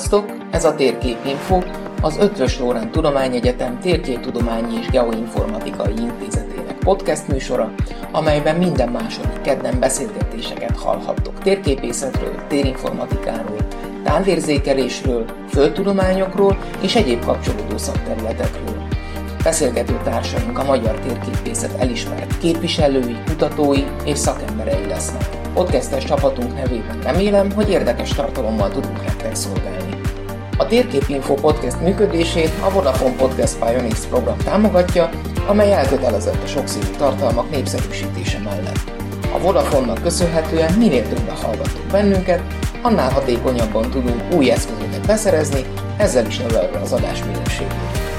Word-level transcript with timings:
Sziasztok! 0.00 0.36
Ez 0.50 0.64
a 0.64 0.74
Térképinfo, 0.74 1.62
az 2.00 2.16
Ötvös 2.20 2.58
Lórán 2.58 2.90
Tudományegyetem 2.90 3.78
Térképtudományi 3.80 4.76
és 4.80 4.86
Geoinformatikai 4.86 5.92
Intézetének 5.98 6.78
podcast 6.78 7.28
műsora, 7.28 7.74
amelyben 8.12 8.56
minden 8.56 8.88
második 8.88 9.40
kedden 9.40 9.80
beszélgetéseket 9.80 10.76
hallhattok 10.76 11.38
térképészetről, 11.38 12.46
térinformatikáról, 12.48 13.56
távérzékelésről, 14.04 15.24
földtudományokról 15.48 16.58
és 16.82 16.94
egyéb 16.94 17.24
kapcsolódó 17.24 17.76
szakterületekről. 17.76 18.82
Beszélgető 19.42 20.00
társaink 20.04 20.58
a 20.58 20.64
magyar 20.64 20.98
térképészet 20.98 21.80
elismert 21.80 22.38
képviselői, 22.38 23.16
kutatói 23.26 23.84
és 24.04 24.18
szakemberei 24.18 24.86
lesznek. 24.86 25.38
Podcastes 25.54 26.04
csapatunk 26.04 26.54
nevében 26.54 27.00
remélem, 27.02 27.52
hogy 27.52 27.70
érdekes 27.70 28.12
tartalommal 28.12 28.70
tudunk 28.70 29.04
nektek 29.04 29.34
szolgálni. 29.34 29.89
A 30.60 30.66
Térképinfo 30.66 31.34
podcast 31.34 31.80
működését 31.80 32.50
a 32.60 32.70
Vodafone 32.70 33.16
Podcast 33.16 33.58
Pioneers 33.58 34.00
program 34.00 34.36
támogatja, 34.38 35.10
amely 35.46 35.72
elkötelezett 35.72 36.42
a 36.42 36.46
sokszínű 36.46 36.84
tartalmak 36.98 37.50
népszerűsítése 37.50 38.38
mellett. 38.38 38.92
A 39.34 39.38
Vodafone-nak 39.38 40.02
köszönhetően 40.02 40.72
minél 40.72 41.08
többen 41.08 41.36
hallgatunk 41.36 41.86
bennünket, 41.90 42.42
annál 42.82 43.10
hatékonyabban 43.10 43.90
tudunk 43.90 44.34
új 44.34 44.50
eszközöket 44.50 45.06
beszerezni, 45.06 45.64
ezzel 45.96 46.26
is 46.26 46.38
növelve 46.38 46.78
az 46.78 46.92
adás 46.92 47.24
minőségét. 47.24 48.09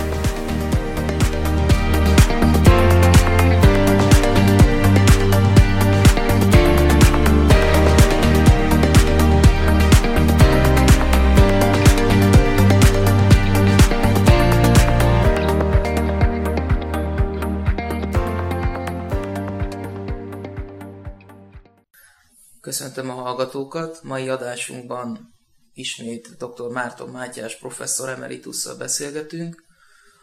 Köszöntöm 22.82 23.10
a 23.10 23.22
hallgatókat. 23.22 24.00
Mai 24.04 24.30
adásunkban 24.30 25.34
ismét 25.74 26.36
dr. 26.38 26.72
Márton 26.72 27.10
Mátyás 27.10 27.56
professzor 27.56 28.10
emeritusszal 28.10 28.76
beszélgetünk, 28.76 29.64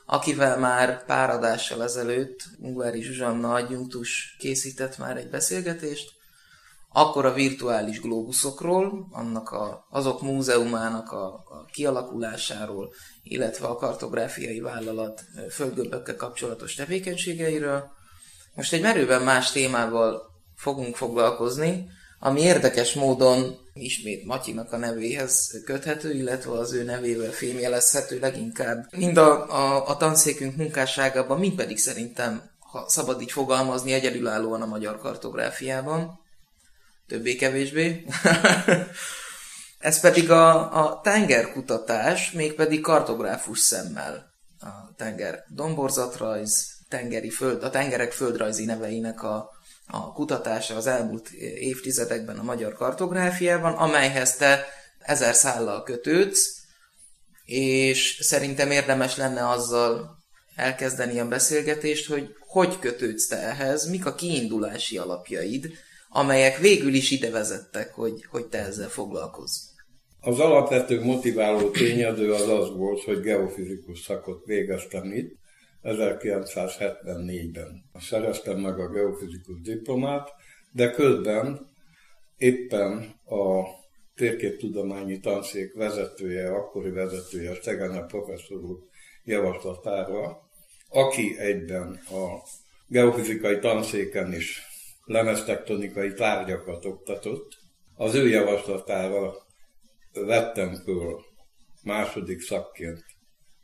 akivel 0.06 0.58
már 0.58 1.04
pár 1.04 1.30
adással 1.30 1.82
ezelőtt 1.82 2.40
Ungvári 2.60 3.02
Zsuzsanna 3.02 3.54
adjunktus 3.54 4.36
készített 4.38 4.98
már 4.98 5.16
egy 5.16 5.30
beszélgetést, 5.30 6.10
akkor 6.88 7.26
a 7.26 7.32
virtuális 7.32 8.00
globuszokról, 8.00 9.08
annak 9.10 9.50
a, 9.50 9.86
azok 9.90 10.22
múzeumának 10.22 11.12
a, 11.12 11.26
a 11.26 11.64
kialakulásáról, 11.72 12.92
illetve 13.22 13.66
a 13.66 13.76
kartográfiai 13.76 14.60
vállalat 14.60 15.24
földgöbbökkel 15.50 16.16
kapcsolatos 16.16 16.74
tevékenységeiről. 16.74 17.90
Most 18.54 18.72
egy 18.72 18.82
merőben 18.82 19.22
más 19.22 19.52
témával 19.52 20.22
fogunk 20.56 20.96
foglalkozni, 20.96 21.96
ami 22.20 22.40
érdekes 22.40 22.94
módon 22.94 23.58
ismét 23.72 24.24
Matyinak 24.24 24.72
a 24.72 24.76
nevéhez 24.76 25.62
köthető, 25.64 26.12
illetve 26.12 26.50
az 26.50 26.72
ő 26.72 26.82
nevével 26.82 27.30
fémjelezhető 27.30 28.18
leginkább. 28.18 28.86
Mind 28.96 29.16
a, 29.16 29.50
a, 29.50 29.88
a 29.88 29.96
tanszékünk 29.96 30.56
munkásságában, 30.56 31.38
mind 31.38 31.54
pedig 31.54 31.78
szerintem, 31.78 32.50
ha 32.58 32.84
szabad 32.88 33.20
így 33.20 33.32
fogalmazni, 33.32 33.92
egyedülállóan 33.92 34.62
a 34.62 34.66
magyar 34.66 34.98
kartográfiában. 34.98 36.20
Többé-kevésbé. 37.06 38.04
Ez 39.78 40.00
pedig 40.00 40.30
a, 40.30 40.78
a 40.84 41.00
tengerkutatás, 41.00 42.30
mégpedig 42.32 42.80
kartográfus 42.80 43.58
szemmel. 43.58 44.26
A 44.60 44.94
tenger 44.96 45.44
domborzatrajz, 45.48 46.66
tengeri 46.88 47.30
föld, 47.30 47.62
a 47.62 47.70
tengerek 47.70 48.12
földrajzi 48.12 48.64
neveinek 48.64 49.22
a, 49.22 49.50
a 49.90 50.12
kutatása 50.12 50.76
az 50.76 50.86
elmúlt 50.86 51.30
évtizedekben 51.58 52.38
a 52.38 52.42
magyar 52.42 52.74
kartográfiában, 52.74 53.72
amelyhez 53.72 54.36
te 54.36 54.64
ezer 54.98 55.34
szállal 55.34 55.82
kötődsz, 55.82 56.56
és 57.44 58.18
szerintem 58.20 58.70
érdemes 58.70 59.16
lenne 59.16 59.48
azzal 59.48 60.16
elkezdeni 60.54 61.20
a 61.20 61.28
beszélgetést, 61.28 62.08
hogy 62.08 62.36
hogy 62.48 62.78
kötődsz 62.78 63.26
te 63.26 63.36
ehhez, 63.36 63.90
mik 63.90 64.06
a 64.06 64.14
kiindulási 64.14 64.98
alapjaid, 64.98 65.70
amelyek 66.08 66.58
végül 66.58 66.94
is 66.94 67.10
ide 67.10 67.30
vezettek, 67.30 67.94
hogy, 67.94 68.24
hogy 68.30 68.46
te 68.46 68.58
ezzel 68.58 68.88
foglalkozz. 68.88 69.56
Az 70.20 70.38
alapvető 70.38 71.04
motiváló 71.04 71.70
tényező 71.70 72.32
az 72.32 72.48
az 72.48 72.76
volt, 72.76 73.02
hogy 73.02 73.20
geofizikus 73.20 74.00
szakot 74.00 74.44
végeztem 74.44 75.12
itt, 75.12 75.36
1974-ben 75.88 77.84
szereztem 78.00 78.58
meg 78.60 78.78
a 78.78 78.88
geofizikus 78.88 79.60
diplomát, 79.60 80.30
de 80.72 80.90
közben 80.90 81.66
éppen 82.36 83.20
a 83.24 83.64
térképtudományi 84.14 85.18
tanszék 85.20 85.74
vezetője, 85.74 86.50
akkori 86.50 86.90
vezetője, 86.90 87.54
Stegana 87.54 88.04
professzor 88.04 88.64
úr 88.64 88.78
javaslatára, 89.24 90.38
aki 90.88 91.38
egyben 91.38 92.00
a 92.10 92.42
geofizikai 92.86 93.58
tanszéken 93.58 94.32
is 94.32 94.62
lemeztektonikai 95.04 96.12
tárgyakat 96.12 96.84
oktatott, 96.84 97.48
az 97.94 98.14
ő 98.14 98.28
javaslatára 98.28 99.34
vettem 100.12 100.74
föl 100.74 101.20
második 101.82 102.40
szakként 102.40 103.04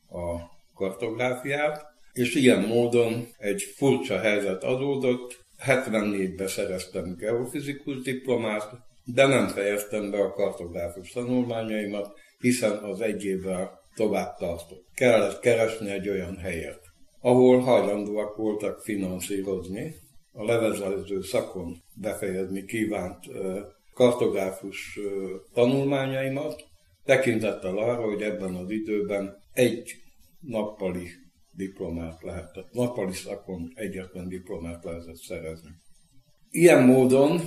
a 0.08 0.38
kartográfiát, 0.74 1.93
és 2.14 2.34
ilyen 2.34 2.60
módon 2.60 3.26
egy 3.38 3.62
furcsa 3.62 4.18
helyzet 4.18 4.64
adódott. 4.64 5.42
74-ben 5.66 6.46
szereztem 6.46 7.14
geofizikus 7.18 8.02
diplomát, 8.02 8.70
de 9.04 9.26
nem 9.26 9.48
fejeztem 9.48 10.10
be 10.10 10.18
a 10.18 10.32
kartográfus 10.32 11.10
tanulmányaimat, 11.10 12.18
hiszen 12.38 12.72
az 12.72 13.00
egy 13.00 13.24
évvel 13.24 13.80
tovább 13.94 14.36
tartott. 14.36 14.84
Kellett 14.94 15.40
keresni 15.40 15.90
egy 15.90 16.08
olyan 16.08 16.36
helyet, 16.36 16.80
ahol 17.20 17.60
hajlandóak 17.60 18.36
voltak 18.36 18.80
finanszírozni 18.80 19.94
a 20.32 20.44
levezelő 20.44 21.22
szakon 21.22 21.76
befejezni 21.94 22.64
kívánt 22.64 23.24
kartográfus 23.94 24.98
tanulmányaimat, 25.52 26.64
tekintettel 27.04 27.78
arra, 27.78 28.04
hogy 28.04 28.22
ebben 28.22 28.54
az 28.54 28.70
időben 28.70 29.36
egy 29.52 29.94
nappali 30.40 31.08
diplomát 31.56 32.22
lehetett, 32.22 32.72
nappali 32.72 33.12
szakon 33.12 33.72
egyetlen 33.74 34.28
diplomát 34.28 34.84
lehetett 34.84 35.16
szerezni. 35.16 35.70
Ilyen 36.50 36.82
módon 36.82 37.40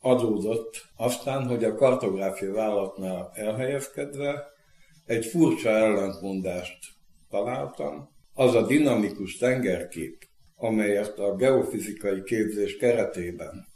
adódott 0.00 0.86
aztán, 0.96 1.46
hogy 1.46 1.64
a 1.64 1.74
kartográfia 1.74 2.52
vállalatnál 2.52 3.30
elhelyezkedve 3.34 4.44
egy 5.04 5.26
furcsa 5.26 5.68
ellentmondást 5.68 6.78
találtam. 7.28 8.08
Az 8.32 8.54
a 8.54 8.66
dinamikus 8.66 9.36
tengerkép, 9.36 10.16
amelyet 10.54 11.18
a 11.18 11.34
geofizikai 11.34 12.22
képzés 12.22 12.76
keretében 12.76 13.68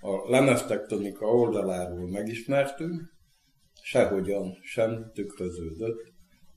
a 0.00 0.30
lemeztektonika 0.30 1.26
oldaláról 1.26 2.08
megismertünk, 2.08 3.02
sehogyan 3.82 4.58
sem 4.62 5.10
tükröződött 5.14 6.12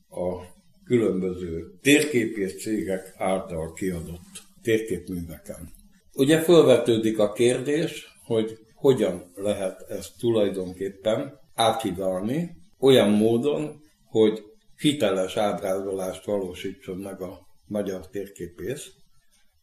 a 0.10 0.55
különböző 0.86 1.80
térképész 1.82 2.62
cégek 2.62 3.14
által 3.18 3.74
kiadott 3.74 4.44
térképműveken. 4.62 5.74
Ugye 6.14 6.42
felvetődik 6.42 7.20
a 7.20 7.32
kérdés, 7.32 8.08
hogy 8.26 8.58
hogyan 8.76 9.32
lehet 9.36 9.82
ezt 9.90 10.12
tulajdonképpen 10.20 11.40
áthidalni 11.56 12.56
olyan 12.80 13.10
módon, 13.10 13.82
hogy 14.06 14.44
hiteles 14.78 15.38
ábrázolást 15.38 16.26
valósítson 16.26 16.98
meg 16.98 17.22
a 17.22 17.40
magyar 17.68 18.08
térképész, 18.10 18.92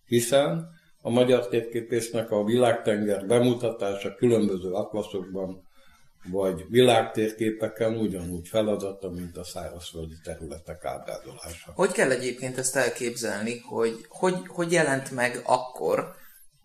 hiszen 0.06 0.68
a 1.00 1.10
magyar 1.10 1.48
térképésznek 1.48 2.30
a 2.30 2.44
világtenger 2.44 3.26
bemutatása 3.26 4.14
különböző 4.14 4.70
atlaszokban 4.70 5.62
vagy 6.30 6.64
világtérképeken 6.69 7.96
ugyanúgy 7.96 8.48
feladata, 8.48 9.10
mint 9.10 9.36
a 9.36 9.44
szárazföldi 9.44 10.14
területek 10.24 10.84
ábrázolása. 10.84 11.72
Hogy 11.74 11.92
kell 11.92 12.10
egyébként 12.10 12.58
ezt 12.58 12.76
elképzelni, 12.76 13.58
hogy 13.58 14.06
hogy, 14.08 14.34
hogy 14.46 14.72
jelent 14.72 15.10
meg 15.10 15.40
akkor, 15.44 16.14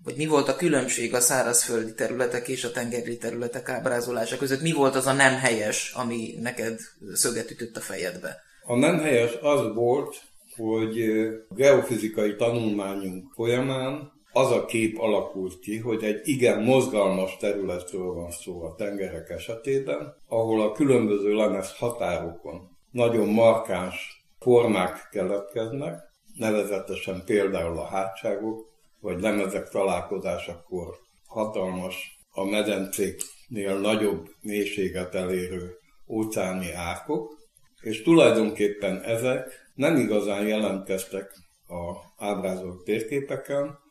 vagy 0.03 0.15
mi 0.15 0.25
volt 0.25 0.47
a 0.47 0.55
különbség 0.55 1.13
a 1.13 1.19
szárazföldi 1.19 1.93
területek 1.93 2.47
és 2.47 2.63
a 2.63 2.71
tengeri 2.71 3.17
területek 3.17 3.69
ábrázolása 3.69 4.37
között? 4.37 4.61
Mi 4.61 4.71
volt 4.71 4.95
az 4.95 5.05
a 5.05 5.13
nem 5.13 5.33
helyes, 5.33 5.91
ami 5.95 6.37
neked 6.41 6.79
szöget 7.13 7.51
ütött 7.51 7.77
a 7.77 7.79
fejedbe? 7.79 8.41
A 8.65 8.75
nem 8.75 8.99
helyes 8.99 9.37
az 9.41 9.73
volt, 9.73 10.15
hogy 10.55 11.05
geofizikai 11.49 12.35
tanulmányunk 12.35 13.33
folyamán 13.33 14.16
az 14.37 14.51
a 14.51 14.65
kép 14.65 14.99
alakult 14.99 15.59
ki, 15.59 15.77
hogy 15.77 16.03
egy 16.03 16.21
igen 16.23 16.63
mozgalmas 16.63 17.37
területről 17.37 18.13
van 18.13 18.31
szó 18.31 18.63
a 18.63 18.75
tengerek 18.75 19.29
esetében, 19.29 20.15
ahol 20.27 20.61
a 20.61 20.71
különböző 20.71 21.33
lemez 21.33 21.77
határokon 21.77 22.77
nagyon 22.91 23.27
markáns 23.27 24.25
formák 24.39 25.07
keletkeznek, 25.11 25.99
nevezetesen 26.33 27.23
például 27.25 27.77
a 27.77 27.85
hátságok, 27.85 28.65
vagy 28.99 29.21
lemezek 29.21 29.69
találkozásakor 29.69 30.95
hatalmas, 31.27 32.19
a 32.31 32.43
medencéknél 32.43 33.79
nagyobb 33.79 34.27
mélységet 34.41 35.15
elérő 35.15 35.77
óceáni 36.07 36.71
árkok, 36.71 37.33
és 37.81 38.01
tulajdonképpen 38.01 39.01
ezek 39.01 39.71
nem 39.75 39.95
igazán 39.95 40.47
jelentkeztek 40.47 41.31
a 41.67 41.95
ábrázolt 42.25 42.83
térképeken, 42.83 43.85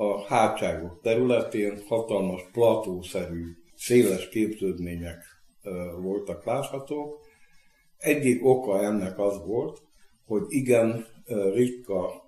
a 0.00 0.24
hátságok 0.26 1.00
területén 1.02 1.82
hatalmas 1.86 2.42
platószerű, 2.52 3.44
széles 3.74 4.28
képződmények 4.28 5.24
voltak 6.00 6.44
láthatók. 6.44 7.26
Egyik 7.96 8.44
oka 8.44 8.82
ennek 8.82 9.18
az 9.18 9.44
volt, 9.46 9.82
hogy 10.26 10.42
igen 10.48 11.06
ritka 11.54 12.22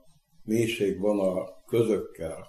mélység 0.44 1.00
van 1.00 1.20
a 1.20 1.48
közökkel 1.66 2.46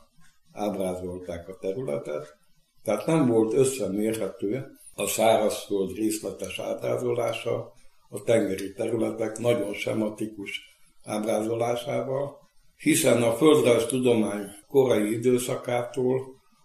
ábrázolták 0.52 1.48
a 1.48 1.58
területet, 1.60 2.38
tehát 2.84 3.06
nem 3.06 3.28
volt 3.28 3.54
összemérhető 3.54 4.66
a 4.96 5.08
szárazföld 5.08 5.96
részletes 5.96 6.60
ábrázolása 6.60 7.74
a 8.10 8.24
tengeri 8.24 8.74
területek 8.74 9.38
nagyon 9.38 9.74
sematikus 9.74 10.60
ábrázolásával, 11.04 12.40
hiszen 12.78 13.24
a 13.24 13.34
földrajz 13.34 13.86
tudomány 13.86 14.60
korai 14.72 15.14
időszakától 15.14 16.22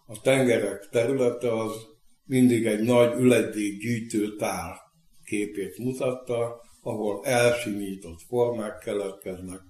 a 0.06 0.20
tengerek 0.20 0.88
területe 0.90 1.60
az 1.60 1.72
mindig 2.24 2.66
egy 2.66 2.80
nagy 2.80 3.20
üledék 3.20 3.80
gyűjtő 3.80 4.36
tár 4.36 4.74
képét 5.24 5.78
mutatta, 5.78 6.60
ahol 6.82 7.20
elsimított 7.24 8.20
formák 8.28 8.78
keletkeznek, 8.78 9.60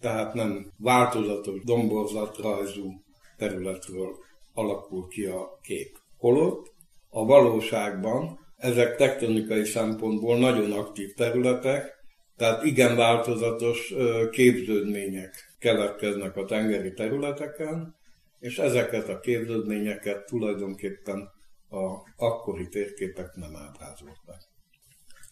tehát 0.00 0.34
nem 0.34 0.72
változatos 0.78 1.62
domborzatrajzú 1.64 2.90
területről 3.36 4.14
alakul 4.52 5.08
ki 5.08 5.24
a 5.24 5.58
kép. 5.62 5.98
Holott 6.16 6.72
a 7.10 7.24
valóságban 7.24 8.38
ezek 8.56 8.96
tektonikai 8.96 9.64
szempontból 9.64 10.38
nagyon 10.38 10.72
aktív 10.72 11.12
területek, 11.12 11.93
tehát 12.36 12.64
igen 12.64 12.96
változatos 12.96 13.92
képződmények 14.30 15.54
keletkeznek 15.58 16.36
a 16.36 16.44
tengeri 16.44 16.92
területeken, 16.92 17.96
és 18.38 18.58
ezeket 18.58 19.08
a 19.08 19.20
képződményeket 19.20 20.26
tulajdonképpen 20.26 21.30
a 21.70 22.12
akkori 22.16 22.68
térképek 22.68 23.34
nem 23.34 23.56
ábrázolták. 23.56 24.40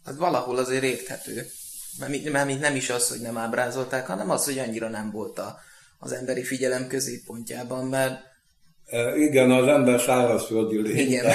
Hát 0.04 0.16
valahol 0.16 0.56
azért 0.56 0.82
érthető. 0.82 1.46
Mert 2.32 2.60
nem 2.60 2.76
is 2.76 2.90
az, 2.90 3.08
hogy 3.08 3.20
nem 3.20 3.36
ábrázolták, 3.36 4.06
hanem 4.06 4.30
az, 4.30 4.44
hogy 4.44 4.58
annyira 4.58 4.88
nem 4.88 5.10
volt 5.10 5.38
a, 5.38 5.58
az 5.98 6.12
emberi 6.12 6.42
figyelem 6.42 6.86
középpontjában, 6.86 7.86
mert... 7.86 8.20
E, 8.86 9.16
igen, 9.16 9.50
az 9.50 9.66
ember 9.66 10.00
szárazföldi 10.00 10.80
lény. 10.80 10.98
Igen. 10.98 11.32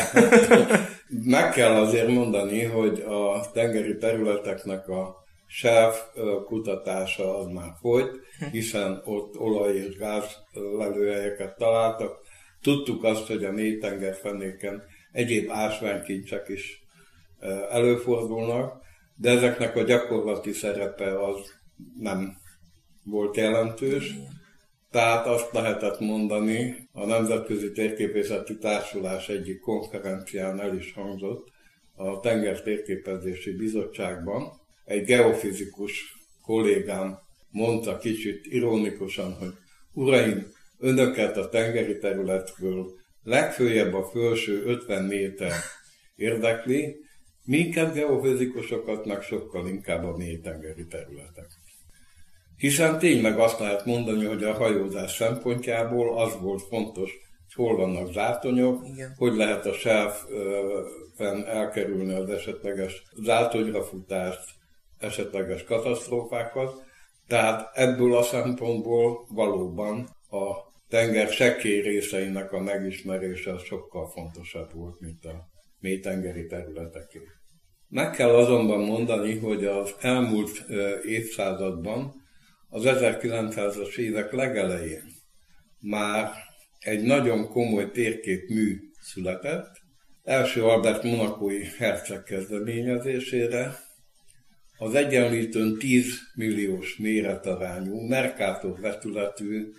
Meg 1.35 1.51
kell 1.51 1.75
azért 1.75 2.07
mondani, 2.07 2.63
hogy 2.63 2.99
a 2.99 3.51
tengeri 3.51 3.97
területeknek 3.97 4.87
a 4.87 5.26
sáv 5.47 5.93
kutatása 6.45 7.37
az 7.37 7.47
már 7.53 7.71
folyt, 7.79 8.19
hiszen 8.51 9.01
ott 9.05 9.37
olaj 9.37 9.75
és 9.75 9.97
gáz 9.97 10.35
lelőhelyeket 10.77 11.57
találtak. 11.57 12.19
Tudtuk 12.61 13.03
azt, 13.03 13.27
hogy 13.27 13.43
a 13.43 13.51
mélytenger 13.51 14.15
fenéken 14.15 14.83
egyéb 15.11 15.51
ásványkincsek 15.51 16.47
is 16.47 16.83
előfordulnak, 17.69 18.81
de 19.15 19.29
ezeknek 19.29 19.75
a 19.75 19.83
gyakorlati 19.83 20.51
szerepe 20.51 21.25
az 21.25 21.53
nem 21.99 22.37
volt 23.03 23.35
jelentős. 23.35 24.15
Tehát 24.91 25.25
azt 25.25 25.53
lehetett 25.53 25.99
mondani, 25.99 26.75
a 26.91 27.05
Nemzetközi 27.05 27.71
Térképészeti 27.71 28.57
Társulás 28.57 29.29
egyik 29.29 29.59
konferencián 29.59 30.59
el 30.59 30.75
is 30.75 30.93
hangzott, 30.93 31.47
a 31.95 32.19
Tenger 32.19 32.61
Térképezési 32.61 33.55
Bizottságban, 33.55 34.65
egy 34.87 35.05
geofizikus 35.05 36.17
kollégám 36.41 37.19
mondta 37.49 37.97
kicsit 37.97 38.45
ironikusan, 38.45 39.33
hogy 39.33 39.53
uraim, 39.93 40.51
önöket 40.79 41.37
a 41.37 41.49
tengeri 41.49 41.97
területről 41.97 42.91
legfőjebb 43.23 43.93
a 43.93 44.03
felső 44.03 44.63
50 44.65 45.03
méter 45.03 45.51
érdekli, 46.15 46.95
minket 47.43 47.93
geofizikusokat 47.93 49.05
meg 49.05 49.21
sokkal 49.21 49.67
inkább 49.67 50.03
a 50.03 50.17
mélytengeri 50.17 50.85
területek. 50.85 51.47
Hiszen 52.57 52.99
tényleg 52.99 53.39
azt 53.39 53.59
lehet 53.59 53.85
mondani, 53.85 54.25
hogy 54.25 54.43
a 54.43 54.53
hajózás 54.53 55.15
szempontjából 55.15 56.19
az 56.19 56.39
volt 56.41 56.61
fontos, 56.61 57.11
hogy 57.11 57.65
hol 57.65 57.75
vannak 57.75 58.13
zátonyok, 58.13 58.87
Igen. 58.87 59.13
hogy 59.17 59.35
lehet 59.35 59.65
a 59.65 59.73
sávfen 59.73 61.45
elkerülni 61.45 62.13
az 62.13 62.29
esetleges 62.29 63.03
zátonyra 63.23 63.83
futást, 63.83 64.56
esetleges 64.99 65.63
katasztrófákat, 65.63 66.83
tehát 67.27 67.69
ebből 67.73 68.15
a 68.15 68.23
szempontból 68.23 69.25
valóban 69.29 70.09
a 70.29 70.67
tenger 70.89 71.27
sekély 71.27 71.81
részeinek 71.81 72.51
a 72.51 72.59
megismerése 72.59 73.57
sokkal 73.57 74.09
fontosabb 74.09 74.73
volt, 74.73 74.99
mint 74.99 75.25
a 75.25 75.47
mélytengeri 75.79 76.45
területeké. 76.45 77.19
Meg 77.87 78.11
kell 78.11 78.35
azonban 78.35 78.79
mondani, 78.79 79.37
hogy 79.37 79.65
az 79.65 79.95
elmúlt 79.99 80.65
évszázadban, 81.05 82.13
az 82.69 82.83
1900-as 82.85 83.97
évek 83.97 84.31
legelején 84.31 85.03
már 85.79 86.31
egy 86.79 87.03
nagyon 87.03 87.47
komoly 87.47 87.91
térképmű 87.91 88.79
született, 89.01 89.71
első 90.23 90.63
Albert 90.63 91.03
Monakói 91.03 91.63
herceg 91.77 92.23
kezdeményezésére, 92.23 93.77
az 94.77 94.95
egyenlítőn 94.95 95.77
10 95.77 96.05
milliós 96.35 96.97
méretarányú, 96.97 98.07
Mercator 98.07 98.79
vetületű 98.79 99.71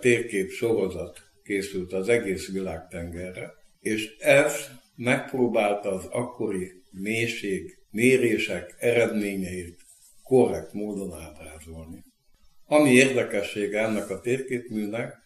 térkép 0.00 0.50
sorozat 0.50 1.22
készült 1.42 1.92
az 1.92 2.08
egész 2.08 2.52
világtengerre, 2.52 3.52
és 3.80 4.16
ez 4.18 4.70
megpróbálta 4.96 5.92
az 5.92 6.04
akkori 6.04 6.82
mélység, 6.90 7.78
mérések 7.90 8.74
eredményeit 8.78 9.80
korrekt 10.22 10.72
módon 10.72 11.12
ábrázolni. 11.12 12.04
Ami 12.66 12.90
érdekessége 12.90 13.82
ennek 13.82 14.10
a 14.10 14.20
térképműnek, 14.20 15.16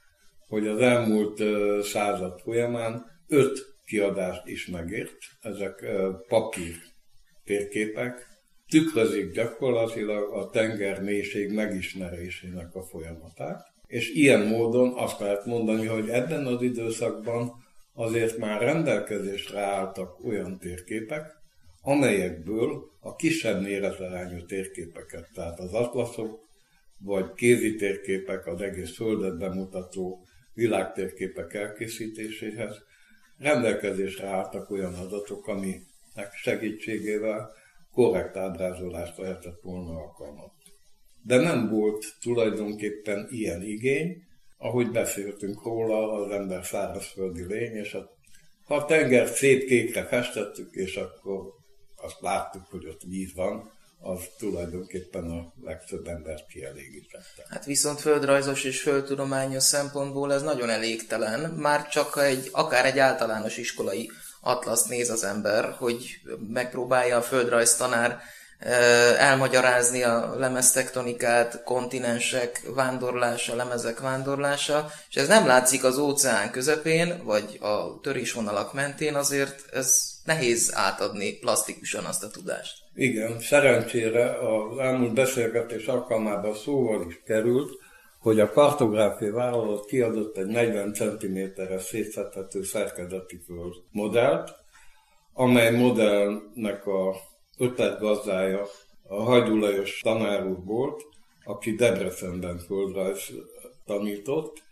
hogy 0.48 0.66
az 0.66 0.80
elmúlt 0.80 1.42
század 1.84 2.40
folyamán 2.40 3.04
öt 3.28 3.74
kiadást 3.84 4.46
is 4.46 4.66
megért, 4.66 5.16
ezek 5.40 5.84
papír 6.28 6.74
térképek, 7.44 8.31
tükrözik 8.72 9.32
gyakorlatilag 9.32 10.32
a 10.32 10.50
tenger 10.50 11.02
mélység 11.02 11.52
megismerésének 11.52 12.74
a 12.74 12.82
folyamatát, 12.82 13.66
és 13.86 14.10
ilyen 14.10 14.46
módon 14.46 14.92
azt 14.96 15.20
lehet 15.20 15.44
mondani, 15.46 15.86
hogy 15.86 16.08
ebben 16.08 16.46
az 16.46 16.62
időszakban 16.62 17.52
azért 17.94 18.36
már 18.36 18.60
rendelkezésre 18.60 19.60
álltak 19.60 20.24
olyan 20.24 20.58
térképek, 20.58 21.32
amelyekből 21.82 22.90
a 23.00 23.16
kisebb 23.16 23.62
méretarányú 23.62 24.44
térképeket, 24.44 25.28
tehát 25.34 25.58
az 25.58 25.72
atlaszok, 25.72 26.40
vagy 26.98 27.32
kézi 27.34 27.74
térképek, 27.74 28.46
az 28.46 28.60
egész 28.60 28.94
földet 28.94 29.38
bemutató 29.38 30.26
világtérképek 30.54 31.54
elkészítéséhez 31.54 32.76
rendelkezésre 33.38 34.26
álltak 34.26 34.70
olyan 34.70 34.94
adatok, 34.94 35.46
aminek 35.46 36.32
segítségével 36.42 37.60
korrekt 37.92 38.36
ábrázolást 38.36 39.18
lehetett 39.18 39.60
volna 39.62 39.90
alkalmazni. 39.90 40.62
De 41.22 41.36
nem 41.36 41.68
volt 41.68 42.04
tulajdonképpen 42.20 43.26
ilyen 43.30 43.62
igény, 43.62 44.22
ahogy 44.58 44.90
beszéltünk 44.90 45.64
róla, 45.64 46.12
az 46.12 46.30
ember 46.30 46.64
szárazföldi 46.64 47.44
lény, 47.44 47.74
és 47.74 47.94
a, 47.94 48.10
ha 48.64 48.74
a 48.74 48.84
tenger 48.84 49.28
szép 49.28 49.66
kékre 49.66 50.04
festettük, 50.04 50.74
és 50.74 50.96
akkor 50.96 51.40
azt 51.96 52.20
láttuk, 52.20 52.66
hogy 52.70 52.86
ott 52.86 53.02
víz 53.02 53.34
van, 53.34 53.70
az 54.02 54.20
tulajdonképpen 54.38 55.24
a 55.24 55.52
legtöbb 55.60 56.06
embert 56.06 56.46
kielégítette. 56.46 57.46
Hát 57.48 57.64
viszont 57.64 58.00
földrajzos 58.00 58.64
és 58.64 58.80
földtudományos 58.80 59.62
szempontból 59.62 60.32
ez 60.32 60.42
nagyon 60.42 60.68
elégtelen, 60.68 61.50
már 61.50 61.88
csak 61.88 62.18
egy, 62.18 62.48
akár 62.52 62.84
egy 62.84 62.98
általános 62.98 63.56
iskolai 63.56 64.10
atlaszt 64.42 64.88
néz 64.88 65.10
az 65.10 65.24
ember, 65.24 65.74
hogy 65.78 66.20
megpróbálja 66.48 67.16
a 67.16 67.22
földrajztanár 67.22 68.20
elmagyarázni 69.18 70.02
a 70.02 70.34
lemeztektonikát, 70.38 71.62
kontinensek 71.64 72.60
vándorlása, 72.74 73.54
lemezek 73.56 74.00
vándorlása, 74.00 74.90
és 75.10 75.16
ez 75.16 75.28
nem 75.28 75.46
látszik 75.46 75.84
az 75.84 75.98
óceán 75.98 76.50
közepén, 76.50 77.20
vagy 77.24 77.58
a 77.60 78.00
törésvonalak 78.00 78.72
mentén, 78.72 79.14
azért 79.14 79.74
ez 79.74 80.00
nehéz 80.24 80.72
átadni 80.74 81.32
plastikusan 81.32 82.04
azt 82.04 82.24
a 82.24 82.30
tudást. 82.30 82.76
Igen, 82.94 83.40
szerencsére 83.40 84.30
az 84.30 84.78
elmúlt 84.78 85.14
beszélgetés 85.14 85.86
alkalmában 85.86 86.54
szóval 86.54 87.06
is 87.08 87.20
került, 87.26 87.70
hogy 88.22 88.40
a 88.40 88.50
kartográfia 88.50 89.32
vállalat 89.32 89.86
kiadott 89.86 90.36
egy 90.36 90.46
40 90.46 90.92
cm-es 90.92 91.82
szétszedhető 91.82 92.62
szerkezeti 92.62 93.38
föld 93.46 93.74
modellt, 93.90 94.54
amely 95.32 95.76
modellnek 95.76 96.86
a 96.86 97.16
ötletgazdája 97.58 98.66
a 99.02 99.22
Hajdú 99.22 99.56
Lajos 99.56 100.00
tanár 100.02 100.46
úr 100.46 100.64
volt, 100.64 101.02
aki 101.44 101.74
Debrecenben 101.74 102.58
földrajz 102.58 103.30
tanított, 103.84 104.62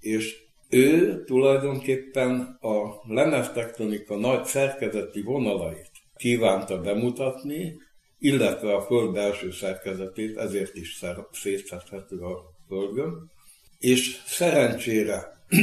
és 0.00 0.44
ő 0.68 1.24
tulajdonképpen 1.24 2.58
a 2.60 3.02
lemeztektonika 3.08 4.16
nagy 4.16 4.44
szerkezeti 4.44 5.22
vonalait 5.22 5.90
kívánta 6.16 6.80
bemutatni, 6.80 7.76
illetve 8.18 8.74
a 8.74 8.82
föld 8.82 9.12
belső 9.12 9.50
szerkezetét, 9.50 10.36
ezért 10.36 10.74
is 10.74 11.00
szétszedhető 11.32 12.18
a 12.18 12.55
földön, 12.68 13.30
és 13.78 14.22
szerencsére 14.26 15.22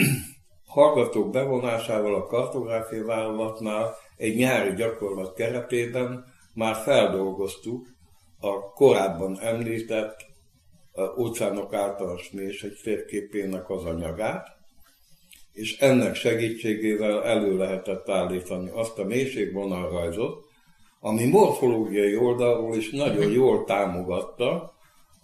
hallgatók 0.66 1.32
bevonásával 1.32 2.16
a 2.16 2.26
kartográfia 2.26 3.06
vállalatnál 3.06 3.96
egy 4.18 4.36
nyári 4.36 4.76
gyakorlat 4.76 5.34
keretében 5.34 6.26
már 6.54 6.76
feldolgoztuk 6.76 7.88
a 8.40 8.72
korábban 8.72 9.40
említett 9.40 10.16
óceánok 11.18 11.74
általános 11.74 12.32
egy 12.34 12.80
térképének 12.84 13.70
az 13.70 13.86
anyagát, 13.86 14.48
és 15.52 15.78
ennek 15.78 16.16
segítségével 16.16 17.24
elő 17.24 17.58
lehetett 17.58 18.10
állítani 18.10 18.70
azt 18.70 19.00
a 19.00 19.04
mélységvonalrajzot, 19.04 20.46
ami 21.00 21.26
morfológiai 21.26 22.16
oldalról 22.16 22.76
is 22.76 22.90
nagyon 22.90 23.32
jól 23.32 23.64
támogatta 23.64 24.73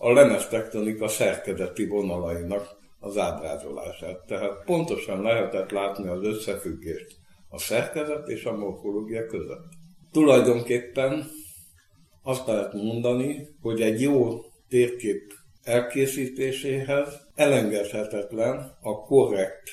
a 0.02 0.12
lemeztektonika 0.12 1.08
szerkezeti 1.08 1.88
vonalainak 1.88 2.78
az 3.00 3.18
ábrázolását. 3.18 4.26
Tehát 4.26 4.64
pontosan 4.66 5.22
lehetett 5.22 5.72
látni 5.72 6.08
az 6.08 6.24
összefüggést 6.24 7.18
a 7.50 7.58
szerkezet 7.58 8.28
és 8.28 8.46
a 8.46 8.58
morfológia 8.58 9.26
között. 9.26 9.66
Tulajdonképpen 10.12 11.28
azt 12.24 12.48
lehet 12.48 12.74
mondani, 12.74 13.48
hogy 13.62 13.82
egy 13.82 14.02
jó 14.02 14.42
térkép 14.68 15.34
elkészítéséhez 15.64 17.20
elengedhetetlen 17.36 18.78
a 18.82 19.02
korrekt 19.02 19.70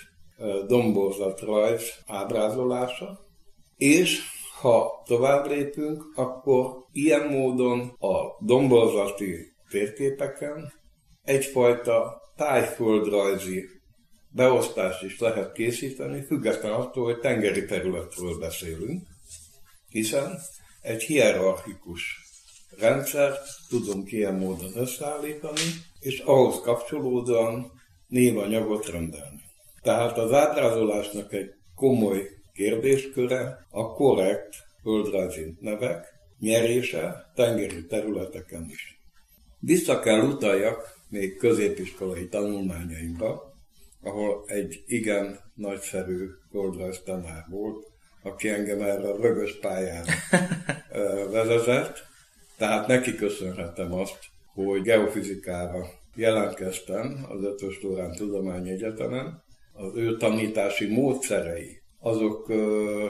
domborzatrajz 0.66 1.92
ábrázolása, 2.06 3.18
és 3.76 4.20
ha 4.60 5.02
tovább 5.04 5.46
lépünk, 5.46 6.04
akkor 6.14 6.84
ilyen 6.92 7.26
módon 7.26 7.80
a 7.98 8.44
domborzati 8.44 9.55
térképeken 9.70 10.72
egyfajta 11.22 12.22
tájföldrajzi 12.36 13.64
beosztást 14.30 15.02
is 15.02 15.18
lehet 15.18 15.52
készíteni, 15.52 16.22
függetlenül 16.22 16.76
attól, 16.76 17.04
hogy 17.04 17.18
tengeri 17.18 17.64
területről 17.64 18.38
beszélünk, 18.38 19.02
hiszen 19.88 20.38
egy 20.80 21.02
hierarchikus 21.02 22.26
rendszert 22.78 23.48
tudunk 23.68 24.12
ilyen 24.12 24.34
módon 24.34 24.76
összeállítani, 24.76 25.60
és 26.00 26.18
ahhoz 26.18 26.60
kapcsolódóan 26.60 27.72
névanyagot 28.06 28.86
rendelni. 28.86 29.40
Tehát 29.82 30.18
az 30.18 30.32
ábrázolásnak 30.32 31.32
egy 31.32 31.50
komoly 31.74 32.28
kérdésköre 32.52 33.66
a 33.70 33.92
korrekt 33.92 34.54
földrajzi 34.82 35.56
nevek 35.60 36.06
nyerése 36.38 37.32
tengeri 37.34 37.86
területeken 37.86 38.66
is. 38.70 38.95
Vissza 39.66 40.00
kell 40.00 40.20
utaljak 40.20 40.94
még 41.08 41.36
középiskolai 41.36 42.28
tanulmányaimra, 42.28 43.42
ahol 44.02 44.44
egy 44.46 44.82
igen 44.86 45.40
nagyszerű 45.54 46.26
földrajz 46.50 47.00
tanár 47.04 47.44
volt, 47.50 47.86
aki 48.22 48.48
engem 48.48 48.80
erre 48.80 49.08
a 49.08 49.20
rögös 49.20 49.58
pályára 49.58 50.12
vezetett. 51.32 51.98
Tehát 52.56 52.86
neki 52.86 53.14
köszönhetem 53.14 53.92
azt, 53.92 54.18
hogy 54.54 54.82
geofizikára 54.82 55.86
jelentkeztem 56.14 57.26
az 57.28 57.42
Ötös 57.42 57.82
Lórán 57.82 58.12
Tudományegyetemen. 58.12 59.42
Az 59.72 59.96
ő 59.96 60.16
tanítási 60.16 60.88
módszerei, 60.88 61.82
azok 61.98 62.52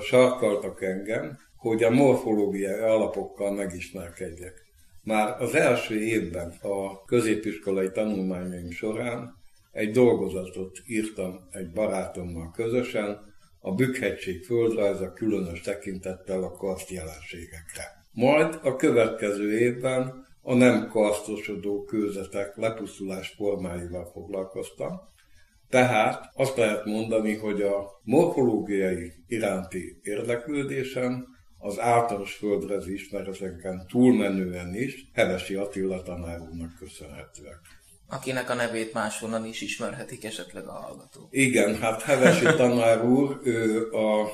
sarkaltak 0.02 0.82
engem, 0.82 1.38
hogy 1.56 1.82
a 1.82 1.90
morfológiai 1.90 2.80
alapokkal 2.80 3.52
megismerkedjek. 3.52 4.65
Már 5.06 5.40
az 5.40 5.54
első 5.54 6.00
évben 6.00 6.54
a 6.62 7.04
középiskolai 7.04 7.90
tanulmányaim 7.90 8.70
során 8.70 9.34
egy 9.72 9.90
dolgozatot 9.90 10.78
írtam 10.86 11.48
egy 11.50 11.70
barátommal 11.70 12.50
közösen, 12.50 13.34
a 13.60 13.74
Bükkhegység 13.74 14.44
földrajza 14.44 15.12
különös 15.12 15.60
tekintettel 15.60 16.42
a 16.42 16.50
karszt 16.50 16.90
jelenségekre. 16.90 17.84
Majd 18.12 18.58
a 18.62 18.76
következő 18.76 19.58
évben 19.58 20.26
a 20.42 20.54
nem 20.54 20.88
karsztosodó 20.88 21.84
kőzetek 21.84 22.56
lepusztulás 22.56 23.34
formáival 23.36 24.10
foglalkoztam, 24.12 25.00
tehát 25.68 26.30
azt 26.34 26.56
lehet 26.56 26.84
mondani, 26.84 27.34
hogy 27.34 27.62
a 27.62 28.00
morfológiai 28.02 29.12
iránti 29.26 29.98
érdeklődésem 30.02 31.35
az 31.66 31.80
általános 31.80 32.34
földrajzi 32.34 32.92
ismereteken 32.92 33.86
túlmenően 33.88 34.74
is 34.74 35.10
Hevesi 35.14 35.54
Attila 35.54 36.02
tanár 36.02 36.40
úrnak 36.40 36.74
köszönhetőek 36.78 37.60
akinek 38.08 38.50
a 38.50 38.54
nevét 38.54 38.92
máshonnan 38.92 39.44
is 39.44 39.60
ismerhetik 39.60 40.24
esetleg 40.24 40.66
a 40.66 40.72
hallgató. 40.72 41.28
Igen, 41.30 41.78
hát 41.78 42.02
Hevesi 42.02 42.44
tanár 42.56 43.04
úr, 43.04 43.40
ő 43.42 43.90
a 43.90 44.28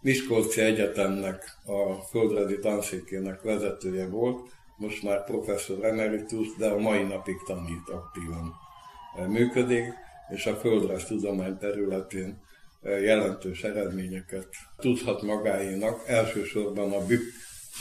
Miskolci 0.00 0.60
Egyetemnek 0.60 1.44
a 1.64 1.94
földrajzi 2.10 2.58
tanszékének 2.58 3.42
vezetője 3.42 4.08
volt, 4.08 4.50
most 4.76 5.02
már 5.02 5.24
professzor 5.24 5.84
emeritus, 5.84 6.56
de 6.58 6.66
a 6.66 6.78
mai 6.78 7.02
napig 7.02 7.36
tanít 7.46 7.88
aktívan 7.88 8.54
működik, 9.28 9.84
és 10.28 10.46
a 10.46 10.56
földrajz 10.56 11.04
tudomány 11.04 11.58
területén 11.58 12.44
jelentős 12.88 13.62
eredményeket 13.62 14.48
tudhat 14.76 15.22
magáénak, 15.22 16.02
elsősorban 16.06 16.92
a 16.92 17.06
Bükk 17.06 17.22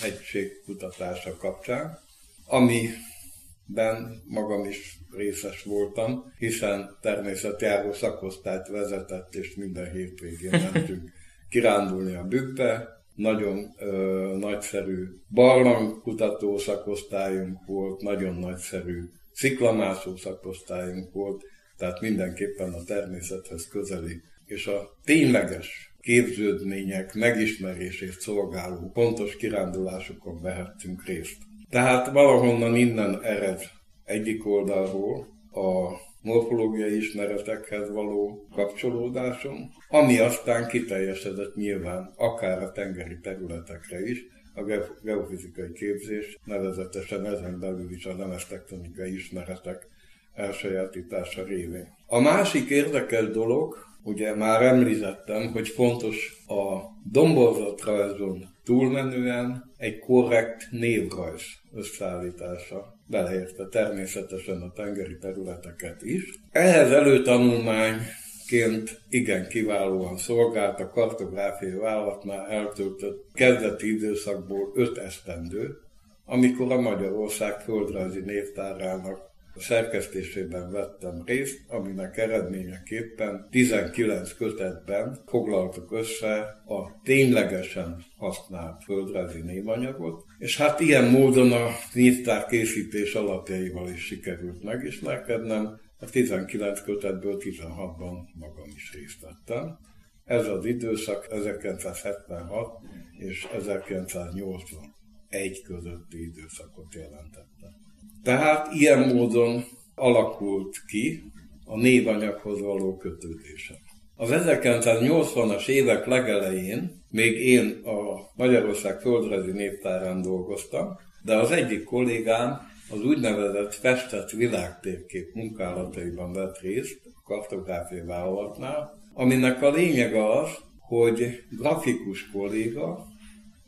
egység 0.03 0.51
kutatása 0.65 1.37
kapcsán, 1.37 1.99
amiben 2.47 4.21
magam 4.27 4.65
is 4.65 4.99
részes 5.11 5.63
voltam, 5.63 6.33
hiszen 6.37 6.97
természetjáró 7.01 7.93
szakosztályt 7.93 8.67
vezetett, 8.67 9.35
és 9.35 9.55
minden 9.55 9.91
hétvégén 9.91 10.61
mentünk 10.73 11.11
kirándulni 11.49 12.15
a 12.15 12.23
bükkbe. 12.23 12.93
Nagyon 13.15 13.73
ö, 13.77 14.35
nagyszerű 14.39 15.05
barlangkutató 15.29 16.57
szakosztályunk 16.57 17.65
volt, 17.65 18.01
nagyon 18.01 18.35
nagyszerű 18.35 19.01
sziklamászó 19.31 20.15
szakosztályunk 20.15 21.13
volt, 21.13 21.43
tehát 21.77 22.01
mindenképpen 22.01 22.73
a 22.73 22.83
természethez 22.83 23.67
közeli 23.67 24.21
és 24.45 24.67
a 24.67 24.97
tényleges 25.03 25.95
képződmények 25.99 27.13
megismerését 27.13 28.19
szolgáló 28.19 28.89
pontos 28.93 29.35
kirándulásokon 29.35 30.41
vehettünk 30.41 31.05
részt. 31.05 31.37
Tehát 31.69 32.11
valahonnan 32.11 32.75
innen 32.75 33.23
ered 33.23 33.61
egyik 34.03 34.45
oldalról 34.45 35.27
a 35.51 35.97
morfológiai 36.21 36.95
ismeretekhez 36.95 37.89
való 37.89 38.47
kapcsolódásom, 38.55 39.71
ami 39.87 40.17
aztán 40.19 40.67
kiteljesedett 40.67 41.55
nyilván 41.55 42.13
akár 42.15 42.63
a 42.63 42.71
tengeri 42.71 43.19
területekre 43.19 43.99
is, 44.01 44.25
a 44.53 44.63
geofizikai 45.03 45.71
képzés, 45.71 46.37
nevezetesen 46.43 47.25
ezen 47.25 47.59
belül 47.59 47.91
is 47.91 48.05
a 48.05 48.17
lemeztektonikai 48.17 49.13
ismeretek 49.13 49.87
elsajátítása 50.33 51.43
révén. 51.43 51.87
A 52.07 52.19
másik 52.19 52.69
érdekes 52.69 53.29
dolog, 53.29 53.77
ugye 54.05 54.35
már 54.35 54.61
említettem, 54.61 55.51
hogy 55.51 55.67
fontos 55.67 56.43
a 56.47 56.79
domborzatrajzon 57.11 58.45
túlmenően 58.63 59.71
egy 59.77 59.99
korrekt 59.99 60.67
névrajz 60.71 61.43
összeállítása 61.73 62.93
beleértve 63.07 63.67
természetesen 63.67 64.61
a 64.61 64.71
tengeri 64.71 65.17
területeket 65.17 66.01
is. 66.01 66.23
Ehhez 66.51 66.91
előtanulmányként 66.91 69.01
igen 69.09 69.47
kiválóan 69.47 70.17
szolgált 70.17 70.79
a 70.79 70.89
kartográfiai 70.89 71.77
vállalatnál 71.77 72.47
eltöltött 72.47 73.25
kezdeti 73.33 73.93
időszakból 73.93 74.71
öt 74.75 74.97
esztendő, 74.97 75.77
amikor 76.25 76.71
a 76.71 76.81
Magyarország 76.81 77.59
földrajzi 77.59 78.19
névtárának 78.19 79.33
szerkesztésében 79.57 80.71
vettem 80.71 81.23
részt, 81.25 81.59
aminek 81.67 82.17
eredményeképpen 82.17 83.47
19 83.51 84.33
kötetben 84.33 85.17
foglaltuk 85.25 85.91
össze 85.91 86.39
a 86.65 87.01
ténylegesen 87.03 88.05
használt 88.17 88.83
földrajzi 88.83 89.41
névanyagot, 89.41 90.23
és 90.37 90.57
hát 90.57 90.79
ilyen 90.79 91.09
módon 91.09 91.51
a 91.51 91.69
névtár 91.93 92.45
készítés 92.45 93.13
alapjaival 93.13 93.89
is 93.89 94.05
sikerült 94.05 94.63
megismerkednem, 94.63 95.83
a 95.99 96.05
19 96.05 96.81
kötetből 96.81 97.37
16-ban 97.39 98.33
magam 98.33 98.69
is 98.75 98.93
részt 98.93 99.21
vettem. 99.21 99.77
Ez 100.23 100.47
az 100.47 100.65
időszak 100.65 101.27
1976 101.31 102.79
és 103.17 103.47
1981 103.53 105.61
közötti 105.61 106.21
időszakot 106.21 106.93
jelentette. 106.93 107.84
Tehát 108.25 108.73
ilyen 108.73 108.99
módon 108.99 109.63
alakult 109.95 110.83
ki 110.87 111.23
a 111.65 111.77
névanyaghoz 111.77 112.61
való 112.61 112.97
kötődése. 112.97 113.73
Az 114.15 114.29
1980-as 114.33 115.67
évek 115.67 116.05
legelején 116.05 117.03
még 117.09 117.47
én 117.47 117.81
a 117.83 118.31
Magyarország 118.35 118.99
földrajzi 118.99 119.51
névtárán 119.51 120.21
dolgoztam, 120.21 120.99
de 121.23 121.35
az 121.35 121.51
egyik 121.51 121.83
kollégám 121.83 122.61
az 122.89 123.05
úgynevezett 123.05 123.73
festett 123.73 124.29
világtérkép 124.29 125.33
munkálataiban 125.33 126.33
vett 126.33 126.59
részt 126.59 127.01
a 127.05 127.21
kartográfiai 127.23 128.05
vállalatnál, 128.05 128.93
aminek 129.13 129.61
a 129.61 129.71
lényege 129.71 130.29
az, 130.39 130.49
hogy 130.79 131.43
grafikus 131.49 132.29
kolléga 132.31 133.05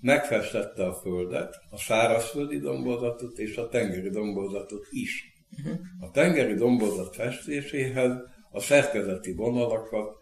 megfestette 0.07 0.85
a 0.85 0.93
földet, 0.93 1.55
a 1.69 1.77
szárazföldi 1.77 2.59
dombozatot 2.59 3.37
és 3.37 3.57
a 3.57 3.67
tengeri 3.67 4.09
dombozatot 4.09 4.87
is. 4.89 5.33
Uh-huh. 5.57 5.79
A 5.99 6.11
tengeri 6.11 6.53
dombozat 6.53 7.15
festéséhez 7.15 8.11
a 8.51 8.59
szerkezeti 8.59 9.33
vonalakat 9.33 10.15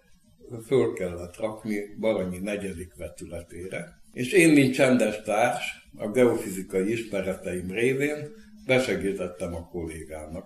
föl 0.65 0.93
kellett 0.93 1.37
rakni 1.37 1.79
Baranyi 1.99 2.39
negyedik 2.39 2.95
vetületére. 2.95 4.01
És 4.13 4.31
én, 4.31 4.53
mint 4.53 4.73
csendes 4.73 5.21
társ, 5.21 5.89
a 5.97 6.07
geofizikai 6.07 6.91
ismereteim 6.91 7.71
révén 7.71 8.31
besegítettem 8.65 9.55
a 9.55 9.67
kollégának 9.67 10.45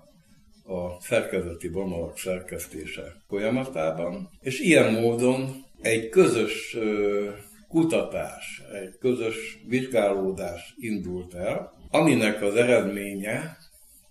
a 0.64 1.02
szerkezeti 1.02 1.68
vonalak 1.68 2.18
szerkesztése 2.18 3.16
folyamatában, 3.28 4.30
és 4.42 4.60
ilyen 4.60 4.94
módon 4.94 5.66
egy 5.82 6.10
közös 6.10 6.78
kutatás, 7.70 8.62
egy 8.74 8.98
közös 9.00 9.64
vizsgálódás 9.68 10.74
indult 10.78 11.34
el, 11.34 11.74
aminek 11.92 12.42
az 12.42 12.56
eredménye 12.56 13.58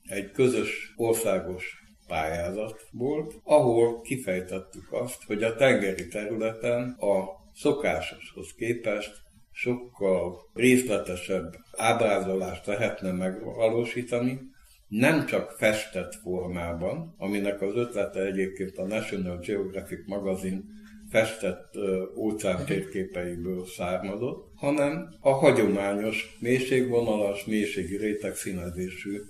egy 0.09 0.31
közös 0.31 0.93
országos 0.97 1.79
pályázat 2.07 2.89
volt, 2.91 3.35
ahol 3.45 4.01
kifejtettük 4.01 4.93
azt, 4.93 5.25
hogy 5.27 5.43
a 5.43 5.55
tengeri 5.55 6.09
területen 6.09 6.97
a 6.99 7.25
szokásoshoz 7.55 8.55
képest 8.57 9.13
sokkal 9.53 10.51
részletesebb 10.55 11.57
ábrázolást 11.77 12.67
lehetne 12.67 13.13
megvalósítani, 13.13 14.41
nem 14.89 15.27
csak 15.27 15.51
festett 15.51 16.15
formában, 16.15 17.15
aminek 17.19 17.63
az 17.63 17.75
ötlete 17.75 18.21
egyébként 18.21 18.79
a 18.79 18.87
National 18.87 19.39
Geographic 19.39 20.07
magazin 20.07 20.65
festett 21.11 21.75
óceán 22.17 22.65
térképeiből 22.65 23.67
származott, 23.67 24.51
hanem 24.55 25.15
a 25.21 25.31
hagyományos 25.31 26.37
mélységvonalas, 26.41 27.45
mélységi 27.45 27.97
réteg 27.97 28.35
színezésű 28.35 29.21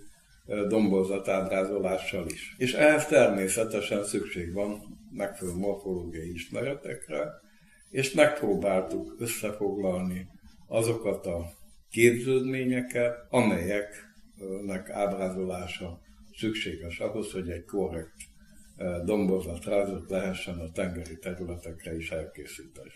dombozatábrázolással 0.68 2.26
is. 2.26 2.54
És 2.58 2.72
ehhez 2.72 3.06
természetesen 3.06 4.04
szükség 4.04 4.52
van 4.52 4.98
megfelelő 5.12 5.56
morfológiai 5.56 6.32
ismeretekre, 6.32 7.30
és 7.90 8.12
megpróbáltuk 8.12 9.16
összefoglalni 9.18 10.26
azokat 10.66 11.26
a 11.26 11.50
képződményeket, 11.90 13.16
amelyeknek 13.30 14.90
ábrázolása 14.90 16.00
szükséges 16.36 16.98
ahhoz, 16.98 17.32
hogy 17.32 17.48
egy 17.48 17.64
korrekt 17.64 18.14
dombozat 19.04 19.64
rajzot 19.64 20.10
lehessen 20.10 20.58
a 20.58 20.70
tengeri 20.72 21.18
területekre 21.18 21.96
is 21.96 22.10
elkészíteni. 22.10 22.90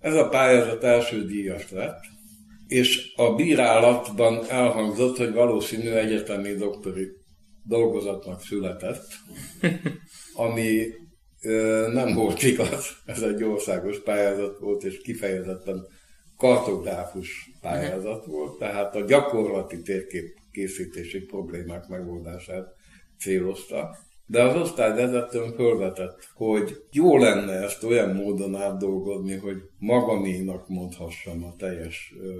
Ez 0.00 0.14
a 0.14 0.28
pályázat 0.28 0.84
első 0.84 1.24
díjas 1.24 1.70
lett, 1.70 2.00
és 2.66 3.12
a 3.16 3.34
bírálatban 3.34 4.44
elhangzott, 4.48 5.16
hogy 5.16 5.32
valószínű 5.32 5.90
egyetemi 5.90 6.54
doktori 6.54 7.08
dolgozatnak 7.62 8.40
született, 8.40 9.06
ami 10.46 10.86
ö, 11.42 11.88
nem 11.92 12.14
volt 12.14 12.42
igaz. 12.42 12.86
Ez 13.06 13.22
egy 13.22 13.42
országos 13.42 14.02
pályázat 14.02 14.58
volt, 14.58 14.82
és 14.82 15.00
kifejezetten 15.00 15.86
kartográfus 16.36 17.50
pályázat 17.60 18.26
volt, 18.26 18.58
tehát 18.58 18.94
a 18.94 19.04
gyakorlati 19.04 19.82
térkép 19.82 20.36
készítési 20.50 21.20
problémák 21.20 21.88
megoldását 21.88 22.66
célozta. 23.18 23.96
De 24.30 24.42
az 24.42 24.56
osztályvezetőm 24.56 25.52
fölvetett, 25.52 26.28
hogy 26.34 26.82
jó 26.92 27.16
lenne 27.16 27.52
ezt 27.52 27.84
olyan 27.84 28.14
módon 28.14 28.54
átdolgozni, 28.54 29.36
hogy 29.36 29.56
magaménak 29.78 30.68
mondhassam 30.68 31.44
a 31.44 31.54
teljes 31.56 32.14
ö, 32.20 32.32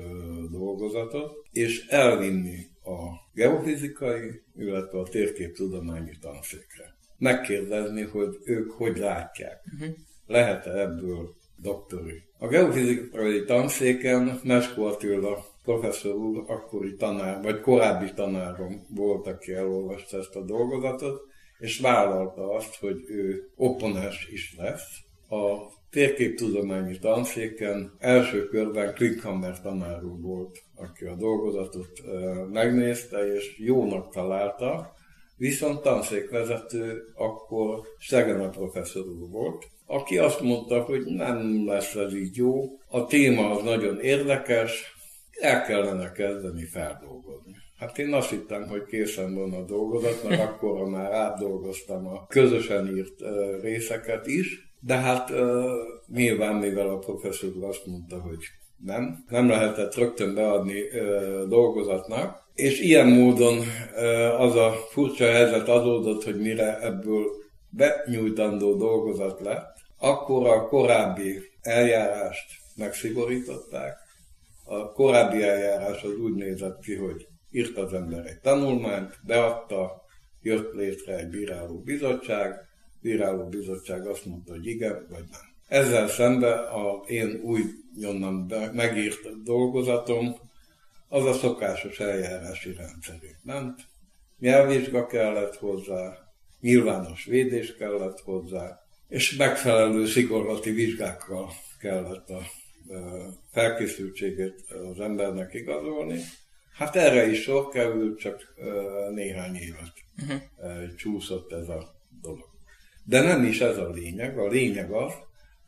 dolgozatot, 0.50 1.32
és 1.52 1.86
elvinni 1.86 2.56
a 2.84 2.98
geofizikai, 3.34 4.42
illetve 4.56 4.98
a 4.98 5.08
térképtudományi 5.08 6.12
tanszékre. 6.20 6.96
Megkérdezni, 7.18 8.02
hogy 8.02 8.36
ők 8.44 8.70
hogy 8.70 8.96
látják. 8.96 9.60
Uh-huh. 9.74 9.96
Lehet-e 10.26 10.70
ebből 10.70 11.34
doktori? 11.56 12.22
A 12.38 12.46
geofizikai 12.46 13.44
tanszéken 13.44 14.40
Meskó 14.42 14.84
Attila 14.84 15.44
professzor 15.62 16.14
úr, 16.14 16.44
akkori 16.46 16.94
tanár, 16.94 17.42
vagy 17.42 17.60
korábbi 17.60 18.12
tanárom 18.14 18.86
volt, 18.94 19.26
aki 19.26 19.52
elolvasta 19.52 20.18
ezt 20.18 20.36
a 20.36 20.44
dolgozatot, 20.44 21.27
és 21.58 21.78
vállalta 21.78 22.50
azt, 22.50 22.76
hogy 22.76 23.02
ő 23.06 23.50
opponás 23.56 24.28
is 24.30 24.54
lesz. 24.56 24.96
A 25.28 25.76
térképtudományi 25.90 26.98
tanszéken 26.98 27.94
első 27.98 28.44
körben 28.44 28.94
Klinkhammer 28.94 29.60
tanár 29.60 30.04
úr 30.04 30.20
volt, 30.20 30.62
aki 30.74 31.04
a 31.04 31.14
dolgozatot 31.14 32.02
megnézte, 32.52 33.34
és 33.34 33.58
jónak 33.58 34.12
találta, 34.12 34.92
viszont 35.36 35.82
tanszékvezető 35.82 37.02
akkor 37.14 37.80
Szegene 37.98 38.48
professzor 38.48 39.06
úr 39.06 39.28
volt, 39.30 39.66
aki 39.86 40.18
azt 40.18 40.40
mondta, 40.40 40.82
hogy 40.82 41.04
nem 41.04 41.66
lesz 41.66 41.94
ez 41.94 42.14
így 42.14 42.36
jó, 42.36 42.78
a 42.88 43.06
téma 43.06 43.50
az 43.50 43.62
nagyon 43.62 44.00
érdekes, 44.00 44.96
el 45.40 45.62
kellene 45.62 46.12
kezdeni 46.12 46.64
feldolgozni. 46.64 47.54
Hát 47.78 47.98
én 47.98 48.12
azt 48.12 48.30
hittem, 48.30 48.68
hogy 48.68 48.84
készen 48.84 49.34
van 49.34 49.52
a 49.52 49.64
dolgozat, 49.64 50.28
mert 50.28 50.40
akkor 50.42 50.88
már 50.88 51.12
átdolgoztam 51.12 52.06
a 52.06 52.26
közösen 52.26 52.96
írt 52.96 53.20
részeket 53.60 54.26
is, 54.26 54.72
de 54.80 54.96
hát 54.96 55.30
uh, 55.30 55.38
nyilván 56.06 56.54
mivel 56.54 56.88
a 56.88 56.98
professzor 56.98 57.52
azt 57.60 57.86
mondta, 57.86 58.20
hogy 58.20 58.38
nem, 58.84 59.24
nem 59.28 59.48
lehetett 59.48 59.94
rögtön 59.94 60.34
beadni 60.34 60.82
dolgozatnak, 61.48 62.48
és 62.54 62.80
ilyen 62.80 63.08
módon 63.08 63.58
az 64.38 64.54
a 64.54 64.72
furcsa 64.90 65.24
helyzet 65.24 65.68
adódott, 65.68 66.24
hogy 66.24 66.40
mire 66.40 66.80
ebből 66.80 67.24
benyújtandó 67.70 68.76
dolgozat 68.76 69.40
lett, 69.40 69.76
akkor 69.98 70.46
a 70.46 70.66
korábbi 70.66 71.38
eljárást 71.60 72.46
megszigorították. 72.76 73.96
A 74.64 74.92
korábbi 74.92 75.42
eljárás 75.42 76.02
az 76.02 76.14
úgy 76.14 76.34
nézett 76.34 76.80
ki, 76.80 76.94
hogy 76.94 77.27
írt 77.50 77.76
az 77.76 77.92
ember 77.92 78.26
egy 78.26 78.40
tanulmányt, 78.40 79.18
beadta, 79.26 80.02
jött 80.42 80.72
létre 80.72 81.16
egy 81.16 81.28
bíráló 81.28 81.80
bizottság, 81.80 82.54
bíráló 83.00 83.48
bizottság 83.48 84.06
azt 84.06 84.24
mondta, 84.24 84.52
hogy 84.52 84.66
igen, 84.66 85.06
vagy 85.10 85.24
nem. 85.30 85.40
Ezzel 85.68 86.08
szemben 86.08 86.58
a 86.58 87.02
én 87.06 87.40
új 87.42 87.62
nyonnan 87.96 88.52
megírt 88.72 89.42
dolgozatom 89.42 90.36
az 91.08 91.24
a 91.24 91.32
szokásos 91.32 92.00
eljárási 92.00 92.74
rendszerét 92.74 93.38
ment. 93.42 93.80
Nyelvvizsga 94.38 95.06
kellett 95.06 95.56
hozzá, 95.56 96.18
nyilvános 96.60 97.24
védés 97.24 97.76
kellett 97.76 98.20
hozzá, 98.20 98.80
és 99.08 99.36
megfelelő 99.36 100.06
szigorlati 100.06 100.70
vizsgákkal 100.70 101.48
kellett 101.80 102.28
a 102.28 102.40
felkészültségét 103.52 104.64
az 104.92 105.00
embernek 105.00 105.54
igazolni. 105.54 106.20
Hát 106.78 106.96
erre 106.96 107.26
is 107.30 107.42
sor 107.42 107.68
került, 107.68 108.18
csak 108.18 108.54
néhány 109.14 109.54
évet 109.54 109.92
uh-huh. 110.22 110.94
csúszott 110.96 111.52
ez 111.52 111.68
a 111.68 111.94
dolog. 112.22 112.48
De 113.04 113.20
nem 113.20 113.44
is 113.44 113.60
ez 113.60 113.76
a 113.76 113.90
lényeg. 113.90 114.38
A 114.38 114.48
lényeg 114.48 114.92
az, 114.92 115.12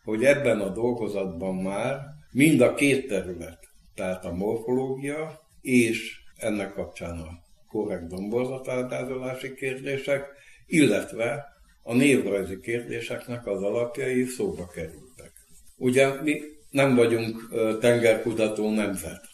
hogy 0.05 0.25
ebben 0.25 0.61
a 0.61 0.69
dolgozatban 0.69 1.55
már 1.55 2.01
mind 2.33 2.61
a 2.61 2.75
két 2.75 3.07
terület, 3.07 3.59
tehát 3.95 4.25
a 4.25 4.33
morfológia 4.33 5.41
és 5.61 6.21
ennek 6.37 6.73
kapcsán 6.73 7.19
a 7.19 7.29
korrekt 7.69 8.09
domborzatábrázolási 8.09 9.55
kérdések, 9.55 10.27
illetve 10.67 11.45
a 11.83 11.95
névrajzi 11.95 12.61
kérdéseknek 12.61 13.47
az 13.47 13.63
alapjai 13.63 14.25
szóba 14.25 14.67
kerültek. 14.67 15.33
Ugye 15.77 16.23
mi 16.23 16.41
nem 16.71 16.95
vagyunk 16.95 17.49
tengerkutató 17.81 18.71
nemzet. 18.75 19.30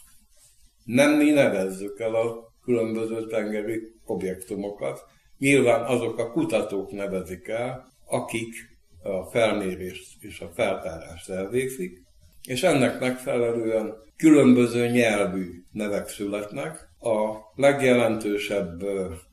Nem 0.87 1.17
mi 1.17 1.31
nevezzük 1.31 2.01
el 2.01 2.15
a 2.15 2.53
különböző 2.65 3.27
tengeri 3.27 3.81
objektumokat. 4.05 5.05
Nyilván 5.39 5.85
azok 5.85 6.19
a 6.19 6.31
kutatók 6.31 6.91
nevezik 6.91 7.49
el, 7.49 7.93
akik 8.07 8.55
a 9.03 9.25
felmérést 9.25 10.25
és 10.25 10.41
a 10.41 10.51
feltárást 10.55 11.31
elvégzik, 11.31 12.03
és 12.49 12.63
ennek 12.63 13.01
megfelelően 13.01 13.95
különböző 14.17 14.89
nyelvű 14.89 15.63
nevek 15.73 16.09
születnek. 16.09 16.89
A 16.99 17.37
legjelentősebb 17.55 18.83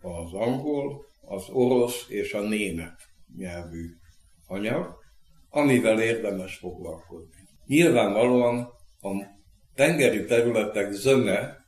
az 0.01 0.33
angol, 0.33 1.05
az 1.21 1.49
orosz 1.49 2.05
és 2.09 2.33
a 2.33 2.41
német 2.41 2.95
nyelvű 3.37 3.89
anyag, 4.47 4.95
amivel 5.49 6.01
érdemes 6.01 6.55
foglalkozni. 6.55 7.47
Nyilvánvalóan 7.65 8.57
a 9.01 9.32
tengeri 9.75 10.25
területek 10.25 10.91
zöme 10.91 11.65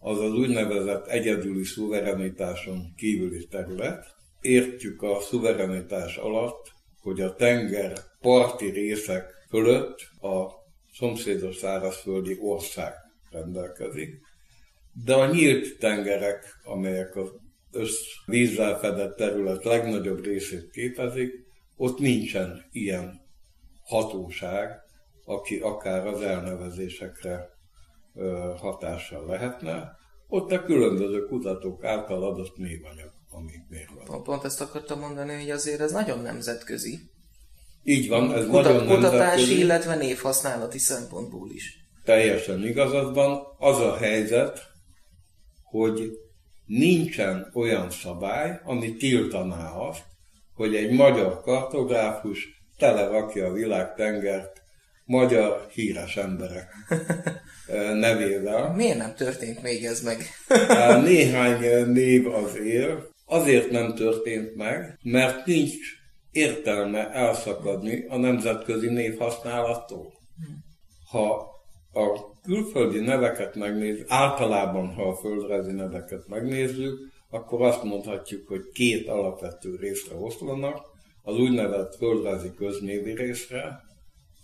az 0.00 0.20
az 0.20 0.32
úgynevezett 0.32 1.06
egyedüli 1.06 1.64
szuverenitáson 1.64 2.94
kívüli 2.96 3.46
terület. 3.46 4.06
Értjük 4.40 5.02
a 5.02 5.20
szuverenitás 5.20 6.16
alatt, 6.16 6.72
hogy 7.00 7.20
a 7.20 7.34
tenger 7.34 7.92
parti 8.20 8.70
részek 8.70 9.24
fölött 9.48 9.98
a 10.20 10.46
szomszédos 10.92 11.56
szárazföldi 11.56 12.38
ország 12.40 12.92
rendelkezik, 13.30 14.20
de 15.04 15.14
a 15.14 15.30
nyílt 15.30 15.78
tengerek, 15.78 16.44
amelyek 16.64 17.16
az 17.16 17.28
összvízzel 17.72 18.78
fedett 18.78 19.16
terület 19.16 19.64
legnagyobb 19.64 20.24
részét 20.24 20.70
képezik, 20.70 21.32
ott 21.76 21.98
nincsen 21.98 22.64
ilyen 22.72 23.20
hatóság, 23.82 24.70
aki 25.28 25.58
akár 25.58 26.06
az 26.06 26.20
elnevezésekre 26.20 27.48
hatással 28.60 29.26
lehetne. 29.26 29.96
Ott 30.28 30.52
a 30.52 30.62
különböző 30.62 31.26
kutatók 31.26 31.84
által 31.84 32.24
adott 32.24 32.56
névanyag, 32.56 33.12
ami 33.30 33.52
van. 34.06 34.22
Pont 34.22 34.44
ezt 34.44 34.60
akartam 34.60 34.98
mondani, 34.98 35.34
hogy 35.34 35.50
azért 35.50 35.80
ez 35.80 35.92
nagyon 35.92 36.18
nemzetközi. 36.18 36.98
Így 37.82 38.08
van, 38.08 38.32
ez 38.32 38.46
Kutat, 38.46 38.62
nagyon 38.62 38.86
Kutatási, 38.86 39.18
nemzetközi. 39.18 39.58
illetve 39.58 39.94
névhasználati 39.94 40.78
szempontból 40.78 41.50
is. 41.50 41.76
Teljesen 42.04 42.64
igazad 42.64 43.14
van. 43.14 43.40
Az 43.58 43.78
a 43.78 43.96
helyzet, 43.96 44.60
hogy 45.62 46.10
nincsen 46.66 47.50
olyan 47.54 47.90
szabály, 47.90 48.60
ami 48.64 48.96
tiltaná 48.96 49.70
azt, 49.70 50.04
hogy 50.54 50.76
egy 50.76 50.90
magyar 50.90 51.40
kartográfus 51.40 52.48
telerakja 52.78 53.46
a 53.46 53.52
világtengert 53.52 54.57
magyar 55.08 55.66
híres 55.72 56.16
emberek 56.16 56.74
nevével. 58.00 58.74
Miért 58.74 58.98
nem 58.98 59.14
történt 59.14 59.62
még 59.62 59.84
ez 59.84 60.00
meg? 60.00 60.22
Néhány 61.10 61.86
név 61.90 62.26
az 62.26 62.56
él. 62.56 63.08
Azért 63.24 63.70
nem 63.70 63.94
történt 63.94 64.56
meg, 64.56 64.98
mert 65.02 65.46
nincs 65.46 65.76
értelme 66.30 67.10
elszakadni 67.10 68.04
a 68.08 68.16
nemzetközi 68.16 68.88
névhasználattól. 68.88 70.12
Ha 71.10 71.46
a 71.92 72.38
külföldi 72.42 73.00
neveket 73.00 73.54
megnézzük, 73.54 74.06
általában 74.08 74.94
ha 74.94 75.08
a 75.08 75.16
földrajzi 75.16 75.72
neveket 75.72 76.26
megnézzük, 76.26 76.98
akkor 77.30 77.62
azt 77.62 77.82
mondhatjuk, 77.82 78.48
hogy 78.48 78.70
két 78.72 79.08
alapvető 79.08 79.76
részre 79.80 80.14
oszlanak, 80.14 80.80
az 81.22 81.36
úgynevezett 81.36 81.96
földrajzi 81.96 82.54
köznévi 82.54 83.14
részre, 83.14 83.86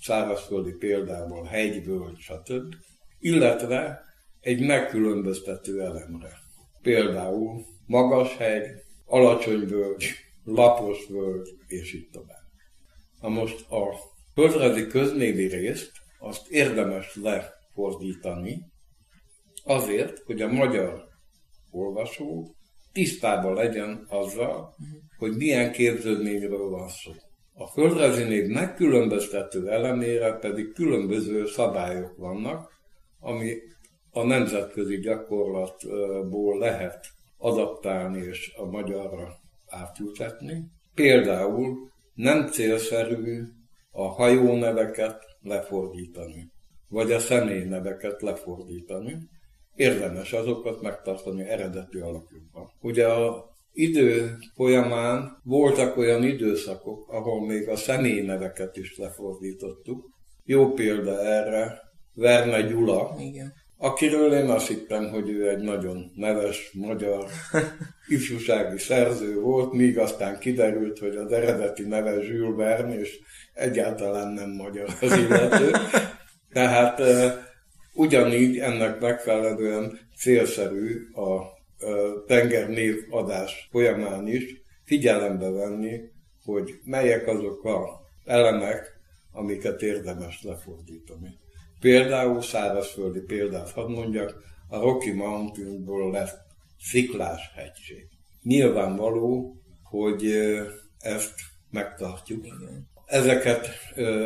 szárazföldi 0.04 0.72
példából 0.72 1.44
hegy, 1.44 1.84
völgy, 1.84 2.18
stb., 2.18 2.74
illetve 3.18 4.00
egy 4.40 4.66
megkülönböztető 4.66 5.80
elemre. 5.80 6.32
Például 6.82 7.64
magas 7.86 8.36
hegy, 8.36 8.64
alacsony 9.06 9.66
völgy, 9.66 10.04
lapos 10.44 11.06
völgy, 11.08 11.48
és 11.66 11.94
így 11.94 12.08
tovább. 12.12 12.44
Na 13.20 13.28
most 13.28 13.70
a 13.70 13.96
földrajzi 14.34 14.86
köznévi 14.86 15.46
részt 15.46 15.92
azt 16.18 16.48
érdemes 16.48 17.14
lefordítani, 17.14 18.72
azért, 19.64 20.18
hogy 20.18 20.42
a 20.42 20.52
magyar 20.52 21.04
olvasó 21.70 22.54
tisztában 22.92 23.54
legyen 23.54 24.06
azzal, 24.08 24.74
hogy 25.18 25.36
milyen 25.36 25.72
képződményről 25.72 26.70
van 26.70 26.88
szó. 26.88 27.12
A 27.56 27.66
földrajzi 27.66 28.22
név 28.22 28.46
megkülönböztető 28.46 29.68
elemére 29.68 30.32
pedig 30.32 30.72
különböző 30.72 31.46
szabályok 31.46 32.16
vannak, 32.16 32.70
ami 33.20 33.54
a 34.10 34.22
nemzetközi 34.22 34.98
gyakorlatból 34.98 36.58
lehet 36.58 37.06
adaptálni 37.38 38.18
és 38.18 38.52
a 38.56 38.64
magyarra 38.64 39.36
átültetni. 39.66 40.64
Például 40.94 41.90
nem 42.14 42.46
célszerű 42.46 43.42
a 43.90 44.02
hajóneveket 44.02 45.22
lefordítani, 45.40 46.50
vagy 46.88 47.12
a 47.12 47.18
személyneveket 47.18 48.22
lefordítani. 48.22 49.16
Érdemes 49.74 50.32
azokat 50.32 50.82
megtartani 50.82 51.42
eredeti 51.42 51.98
alakjukban. 51.98 52.70
Ugye 52.80 53.08
a 53.08 53.53
idő 53.74 54.36
folyamán 54.54 55.40
voltak 55.44 55.96
olyan 55.96 56.22
időszakok, 56.22 57.08
ahol 57.08 57.46
még 57.46 57.68
a 57.68 57.76
személyneveket 57.76 58.76
is 58.76 58.96
lefordítottuk. 58.96 60.10
Jó 60.44 60.72
példa 60.72 61.20
erre 61.20 61.80
Verne 62.14 62.60
Gyula, 62.60 63.16
Igen. 63.18 63.52
akiről 63.76 64.32
én 64.32 64.48
azt 64.50 64.68
hittem, 64.68 65.08
hogy 65.08 65.30
ő 65.30 65.48
egy 65.48 65.62
nagyon 65.62 66.12
neves 66.14 66.70
magyar 66.72 67.24
ifjúsági 68.08 68.78
szerző 68.78 69.40
volt, 69.40 69.72
míg 69.72 69.98
aztán 69.98 70.38
kiderült, 70.38 70.98
hogy 70.98 71.16
az 71.16 71.32
eredeti 71.32 71.82
neve 71.82 72.22
Jules 72.22 72.56
Verne, 72.56 72.98
és 72.98 73.18
egyáltalán 73.54 74.32
nem 74.32 74.50
magyar 74.50 74.88
az 75.00 75.16
illető. 75.16 75.70
Tehát 76.52 77.02
ugyanígy 77.94 78.58
ennek 78.58 79.00
megfelelően 79.00 79.98
célszerű 80.16 81.06
a 81.12 81.53
tengernév 82.26 83.06
adás 83.10 83.68
folyamán 83.70 84.28
is 84.28 84.62
figyelembe 84.84 85.50
venni, 85.50 86.00
hogy 86.44 86.80
melyek 86.84 87.26
azok 87.26 87.64
a 87.64 88.00
elemek, 88.24 88.92
amiket 89.32 89.82
érdemes 89.82 90.42
lefordítani. 90.42 91.38
Például 91.80 92.42
szárazföldi 92.42 93.20
példát 93.20 93.70
hadd 93.70 93.90
mondjak, 93.90 94.42
a 94.68 94.78
Rocky 94.78 95.12
Mountainból 95.12 96.10
lett 96.10 96.36
sziklás 96.80 97.50
hegység. 97.54 98.08
Nyilvánvaló, 98.42 99.56
hogy 99.82 100.24
ezt 100.98 101.34
megtartjuk. 101.70 102.46
Igen. 102.46 102.88
Ezeket 103.06 103.68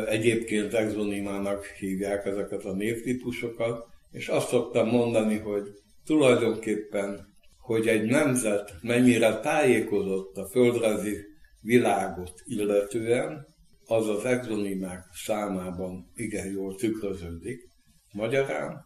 egyébként 0.07 0.73
exonimának 0.73 1.65
hívják, 1.65 2.25
ezeket 2.25 2.63
a 2.63 2.73
névtípusokat, 2.73 3.87
és 4.11 4.27
azt 4.27 4.47
szoktam 4.47 4.87
mondani, 4.87 5.37
hogy 5.37 5.63
tulajdonképpen, 6.05 7.28
hogy 7.69 7.87
egy 7.87 8.09
nemzet 8.09 8.75
mennyire 8.81 9.39
tájékozott 9.39 10.37
a 10.37 10.45
földrajzi 10.45 11.17
világot 11.61 12.33
illetően, 12.45 13.47
az 13.85 14.07
az 14.07 14.25
exonimák 14.25 15.03
számában 15.13 16.11
igen 16.15 16.51
jól 16.51 16.75
tükröződik. 16.75 17.69
Magyarán 18.11 18.85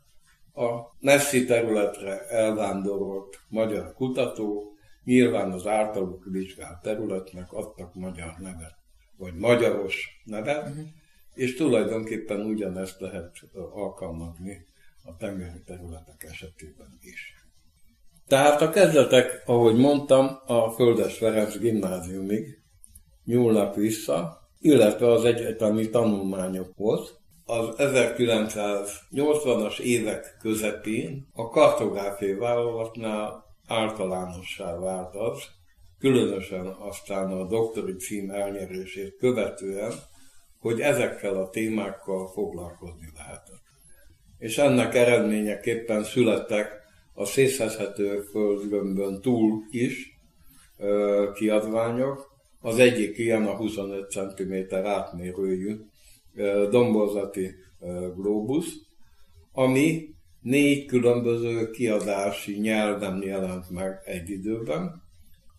a 0.54 0.96
messzi 1.00 1.46
területre 1.46 2.28
elvándorolt 2.28 3.40
magyar 3.50 3.94
kutatók 3.94 4.78
nyilván 5.04 5.52
az 5.52 5.68
általuk 5.68 6.26
vizsgált 6.32 6.82
területnek 6.82 7.52
adtak 7.52 7.94
magyar 7.94 8.36
nevet, 8.40 8.76
vagy 9.18 9.34
magyaros 9.34 10.22
nevet, 10.24 10.68
uh-huh. 10.68 10.86
és 11.34 11.56
tulajdonképpen 11.56 12.40
ugyanezt 12.40 13.00
lehet 13.00 13.40
alkalmazni 13.74 14.66
a 15.04 15.16
tengeri 15.16 15.62
területek 15.66 16.24
esetében 16.24 16.98
is. 17.02 17.33
Tehát 18.28 18.62
a 18.62 18.70
kezdetek, 18.70 19.44
ahogy 19.46 19.76
mondtam, 19.76 20.40
a 20.46 20.70
Földes 20.70 21.18
Ferenc 21.18 21.58
gimnáziumig 21.58 22.62
nyúlnak 23.26 23.76
vissza, 23.76 24.48
illetve 24.60 25.12
az 25.12 25.26
egyetemi 25.26 25.90
tanulmányokhoz. 25.90 27.22
Az 27.46 27.76
1980-as 27.78 29.80
évek 29.80 30.38
közepén 30.42 31.28
a 31.34 31.50
kartográfiai 31.50 32.34
vállalatnál 32.34 33.44
általánossá 33.68 34.80
vált 34.80 35.16
az, 35.16 35.44
különösen 36.00 36.66
aztán 36.66 37.32
a 37.32 37.48
doktori 37.48 37.96
cím 37.96 38.30
elnyerését 38.30 39.16
követően, 39.18 39.92
hogy 40.60 40.80
ezekkel 40.80 41.36
a 41.36 41.50
témákkal 41.50 42.28
foglalkozni 42.28 43.12
lehetett. 43.16 43.62
És 44.38 44.58
ennek 44.58 44.96
eredményeképpen 44.96 46.04
születtek 46.04 46.83
a 47.14 47.26
szétszedhető 47.26 48.22
földgömbön 48.22 49.22
túl 49.22 49.64
is 49.70 50.20
kiadványok. 51.34 52.32
Az 52.62 52.80
egyik 52.80 53.18
ilyen 53.18 53.46
a 53.46 53.56
25 53.56 54.12
cm 54.12 54.76
átmérőjű 54.76 55.76
domborzati 56.70 57.52
globus, 58.16 58.66
ami 59.52 60.10
négy 60.42 60.86
különböző 60.86 61.70
kiadási 61.70 62.60
nyelven 62.60 63.22
jelent 63.24 63.70
meg 63.70 64.02
egy 64.06 64.30
időben. 64.30 65.02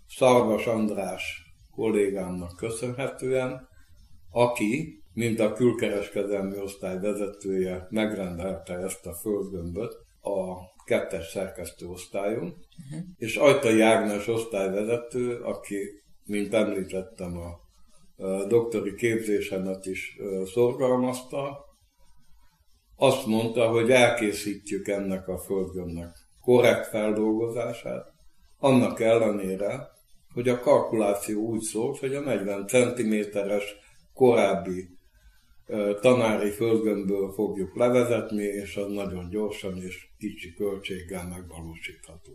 Szarvas 0.09 0.67
András 0.67 1.55
kollégámnak 1.75 2.57
köszönhetően, 2.57 3.69
aki, 4.31 5.03
mint 5.13 5.41
a 5.41 5.53
külkereskedelmi 5.53 6.59
osztály 6.59 6.99
vezetője, 7.01 7.87
megrendelte 7.91 8.75
ezt 8.75 9.07
a 9.07 9.15
földgömböt 9.15 9.93
a 10.23 10.73
kettes 10.85 11.27
szerkesztő 11.27 11.87
osztályon, 11.87 12.45
uh-huh. 12.45 13.07
és 13.17 13.37
Ajtai 13.37 13.81
Ágnes 13.81 14.29
osztályvezető, 14.29 15.37
aki, 15.37 16.03
mint 16.25 16.55
említettem, 16.55 17.37
a, 17.37 17.63
a 18.25 18.47
doktori 18.47 18.95
képzésemet 18.95 19.87
is 19.87 20.17
szorgalmazta, 20.53 21.65
azt 22.97 23.27
mondta, 23.27 23.69
hogy 23.69 23.91
elkészítjük 23.91 24.89
ennek 24.89 25.29
a 25.29 25.39
földgömbnek 25.39 26.17
korrekt 26.41 26.87
feldolgozását, 26.87 28.13
annak 28.59 29.01
ellenére, 29.01 29.89
hogy 30.35 30.49
a 30.49 30.61
kalkuláció 30.61 31.41
úgy 31.41 31.61
szólt, 31.61 31.99
hogy 31.99 32.15
a 32.15 32.21
40 32.21 32.67
cm-es 32.67 33.75
korábbi 34.13 34.89
tanári 36.01 36.51
földgömbből 36.51 37.33
fogjuk 37.33 37.77
levezetni, 37.77 38.43
és 38.43 38.77
az 38.77 38.93
nagyon 38.93 39.31
gyorsan 39.31 39.83
és 39.83 40.09
kicsi 40.19 40.55
költséggel 40.55 41.29
megvalósítható. 41.29 42.33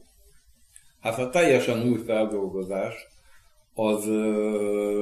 Hát 1.00 1.20
a 1.20 1.30
teljesen 1.30 1.90
új 1.90 1.98
feldolgozás 1.98 3.08
az 3.74 4.04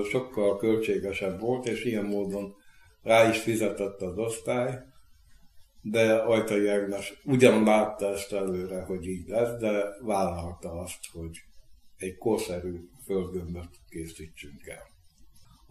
sokkal 0.09 0.57
költségesebb 0.57 1.39
volt, 1.39 1.67
és 1.67 1.85
ilyen 1.85 2.05
módon 2.05 2.55
rá 3.03 3.29
is 3.29 3.41
fizetett 3.41 4.01
az 4.01 4.17
osztály, 4.17 4.79
de 5.81 6.13
Ajtai 6.13 6.67
Ágnes 6.67 7.21
ugyan 7.25 7.63
látta 7.63 8.07
ezt 8.07 8.33
előre, 8.33 8.81
hogy 8.81 9.05
így 9.05 9.27
lesz, 9.27 9.59
de 9.59 9.83
vállalta 10.01 10.71
azt, 10.71 10.99
hogy 11.11 11.37
egy 11.97 12.17
korszerű 12.17 12.89
földgömböt 13.05 13.69
készítsünk 13.89 14.67
el. 14.67 14.87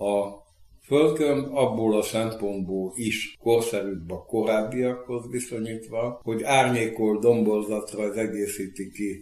A 0.08 0.44
földgömb 0.86 1.54
abból 1.54 1.96
a 1.98 2.02
szempontból 2.02 2.92
is 2.94 3.36
korszerűbb 3.40 4.10
a 4.10 4.24
korábbiakhoz 4.24 5.30
viszonyítva, 5.30 6.20
hogy 6.22 6.42
árnyékol 6.42 7.18
domborzatra 7.18 8.02
az 8.02 8.16
egészíti 8.16 8.90
ki 8.90 9.20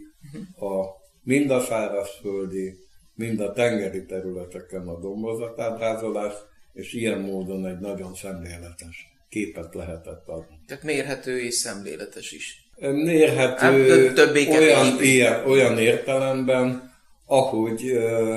a 0.59 1.03
mind 1.23 1.51
a 1.51 1.61
szárazföldi, 1.61 2.75
mind 3.15 3.41
a 3.41 3.53
tengeri 3.53 4.05
területeken 4.05 4.89
a 4.89 5.01
domborzatábrázolás, 5.01 6.33
és 6.73 6.93
ilyen 6.93 7.21
módon 7.21 7.67
egy 7.67 7.79
nagyon 7.79 8.15
szemléletes 8.15 9.13
képet 9.29 9.75
lehetett 9.75 10.29
adni. 10.29 10.61
Tehát 10.67 10.83
mérhető 10.83 11.41
és 11.41 11.55
szemléletes 11.55 12.33
is. 12.33 12.69
Mérhető 12.81 13.99
hát, 14.09 14.37
olyan, 14.49 15.03
ilyen, 15.03 15.47
olyan 15.47 15.79
értelemben, 15.79 16.93
ahogy 17.27 17.93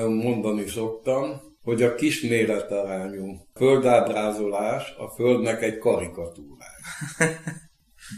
mondani 0.07 0.67
szoktam, 0.67 1.46
hogy 1.67 1.81
a 1.81 1.95
kis 1.95 2.21
méretarányú 2.21 3.35
földábrázolás 3.55 4.95
a 4.97 5.07
földnek 5.07 5.61
egy 5.61 5.77
karikatúrája. 5.77 6.85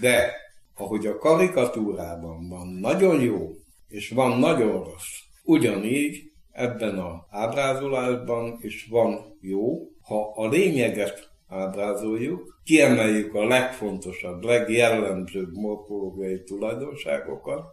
De 0.01 0.31
ahogy 0.75 1.05
a 1.05 1.17
karikatúrában 1.17 2.49
van 2.49 2.67
nagyon 2.67 3.21
jó, 3.21 3.49
és 3.87 4.09
van 4.09 4.39
nagyon 4.39 4.83
rossz, 4.83 5.17
ugyanígy 5.43 6.31
ebben 6.51 6.97
az 6.97 7.13
ábrázolásban 7.29 8.57
is 8.61 8.87
van 8.89 9.37
jó, 9.41 9.77
ha 10.01 10.31
a 10.35 10.47
lényeget 10.47 11.29
ábrázoljuk, 11.47 12.59
kiemeljük 12.63 13.33
a 13.33 13.47
legfontosabb, 13.47 14.43
legjellemzőbb 14.43 15.53
morfológiai 15.53 16.43
tulajdonságokat, 16.43 17.65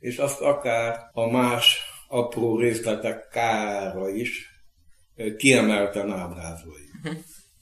és 0.00 0.18
azt 0.18 0.40
akár 0.40 0.98
a 1.12 1.30
más 1.30 1.80
apró 2.08 2.58
részletek 2.58 3.28
kára 3.28 4.08
is 4.08 4.51
kiemelten 5.36 6.12
ábrázoljuk. 6.12 6.90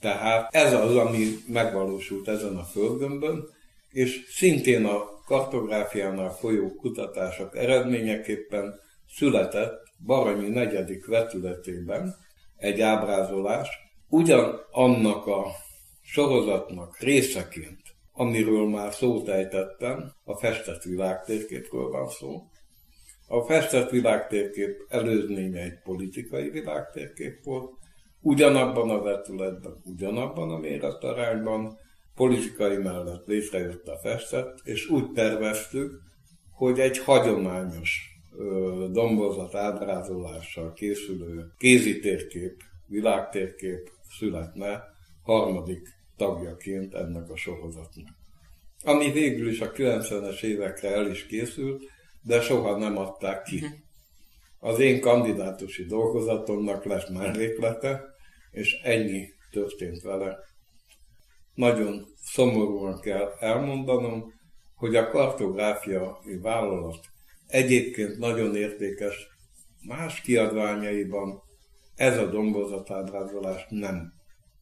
Tehát 0.01 0.55
ez 0.55 0.73
az, 0.73 0.97
ami 0.97 1.27
megvalósult 1.47 2.29
ezen 2.29 2.57
a 2.57 2.63
földgömbön, 2.63 3.49
és 3.91 4.25
szintén 4.29 4.85
a 4.85 5.23
kartográfiánál 5.27 6.31
folyó 6.31 6.75
kutatások 6.75 7.57
eredményeképpen 7.57 8.75
született 9.17 9.83
Baranyi 10.07 10.49
negyedik 10.49 11.07
vetületében 11.07 12.15
egy 12.57 12.81
ábrázolás, 12.81 13.69
ugyan 14.09 14.61
annak 14.71 15.27
a 15.27 15.47
sorozatnak 16.03 16.99
részeként, 16.99 17.81
amiről 18.13 18.69
már 18.69 18.93
szót 18.93 19.29
ejtettem, 19.29 20.13
a 20.25 20.37
festett 20.37 20.83
világtérképről 20.83 21.89
van 21.89 22.09
szó. 22.09 22.50
A 23.33 23.43
festett 23.43 23.91
világtérkép 23.91 24.85
előzménye 24.89 25.61
egy 25.61 25.79
politikai 25.83 26.51
világtérkép 26.51 27.45
volt, 27.45 27.73
ugyanabban 28.21 28.91
a 28.91 29.03
vetületben, 29.03 29.81
ugyanabban 29.85 30.51
a 30.51 30.59
méretarányban, 30.59 31.79
politikai 32.15 32.77
mellett 32.77 33.27
létrejött 33.27 33.87
a 33.87 33.99
festett, 33.99 34.59
és 34.63 34.89
úgy 34.89 35.13
terveztük, 35.13 36.01
hogy 36.53 36.79
egy 36.79 36.99
hagyományos 36.99 38.19
dombozat 38.93 39.55
ábrázolással 39.55 40.73
készülő 40.73 41.53
kézitérkép, 41.59 42.63
világtérkép 42.87 43.91
születne 44.19 44.83
harmadik 45.23 45.89
tagjaként 46.17 46.95
ennek 46.95 47.31
a 47.31 47.37
sorozatnak. 47.37 48.17
Ami 48.85 49.11
végül 49.11 49.49
is 49.49 49.61
a 49.61 49.73
90-es 49.73 50.43
évekre 50.43 50.89
el 50.89 51.11
is 51.11 51.27
készült, 51.27 51.83
de 52.23 52.41
soha 52.41 52.77
nem 52.77 52.97
adták 52.97 53.43
ki. 53.43 53.57
Mhm. 53.57 53.67
Az 54.59 54.79
én 54.79 55.01
kandidátusi 55.01 55.85
dolgozatomnak 55.85 56.85
lesz 56.85 57.09
melléklete, 57.09 58.05
és 58.51 58.81
ennyi 58.83 59.29
történt 59.51 60.03
vele. 60.03 60.39
Nagyon 61.55 62.07
szomorúan 62.23 63.01
kell 63.01 63.33
elmondanom, 63.39 64.33
hogy 64.75 64.97
a 64.97 65.09
kartográfiai 65.09 66.39
vállalat 66.43 67.07
egyébként 67.47 68.19
nagyon 68.19 68.57
értékes 68.57 69.29
más 69.87 70.21
kiadványaiban 70.21 71.43
ez 71.95 72.19
a 72.19 72.27
dombozatábrázolás 72.27 73.67
nem 73.69 74.13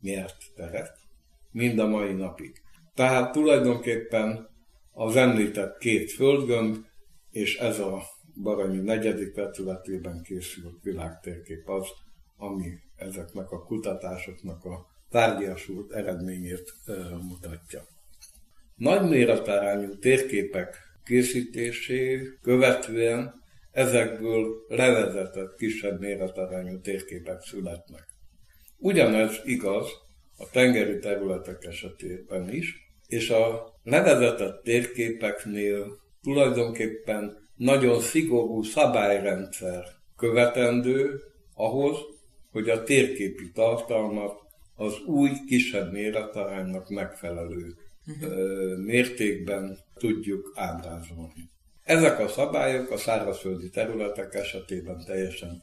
nyert 0.01 0.37
teret, 0.55 0.92
mind 1.51 1.79
a 1.79 1.87
mai 1.87 2.12
napig. 2.12 2.62
Tehát 2.94 3.33
tulajdonképpen 3.33 4.49
az 4.92 5.16
említett 5.16 5.79
két 5.79 6.12
földgömb 6.12 6.77
és 7.30 7.56
ez 7.56 7.78
a 7.78 8.02
Baranyi 8.42 8.78
negyedik 8.78 9.34
vetületében 9.34 10.22
készült 10.22 10.82
világtérkép 10.82 11.68
az, 11.68 11.86
ami 12.36 12.70
ezeknek 12.96 13.50
a 13.50 13.62
kutatásoknak 13.64 14.64
a 14.64 14.86
tárgyasult 15.10 15.92
eredményét 15.92 16.72
mutatja. 17.28 17.82
Nagy 18.76 19.08
méretárányú 19.08 19.98
térképek 19.98 20.76
készítésé 21.04 22.20
követően 22.42 23.34
ezekből 23.70 24.64
levezetett 24.68 25.56
kisebb 25.56 26.00
méretarányú 26.00 26.80
térképek 26.80 27.40
születnek. 27.40 28.04
Ugyanez 28.76 29.40
igaz 29.44 29.88
a 30.36 30.50
tengeri 30.50 30.98
területek 30.98 31.64
esetében 31.64 32.48
is, 32.52 32.92
és 33.06 33.30
a 33.30 33.74
levezetett 33.82 34.62
térképeknél 34.62 35.98
tulajdonképpen 36.22 37.37
nagyon 37.57 38.00
szigorú 38.00 38.62
szabályrendszer 38.62 39.85
követendő 40.16 41.20
ahhoz, 41.54 41.96
hogy 42.52 42.68
a 42.68 42.83
térképi 42.83 43.50
tartalmat 43.50 44.40
az 44.76 44.98
új 45.07 45.31
kisebb 45.46 45.92
méretaránynak 45.92 46.88
megfelelő 46.88 47.74
uh-huh. 48.07 48.85
mértékben 48.85 49.78
tudjuk 49.94 50.52
ábrázolni. 50.54 51.50
Ezek 51.85 52.18
a 52.18 52.28
szabályok 52.28 52.90
a 52.90 52.96
szárazföldi 52.96 53.70
területek 53.70 54.35
esetében 54.35 55.04
teljesen 55.07 55.62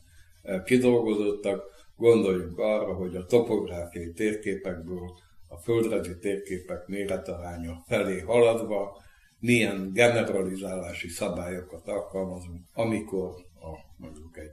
kidolgozottak. 0.65 1.73
Gondoljunk 1.97 2.57
arra, 2.57 2.93
hogy 2.93 3.15
a 3.15 3.25
topográfiai 3.25 4.11
térképekből 4.11 5.09
a 5.47 5.57
földrajzi 5.57 6.17
térképek 6.17 6.87
méretaránya 6.87 7.83
felé 7.87 8.19
haladva 8.19 9.03
milyen 9.45 9.91
generalizálási 9.93 11.07
szabályokat 11.07 11.87
alkalmazunk, 11.87 12.65
amikor 12.73 13.33
a, 13.61 13.71
mondjuk 13.97 14.37
egy 14.37 14.51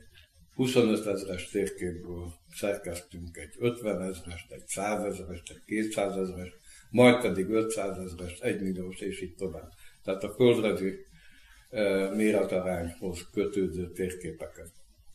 25 0.55 1.07
ezeres 1.07 1.49
térképből 1.51 2.33
szerkeztünk 2.55 3.37
egy 3.37 3.55
50 3.59 4.03
ezerest, 4.03 4.53
egy 4.53 4.67
100 4.67 5.05
ezerest, 5.05 5.51
egy 5.51 5.65
200 5.67 6.17
ezerest, 6.17 6.57
majd 6.91 7.21
pedig 7.21 7.49
500 7.49 7.99
ezerest, 7.99 8.43
1 8.43 8.61
milliós, 8.61 9.01
és 9.01 9.23
így 9.23 9.35
tovább. 9.35 9.69
Tehát 10.05 10.23
a 10.23 10.35
földrajzi 10.35 10.95
méretarányhoz 12.17 13.29
kötődő 13.33 13.91
térképeket. 13.91 14.71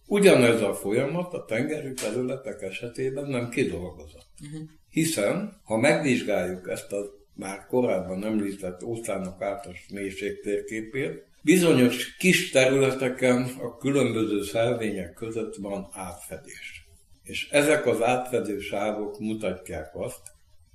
Ugyanez 0.05 0.61
a 0.61 0.73
folyamat 0.73 1.33
a 1.33 1.45
tengeri 1.45 1.93
területek 1.93 2.61
esetében 2.61 3.29
nem 3.29 3.49
kidolgozott. 3.49 4.29
Uh-huh. 4.41 4.69
Hiszen, 4.89 5.61
ha 5.63 5.77
megvizsgáljuk 5.77 6.69
ezt 6.69 6.91
a 6.91 7.16
már 7.37 7.65
korábban 7.65 8.25
említett 8.25 8.83
óceánok 8.83 9.41
általános 9.41 9.85
mélység 9.93 10.41
térképét, 10.41 11.25
bizonyos 11.41 12.15
kis 12.15 12.49
területeken 12.49 13.43
a 13.61 13.77
különböző 13.77 14.43
szelvények 14.43 15.13
között 15.13 15.55
van 15.55 15.87
átfedés. 15.91 16.85
És 17.23 17.49
ezek 17.51 17.85
az 17.85 18.01
átfedő 18.01 18.59
sávok 18.59 19.19
mutatják 19.19 19.95
azt, 19.95 20.21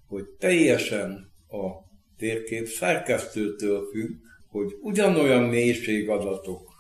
hogy 0.09 0.25
teljesen 0.39 1.33
a 1.49 1.91
térkép 2.17 2.67
szerkesztőtől 2.67 3.89
függ, 3.93 4.11
hogy 4.49 4.77
ugyanolyan 4.81 5.43
mélységadatok 5.43 6.71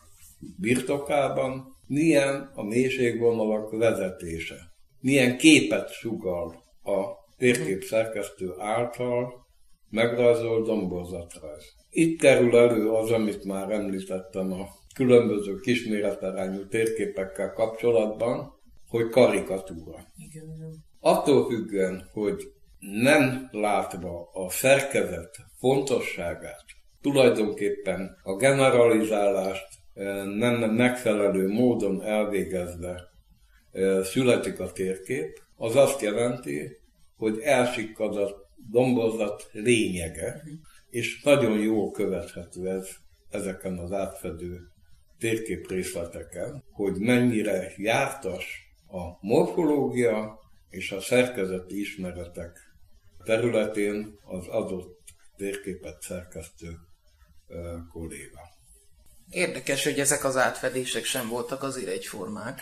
birtokában 0.60 1.76
milyen 1.86 2.50
a 2.54 2.62
mélységvonalak 2.62 3.70
vezetése, 3.70 4.56
milyen 5.00 5.36
képet 5.36 5.92
sugal 5.92 6.62
a 6.82 7.22
térkép 7.36 7.82
szerkesztő 7.82 8.54
által 8.58 9.41
megrajzolt 9.92 10.66
domborzatrajz. 10.66 11.64
Itt 11.90 12.20
kerül 12.20 12.56
elő 12.56 12.90
az, 12.90 13.10
amit 13.10 13.44
már 13.44 13.70
említettem 13.70 14.52
a 14.52 14.68
különböző 14.94 15.54
kisméretarányú 15.60 16.66
térképekkel 16.66 17.52
kapcsolatban, 17.52 18.60
hogy 18.88 19.08
karikatúra. 19.08 19.98
Igen. 20.16 20.44
Attól 21.00 21.48
függően, 21.48 22.08
hogy 22.12 22.42
nem 23.02 23.48
látva 23.50 24.30
a 24.32 24.50
szerkezet 24.50 25.36
fontosságát, 25.58 26.64
tulajdonképpen 27.00 28.16
a 28.22 28.36
generalizálást 28.36 29.66
eh, 29.94 30.24
nem 30.24 30.70
megfelelő 30.70 31.48
módon 31.48 32.02
elvégezve 32.02 33.00
eh, 33.72 34.04
születik 34.04 34.60
a 34.60 34.72
térkép, 34.72 35.40
az 35.56 35.76
azt 35.76 36.00
jelenti, 36.00 36.80
hogy 37.16 37.38
elsikkad 37.38 38.16
a 38.16 38.41
dombozat 38.70 39.48
lényege, 39.52 40.42
és 40.90 41.22
nagyon 41.22 41.58
jól 41.58 41.90
követhető 41.90 42.68
ez 42.68 42.88
ezeken 43.30 43.78
az 43.78 43.92
átfedő 43.92 44.60
térképrészleteken, 45.18 46.64
hogy 46.70 46.98
mennyire 46.98 47.72
jártas 47.76 48.74
a 48.88 49.26
morfológia 49.26 50.38
és 50.68 50.92
a 50.92 51.00
szerkezeti 51.00 51.80
ismeretek 51.80 52.58
területén 53.24 54.18
az 54.24 54.46
adott 54.46 55.00
térképet 55.36 56.02
szerkesztő 56.02 56.78
kolléga. 57.92 58.40
Érdekes, 59.30 59.84
hogy 59.84 60.00
ezek 60.00 60.24
az 60.24 60.36
átfedések 60.36 61.04
sem 61.04 61.28
voltak 61.28 61.62
azért 61.62 61.88
egyformák. 61.88 62.60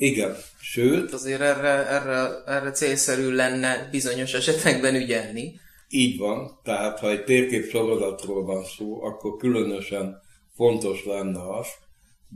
Igen, 0.00 0.36
sőt... 0.60 1.12
Azért 1.12 1.40
erre, 1.40 1.68
erre, 1.68 2.42
erre 2.46 2.70
célszerű 2.70 3.30
lenne 3.30 3.88
bizonyos 3.90 4.34
esetekben 4.34 4.94
ügyelni. 4.94 5.60
Így 5.88 6.18
van, 6.18 6.60
tehát 6.62 6.98
ha 6.98 7.10
egy 7.10 7.24
térkép 7.24 7.68
sorozatról 7.68 8.44
van 8.44 8.64
szó, 8.64 9.02
akkor 9.04 9.36
különösen 9.36 10.20
fontos 10.54 11.04
lenne 11.04 11.56
az, 11.58 11.66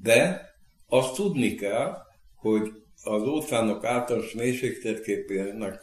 de 0.02 0.50
azt 0.86 1.14
tudni 1.14 1.54
kell, 1.54 1.96
hogy 2.36 2.72
az 3.02 3.22
óceánok 3.22 3.84
általános 3.84 4.32
mélységtérképének 4.32 5.80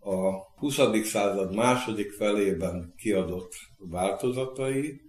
a 0.00 0.30
20. 0.58 0.78
század 1.04 1.54
második 1.54 2.12
felében 2.12 2.92
kiadott 2.96 3.52
változatai 3.78 5.00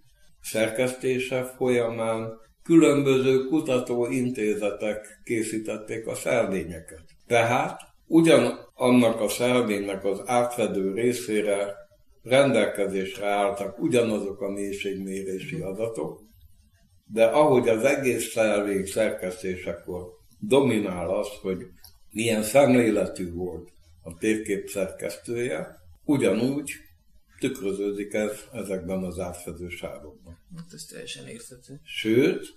szerkesztése 0.42 1.44
folyamán 1.44 2.42
különböző 2.64 3.48
kutatóintézetek 3.48 5.22
készítették 5.24 6.08
a 6.08 6.16
szelvényeket. 6.16 7.04
Tehát 7.28 7.82
ugyan 8.08 8.72
annak 8.74 9.22
a 9.22 9.30
szelvénynek 9.30 10.06
az 10.06 10.22
átfedő 10.26 10.94
részére 10.94 11.74
rendelkezésre 12.24 13.28
álltak 13.28 13.80
ugyanazok 13.80 14.42
a 14.42 14.52
mélységmérési 14.52 15.60
adatok, 15.62 16.22
de 17.06 17.26
ahogy 17.26 17.70
az 17.70 17.84
egész 17.84 18.32
szelvény 18.32 18.86
szerkesztésekor 18.86 20.04
dominál 20.40 21.10
az, 21.10 21.28
hogy 21.42 21.58
milyen 22.12 22.44
szemléletű 22.44 23.34
volt 23.34 23.70
a 24.02 24.18
térkép 24.18 24.68
szerkesztője, 24.68 25.68
ugyanúgy 26.06 26.72
tükröződik 27.44 28.14
ez 28.14 28.32
ezekben 28.52 29.04
az 29.04 29.20
átfedő 29.20 29.70
sávokban. 29.70 30.38
Hát 30.56 30.74
ez 30.74 30.86
teljesen 30.86 31.28
érthető. 31.28 31.80
Sőt, 31.84 32.54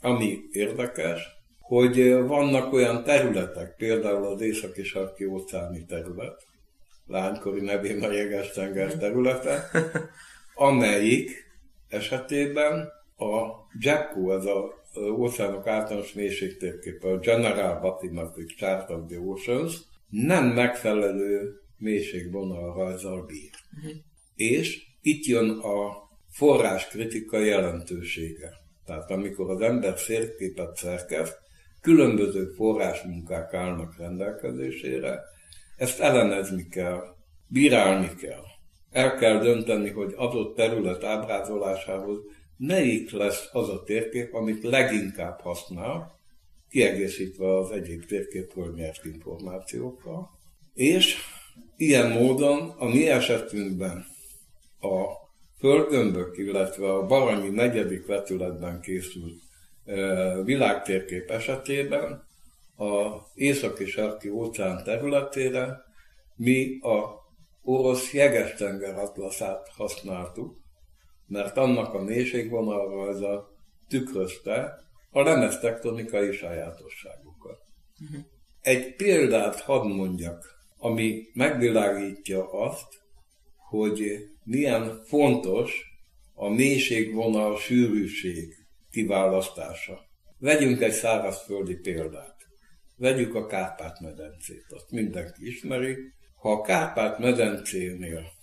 ami 0.00 0.38
érdekes, 0.50 1.22
hogy 1.60 2.12
vannak 2.12 2.72
olyan 2.72 3.04
területek, 3.04 3.76
például 3.76 4.26
az 4.26 4.40
északi 4.40 4.82
sarki 4.82 5.24
óceáni 5.24 5.84
terület, 5.84 6.46
lánykori 7.06 7.60
nevén 7.60 8.02
a 8.02 8.12
Jeges-tenger 8.12 8.94
területe, 8.94 9.70
amelyik 10.54 11.30
esetében 11.88 12.88
a 13.16 13.50
JACO, 13.78 14.36
ez 14.36 14.44
a 14.44 14.84
óceánok 15.00 15.66
általános 15.66 16.12
mélységtérképe, 16.12 17.08
a 17.08 17.18
General 17.18 17.80
Mathematics 17.80 18.56
Chart 18.56 18.90
of 18.90 19.00
the 19.08 19.18
Oceans, 19.18 19.76
nem 20.08 20.44
megfelelő 20.46 21.60
mélységvonalrajzzal 21.78 23.24
bír. 23.24 23.50
Uh-huh. 23.76 23.92
És 24.34 24.82
itt 25.00 25.24
jön 25.24 25.50
a 25.50 26.06
forráskritika 26.30 27.38
jelentősége. 27.38 28.52
Tehát 28.84 29.10
amikor 29.10 29.50
az 29.50 29.60
ember 29.60 29.98
férképet 29.98 30.76
szerkeszt, 30.76 31.38
különböző 31.80 32.46
forrásmunkák 32.46 33.54
állnak 33.54 33.96
rendelkezésére, 33.98 35.20
ezt 35.76 36.00
ellenezni 36.00 36.68
kell, 36.68 37.02
bírálni 37.48 38.14
kell. 38.14 38.42
El 38.90 39.16
kell 39.16 39.40
dönteni, 39.42 39.90
hogy 39.90 40.12
adott 40.16 40.56
terület 40.56 41.04
ábrázolásához 41.04 42.18
melyik 42.56 43.10
lesz 43.10 43.48
az 43.52 43.68
a 43.68 43.82
térkép, 43.82 44.34
amit 44.34 44.62
leginkább 44.62 45.40
használ, 45.40 46.18
kiegészítve 46.68 47.56
az 47.56 47.70
egyéb 47.70 48.04
térképről 48.04 48.74
nyert 48.74 49.04
információkkal. 49.04 50.30
És 50.74 51.16
ilyen 51.76 52.10
módon 52.10 52.74
a 52.78 52.84
mi 52.84 53.08
esetünkben 53.08 54.06
a 54.80 55.04
földgömbök, 55.58 56.38
illetve 56.38 56.92
a 56.92 57.06
Baranyi 57.06 57.48
negyedik 57.48 58.06
vetületben 58.06 58.80
készült 58.80 59.42
világtérkép 60.44 61.30
esetében 61.30 62.24
a 62.76 63.16
északi 63.34 63.84
sarki 63.84 64.28
óceán 64.28 64.84
területére 64.84 65.84
mi 66.36 66.78
a 66.80 67.24
orosz 67.62 68.12
jeges-tenger 68.12 68.98
atlaszát 68.98 69.68
használtuk, 69.76 70.56
mert 71.26 71.56
annak 71.56 71.94
a 71.94 72.02
mélységvonalrajza 72.02 73.48
tükrözte 73.88 74.74
a 75.10 75.22
lemeztektonikai 75.22 76.32
sajátosságokat. 76.32 77.58
Uh-huh. 78.00 78.24
Egy 78.60 78.96
példát 78.96 79.60
hadd 79.60 79.86
mondjak, 79.86 80.55
ami 80.78 81.22
megvilágítja 81.32 82.50
azt, 82.50 83.04
hogy 83.56 84.28
milyen 84.44 85.02
fontos 85.04 85.84
a 86.34 86.48
mélységvonal 86.48 87.58
sűrűség 87.58 88.54
kiválasztása. 88.90 90.00
Vegyünk 90.38 90.80
egy 90.80 90.92
szárazföldi 90.92 91.74
példát. 91.74 92.36
Vegyük 92.96 93.34
a 93.34 93.46
Kárpát-medencét, 93.46 94.64
azt 94.68 94.90
mindenki 94.90 95.46
ismeri. 95.46 95.96
Ha 96.40 96.52
a 96.52 96.60
Kárpát-medencénél 96.60 98.34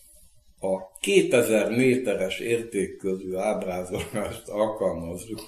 a 0.59 0.97
2000 0.99 1.71
méteres 1.71 2.39
érték 2.39 2.97
közül 2.97 3.37
ábrázolást 3.37 4.47
alkalmazzuk, 4.47 5.41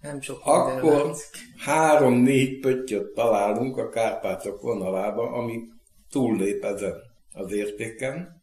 nem 0.00 0.20
sok 0.20 0.40
akkor 0.44 1.16
három-négy 1.56 2.58
pöttyöt 2.58 3.14
találunk 3.14 3.76
a 3.76 3.88
Kárpátok 3.88 4.60
vonalában, 4.60 5.32
ami 5.32 5.58
túllép 6.10 6.64
ezen 6.64 6.94
az 7.32 7.52
értéken, 7.52 8.40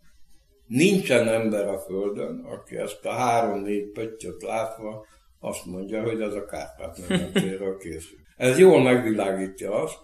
Nincsen 0.68 1.28
ember 1.28 1.68
a 1.68 1.80
Földön, 1.80 2.46
aki 2.46 2.76
ezt 2.76 3.06
a 3.06 3.12
három-négy 3.12 3.92
pöttyöt 3.92 4.42
látva 4.42 5.06
azt 5.40 5.66
mondja, 5.66 6.04
hogy 6.04 6.22
ez 6.22 6.34
a 6.34 6.46
Kárpát-medencéről 6.46 7.78
készül. 7.84 8.20
Ez 8.36 8.58
jól 8.58 8.82
megvilágítja 8.82 9.74
azt, 9.74 9.98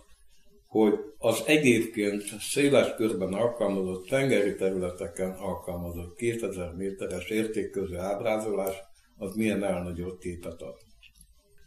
hogy 0.68 0.94
az 1.18 1.44
egyébként 1.46 2.22
széles 2.40 2.96
körben 2.96 3.34
alkalmazott 3.34 4.08
tengeri 4.08 4.56
területeken 4.56 5.32
alkalmazott 5.32 6.16
2000 6.16 6.74
méteres 6.74 7.30
értékközű 7.30 7.96
ábrázolás 7.96 8.76
az 9.18 9.36
milyen 9.36 9.64
elnagyolt 9.64 10.18
képet 10.18 10.62
ad. 10.62 10.76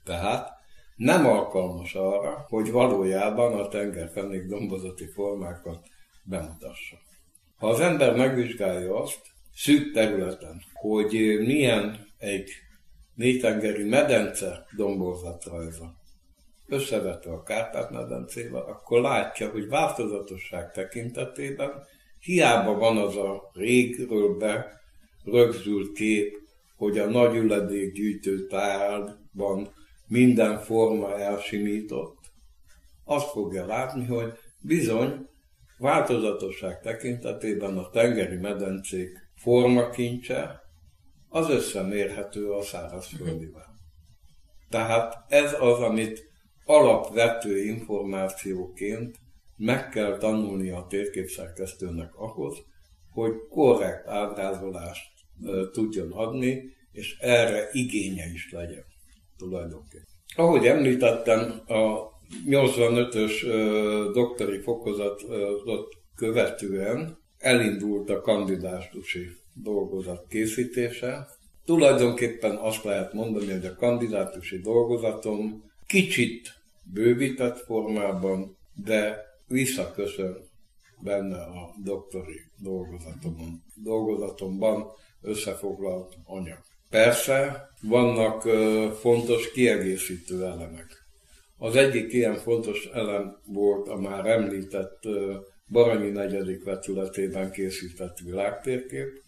Tehát 0.06 0.50
nem 0.96 1.26
alkalmas 1.26 1.94
arra, 1.94 2.46
hogy 2.48 2.70
valójában 2.70 3.60
a 3.60 3.68
tengerfenék 3.68 4.46
dombozati 4.46 5.06
formákat 5.06 5.86
bemutassa. 6.22 6.96
Ha 7.56 7.68
az 7.68 7.80
ember 7.80 8.16
megvizsgálja 8.16 9.00
azt 9.02 9.20
szűk 9.54 9.92
területen, 9.92 10.62
hogy 10.72 11.12
milyen 11.46 12.06
egy 12.18 12.50
négytengeri 13.14 13.84
medence 13.84 14.66
domborzatrajza 14.76 15.94
összevetve 16.68 17.32
a 17.32 17.42
Kárpát-medencével, 17.42 18.62
akkor 18.62 19.00
látja, 19.00 19.50
hogy 19.50 19.68
változatosság 19.68 20.72
tekintetében 20.72 21.70
hiába 22.18 22.74
van 22.74 22.96
az 22.96 23.16
a 23.16 23.50
régről 23.52 24.36
be 24.36 24.80
rögzült 25.24 25.92
kép, 25.92 26.36
hogy 26.76 26.98
a 26.98 27.06
nagy 27.06 27.36
üledékgyűjtő 27.36 28.46
tárban 28.46 29.74
minden 30.06 30.58
forma 30.58 31.18
elsimított, 31.18 32.18
azt 33.04 33.30
fogja 33.30 33.66
látni, 33.66 34.04
hogy 34.04 34.32
bizony 34.60 35.28
változatosság 35.78 36.80
tekintetében 36.80 37.78
a 37.78 37.90
tengeri 37.90 38.36
medencék 38.36 39.10
formakincse 39.34 40.60
az 41.28 41.50
összemérhető 41.50 42.50
a 42.50 42.62
szárazföldivel. 42.62 43.74
Tehát 44.68 45.24
ez 45.28 45.52
az, 45.60 45.80
amit 45.80 46.24
alapvető 46.64 47.64
információként 47.64 49.16
meg 49.56 49.88
kell 49.88 50.18
tanulni 50.18 50.70
a 50.70 50.86
térképszerkesztőnek 50.88 52.14
ahhoz, 52.14 52.56
hogy 53.12 53.32
korrekt 53.48 54.06
ábrázolást 54.06 55.10
tudjon 55.72 56.12
adni, 56.12 56.62
és 56.92 57.18
erre 57.18 57.68
igénye 57.72 58.26
is 58.32 58.52
legyen 58.52 58.85
tulajdonképpen. 59.38 60.06
Ahogy 60.36 60.66
említettem, 60.66 61.60
a 61.66 62.14
85-ös 62.46 63.32
doktori 64.12 64.60
fokozatot 64.60 65.94
követően 66.16 67.18
elindult 67.38 68.10
a 68.10 68.20
kandidátusi 68.20 69.28
dolgozat 69.54 70.26
készítése. 70.28 71.28
Tulajdonképpen 71.64 72.56
azt 72.56 72.84
lehet 72.84 73.12
mondani, 73.12 73.50
hogy 73.50 73.66
a 73.66 73.74
kandidátusi 73.74 74.58
dolgozatom 74.58 75.64
kicsit 75.86 76.54
bővített 76.92 77.58
formában, 77.58 78.56
de 78.84 79.24
visszaköszön 79.46 80.36
benne 81.00 81.42
a 81.42 81.74
doktori 81.84 82.40
dolgozatomon, 82.62 83.62
dolgozatomban 83.74 84.86
összefoglalt 85.22 86.16
anyag. 86.24 86.58
Persze 86.90 87.68
vannak 87.82 88.42
fontos 89.00 89.52
kiegészítő 89.52 90.44
elemek. 90.44 90.86
Az 91.58 91.76
egyik 91.76 92.12
ilyen 92.12 92.34
fontos 92.34 92.84
elem 92.92 93.36
volt 93.46 93.88
a 93.88 93.96
már 93.96 94.26
említett 94.26 95.02
Baranyi 95.68 96.10
negyedik 96.10 96.64
vetületében 96.64 97.50
készített 97.50 98.18
világtérkép, 98.18 99.22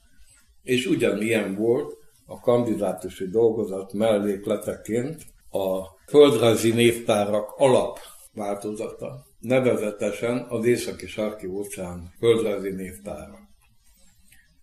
és 0.63 0.87
ugyanilyen 0.87 1.55
volt 1.55 1.97
a 2.27 2.41
kandidátusi 2.41 3.29
dolgozat 3.29 3.93
mellékleteként 3.93 5.23
a 5.51 5.85
földrajzi 6.09 6.73
névtárak 6.73 7.55
alapváltozata, 7.57 9.27
nevezetesen 9.41 10.47
az 10.49 10.65
északi 10.65 11.07
sarki 11.07 11.47
óceán 11.47 12.13
földrajzi 12.19 12.71
névtára. 12.71 13.48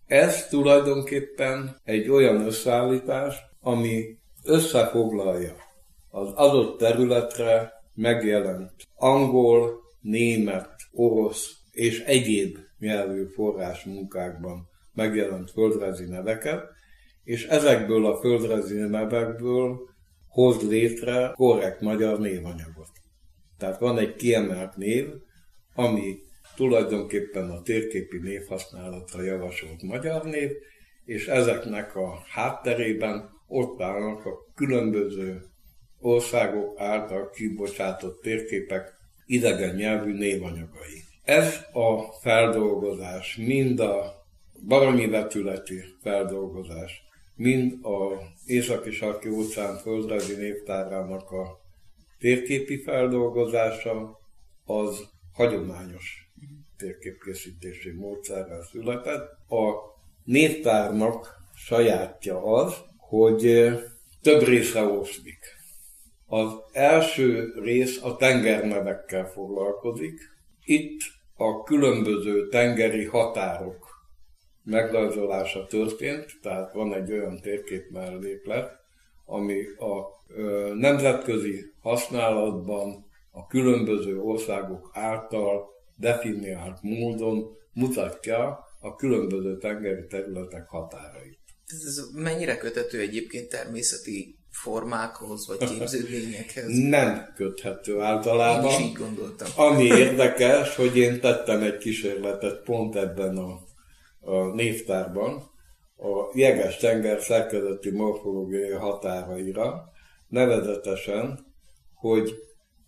Ez 0.06 0.48
tulajdonképpen 0.48 1.76
egy 1.84 2.08
olyan 2.08 2.46
összeállítás, 2.46 3.36
ami 3.60 4.18
összefoglalja 4.44 5.54
az 6.10 6.32
adott 6.32 6.78
területre 6.78 7.72
megjelent 7.94 8.72
angol, 8.94 9.80
német, 10.00 10.74
orosz 10.92 11.50
és 11.72 12.00
egyéb 12.00 12.58
nyelvű 12.78 13.24
forrás 13.24 13.84
munkákban 13.84 14.68
megjelent 14.94 15.50
földrajzi 15.50 16.04
neveket, 16.04 16.62
és 17.24 17.46
ezekből 17.46 18.06
a 18.06 18.16
földrajzi 18.16 18.74
nevekből 18.74 19.78
hoz 20.28 20.68
létre 20.68 21.32
korrekt 21.34 21.80
magyar 21.80 22.18
névanyagot. 22.20 22.90
Tehát 23.58 23.78
van 23.78 23.98
egy 23.98 24.16
kiemelt 24.16 24.76
név, 24.76 25.08
ami 25.74 26.18
tulajdonképpen 26.56 27.50
a 27.50 27.62
térképi 27.62 28.18
névhasználatra 28.18 29.22
javasolt 29.22 29.82
magyar 29.82 30.24
név, 30.24 30.50
és 31.04 31.26
ezeknek 31.26 31.96
a 31.96 32.22
hátterében 32.28 33.30
ott 33.46 33.80
állnak 33.80 34.24
a 34.26 34.44
különböző 34.54 35.42
országok 36.00 36.80
által 36.80 37.30
kibocsátott 37.30 38.22
térképek 38.22 38.92
idegen 39.26 39.74
nyelvű 39.74 40.12
névanyagai. 40.12 41.04
Ez 41.24 41.66
a 41.72 42.12
feldolgozás, 42.20 43.36
mind 43.36 43.80
a 43.80 44.24
baranyi 44.66 45.06
vetületi 45.06 45.84
feldolgozás, 46.02 47.02
mind 47.34 47.84
a 47.84 48.22
északi 48.46 48.90
sarki 48.90 49.28
óceán 49.28 49.76
földrajzi 49.76 50.34
névtárának 50.34 51.30
a 51.30 51.60
térképi 52.18 52.82
feldolgozása 52.82 54.18
az 54.64 55.08
hagyományos 55.32 56.25
térképkészítési 56.76 57.90
módszerrel 57.90 58.62
született. 58.62 59.50
A 59.50 59.72
névtárnak 60.24 61.36
sajátja 61.54 62.42
az, 62.42 62.74
hogy 62.96 63.70
több 64.22 64.42
részre 64.42 64.82
oszlik. 64.82 65.38
Az 66.26 66.52
első 66.72 67.52
rész 67.62 68.02
a 68.02 68.16
tengernevekkel 68.16 69.26
foglalkozik. 69.26 70.20
Itt 70.64 71.00
a 71.36 71.62
különböző 71.62 72.48
tengeri 72.48 73.04
határok 73.04 73.86
megrajzolása 74.62 75.66
történt, 75.66 76.26
tehát 76.42 76.72
van 76.72 76.94
egy 76.94 77.12
olyan 77.12 77.40
térkép 77.40 77.90
melléklet, 77.90 78.70
ami 79.24 79.62
a 79.64 80.16
nemzetközi 80.74 81.64
használatban 81.80 83.06
a 83.30 83.46
különböző 83.46 84.20
országok 84.20 84.90
által 84.92 85.75
definiált 85.96 86.78
módon 86.82 87.56
mutatja 87.72 88.64
a 88.80 88.94
különböző 88.94 89.58
tengeri 89.58 90.06
területek 90.06 90.66
határait. 90.68 91.38
Ez 91.66 92.00
mennyire 92.14 92.56
kötető 92.56 93.00
egyébként 93.00 93.48
természeti 93.48 94.38
formákhoz, 94.50 95.46
vagy 95.46 95.58
képződményekhez? 95.78 96.78
Nem 96.78 97.32
köthető 97.34 98.00
általában. 98.00 98.70
Én 98.70 98.78
is 98.78 98.86
így 98.86 98.96
gondoltam. 98.96 99.48
Ami 99.56 99.84
érdekes, 99.84 100.76
hogy 100.76 100.96
én 100.96 101.20
tettem 101.20 101.62
egy 101.62 101.78
kísérletet 101.78 102.62
pont 102.62 102.96
ebben 102.96 103.36
a 103.36 103.66
a 104.26 104.54
névtárban 104.54 105.50
a 105.96 106.30
jeges 106.34 106.76
tenger 106.76 107.20
szerkezeti 107.20 107.90
morfológiai 107.90 108.70
határaira, 108.70 109.90
nevezetesen, 110.28 111.46
hogy 111.94 112.34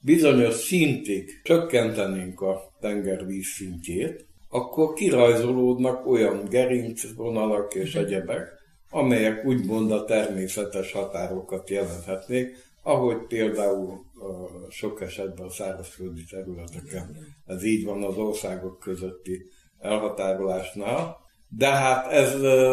bizonyos 0.09 0.55
szintig 0.55 1.41
csökkentenénk 1.43 2.41
a 2.41 2.73
tengervíz 2.81 3.47
szintjét, 3.47 4.27
akkor 4.49 4.93
kirajzolódnak 4.93 6.07
olyan 6.07 6.45
gerincvonalak 6.51 7.75
és 7.75 7.95
mhm. 7.95 8.05
egyebek, 8.05 8.53
amelyek 8.91 9.45
úgymond 9.45 9.91
a 9.91 10.05
természetes 10.05 10.93
határokat 10.93 11.71
jelenthetnék, 11.71 12.57
ahogy 12.83 13.27
például 13.27 14.05
sok 14.69 15.01
esetben 15.01 15.47
a 15.47 15.51
szárazföldi 15.51 16.25
területeken. 16.31 17.17
Ez 17.47 17.65
így 17.65 17.85
van 17.85 18.03
az 18.03 18.17
országok 18.17 18.79
közötti 18.79 19.47
elhatárolásnál. 19.79 21.17
De 21.49 21.69
hát 21.69 22.13
ez, 22.13 22.33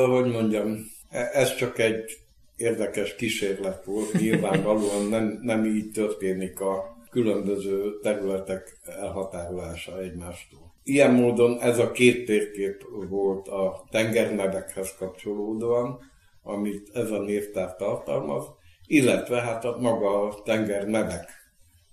hogy 0.09 0.31
mondjam, 0.31 0.77
e, 1.09 1.29
ez 1.33 1.55
csak 1.55 1.79
egy 1.79 2.17
érdekes 2.55 3.15
kísérlet 3.15 3.85
volt. 3.85 4.13
Nyilvánvalóan 4.13 5.07
nem, 5.07 5.39
nem 5.41 5.65
így 5.65 5.91
történik 5.91 6.59
a 6.59 6.94
különböző 7.15 7.99
területek 8.01 8.77
elhatárolása 8.83 10.01
egymástól. 10.01 10.73
Ilyen 10.83 11.13
módon 11.13 11.59
ez 11.61 11.79
a 11.79 11.91
két 11.91 12.25
térkép 12.25 12.83
volt 13.09 13.47
a 13.47 13.87
tengernevekhez 13.91 14.95
kapcsolódóan, 14.95 15.99
amit 16.43 16.89
ez 16.93 17.11
a 17.11 17.21
névtár 17.21 17.75
tartalmaz, 17.75 18.45
illetve 18.87 19.41
hát 19.41 19.65
a 19.65 19.77
maga 19.79 20.21
a 20.21 20.41
tengernevek 20.43 21.29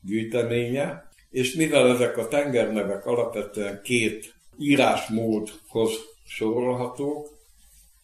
gyűjteménye, 0.00 1.02
és 1.30 1.54
mivel 1.54 1.88
ezek 1.88 2.16
a 2.16 2.28
tengernevek 2.28 3.06
alapvetően 3.06 3.80
két 3.82 4.34
írásmódhoz 4.58 5.92
sorolhatók. 6.24 7.28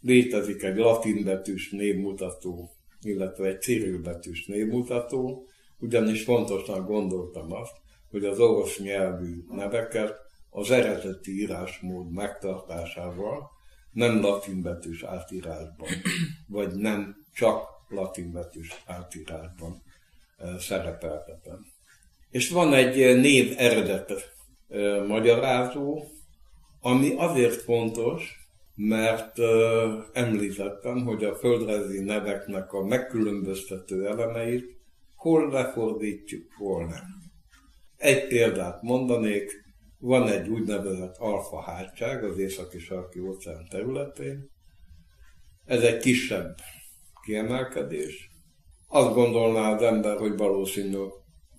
Létezik 0.01 0.63
egy 0.63 0.77
latinbetűs 0.77 1.71
névmutató, 1.71 2.71
illetve 3.03 3.47
egy 3.47 3.61
cirilbetűs 3.61 4.47
névmutató, 4.47 5.49
ugyanis 5.81 6.25
fontosnak 6.25 6.87
gondoltam 6.87 7.53
azt, 7.53 7.73
hogy 8.11 8.25
az 8.25 8.39
orosz 8.41 8.79
nyelvű 8.79 9.45
neveket 9.51 10.15
az 10.51 10.71
eredeti 10.71 11.31
írásmód 11.31 12.13
megtartásával 12.13 13.51
nem 13.93 14.21
latinbetűs 14.21 15.03
átírásban, 15.03 15.89
vagy 16.49 16.75
nem 16.75 17.17
csak 17.33 17.69
latinbetűs 17.89 18.83
átírásban 18.87 19.83
eh, 20.37 20.59
szerepeltetem. 20.59 21.67
És 22.31 22.51
van 22.51 22.75
egy 22.75 23.21
név 23.21 23.55
eredet 23.57 24.11
eh, 24.69 25.07
magyarázó, 25.07 26.05
ami 26.81 27.15
azért 27.17 27.63
fontos, 27.63 28.49
mert 28.75 29.39
uh, 29.39 29.47
említettem, 30.13 31.05
hogy 31.05 31.25
a 31.25 31.35
földrajzi 31.35 32.05
neveknek 32.05 32.73
a 32.73 32.85
megkülönböztető 32.85 34.07
elemeit 34.07 34.78
hol 35.19 35.51
lefordítjuk, 35.51 36.53
hol 36.59 36.87
nem. 36.87 37.05
Egy 37.97 38.27
példát 38.27 38.83
mondanék, 38.83 39.51
van 39.99 40.29
egy 40.29 40.49
úgynevezett 40.49 41.17
alfa 41.17 41.61
hátság 41.61 42.25
az 42.25 42.39
északi 42.39 42.79
sarki 42.79 43.21
óceán 43.21 43.67
területén. 43.71 44.51
Ez 45.65 45.83
egy 45.83 45.99
kisebb 45.99 46.55
kiemelkedés. 47.25 48.31
Azt 48.89 49.15
gondolná 49.15 49.75
az 49.75 49.83
ember, 49.83 50.19
hogy 50.19 50.37
valószínű 50.37 50.99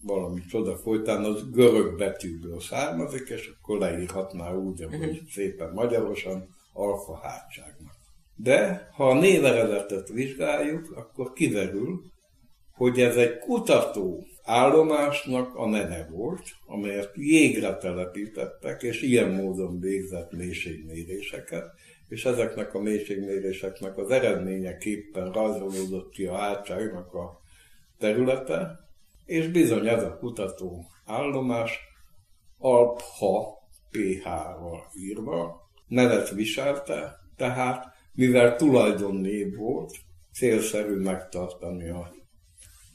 valami 0.02 0.42
csoda 0.42 0.78
folytán 0.78 1.24
az 1.24 1.50
görög 1.52 1.98
betűből 1.98 2.60
származik, 2.60 3.30
és 3.30 3.52
akkor 3.60 3.80
leírhatná 3.80 4.54
úgy, 4.54 4.84
hogy 4.84 5.00
uh-huh. 5.00 5.18
szépen 5.30 5.74
magyarosan 5.74 6.48
alfa 6.74 7.18
hátságnak. 7.18 7.96
De 8.36 8.90
ha 8.94 9.10
a 9.10 9.20
néveredetet 9.20 10.10
vizsgáljuk, 10.10 10.92
akkor 10.96 11.34
kiderül, 11.34 12.02
hogy 12.80 13.00
ez 13.00 13.16
egy 13.16 13.38
kutató 13.38 14.26
állomásnak 14.44 15.56
a 15.56 15.70
neve 15.70 16.08
volt, 16.12 16.42
amelyet 16.66 17.12
jégre 17.16 17.76
telepítettek, 17.76 18.82
és 18.82 19.02
ilyen 19.02 19.30
módon 19.30 19.80
végzett 19.80 20.32
mélységméréseket, 20.32 21.66
és 22.08 22.26
ezeknek 22.26 22.74
a 22.74 22.82
mélységméréseknek 22.82 23.98
az 23.98 24.10
eredményeképpen 24.10 25.32
rajzolódott 25.32 26.12
ki 26.12 26.26
a 26.26 26.36
hátságnak 26.36 27.14
a 27.14 27.42
területe, 27.98 28.80
és 29.26 29.48
bizony 29.48 29.88
ez 29.88 30.04
a 30.04 30.18
kutató 30.18 30.86
állomás 31.06 31.80
Alpha 32.58 33.58
PH-val 33.92 34.92
írva 35.00 35.70
nevet 35.88 36.30
viselte, 36.30 37.16
tehát 37.36 37.86
mivel 38.14 38.56
tulajdonnév 38.56 39.56
volt, 39.56 39.92
célszerű 40.34 40.96
megtartani 40.96 41.90
a 41.90 42.18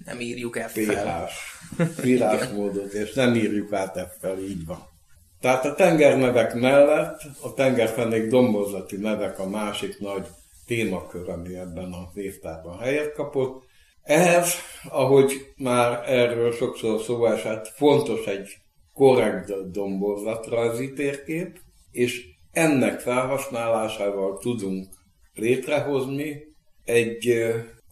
nem 0.05 0.21
írjuk 0.21 0.57
F 0.57 0.73
fel. 0.73 1.29
írásmódot, 2.05 2.93
és 2.93 3.13
nem 3.13 3.35
írjuk 3.35 3.73
át 3.73 4.17
F 4.21 4.27
így 4.49 4.67
van. 4.67 4.93
Tehát 5.41 5.65
a 5.65 5.75
tengernevek 5.75 6.55
mellett 6.55 7.21
a 7.41 7.55
tengerfenék 7.55 8.29
dombozati 8.29 8.97
nevek 8.97 9.39
a 9.39 9.49
másik 9.49 9.99
nagy 9.99 10.27
témakör, 10.67 11.29
ami 11.29 11.57
ebben 11.57 11.93
a 11.93 12.11
névtárban 12.15 12.79
helyet 12.79 13.13
kapott. 13.13 13.65
Ehhez, 14.03 14.55
ahogy 14.89 15.53
már 15.57 16.03
erről 16.07 16.53
sokszor 16.53 17.01
szó 17.01 17.27
esett, 17.27 17.69
fontos 17.69 18.27
egy 18.27 18.49
korrekt 18.95 19.71
dombozatrajzi 19.71 20.85
ítérkép, 20.85 21.59
és 21.91 22.25
ennek 22.53 23.01
felhasználásával 23.01 24.39
tudunk 24.39 24.87
létrehozni 25.35 26.43
egy 26.85 27.45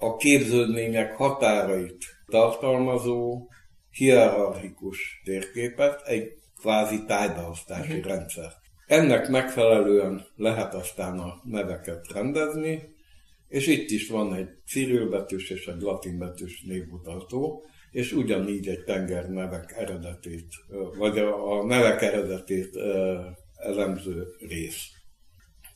a 0.02 0.16
képződmények 0.16 1.12
határait 1.12 2.04
tartalmazó 2.26 3.48
hierarchikus 3.90 5.20
térképet, 5.24 6.02
egy 6.06 6.32
kvázi 6.60 7.04
tájbeosztási 7.04 7.98
uh-huh. 7.98 8.06
rendszer. 8.06 8.52
Ennek 8.86 9.28
megfelelően 9.28 10.26
lehet 10.36 10.74
aztán 10.74 11.18
a 11.18 11.40
neveket 11.44 12.12
rendezni, 12.12 12.82
és 13.48 13.66
itt 13.66 13.90
is 13.90 14.08
van 14.08 14.34
egy 14.34 14.48
cirilbetűs 14.66 15.50
és 15.50 15.66
egy 15.66 15.80
latinbetűs 15.80 16.62
névmutató, 16.66 17.64
és 17.90 18.12
ugyanígy 18.12 18.68
egy 18.68 18.84
tenger 18.84 19.28
nevek 19.28 19.74
eredetét, 19.76 20.48
vagy 20.98 21.18
a 21.18 21.64
nevek 21.64 22.02
eredetét 22.02 22.76
elemző 23.54 24.26
rész. 24.48 24.86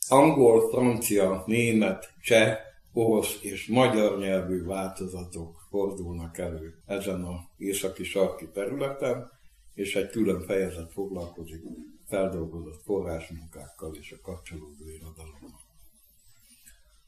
Angol, 0.08 0.68
francia, 0.68 1.42
német, 1.46 2.12
cseh, 2.22 2.58
orosz 2.96 3.38
és 3.42 3.66
magyar 3.66 4.18
nyelvű 4.18 4.64
változatok 4.64 5.66
fordulnak 5.68 6.38
elő 6.38 6.74
ezen 6.86 7.24
a 7.24 7.50
északi 7.56 8.04
sarki 8.04 8.48
területen, 8.52 9.30
és 9.74 9.96
egy 9.96 10.10
külön 10.10 10.40
fejezet 10.40 10.92
foglalkozik 10.92 11.62
feldolgozott 12.08 12.82
forrásmunkákkal 12.84 13.94
és 13.94 14.12
a 14.12 14.20
kapcsolódó 14.22 14.88
irodalommal. 14.94 15.60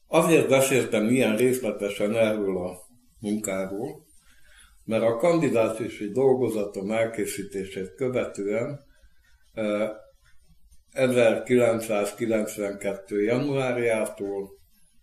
Azért 0.07 0.49
beszéltem 0.49 1.09
ilyen 1.09 1.37
részletesen 1.37 2.15
erről 2.15 2.67
a 2.67 2.79
munkáról, 3.21 4.07
mert 4.85 5.03
a 5.03 5.17
kandidátusi 5.17 6.11
dolgozatom 6.11 6.91
elkészítését 6.91 7.95
követően 7.95 8.81
1992. 10.93 13.23
januárjától 13.23 14.57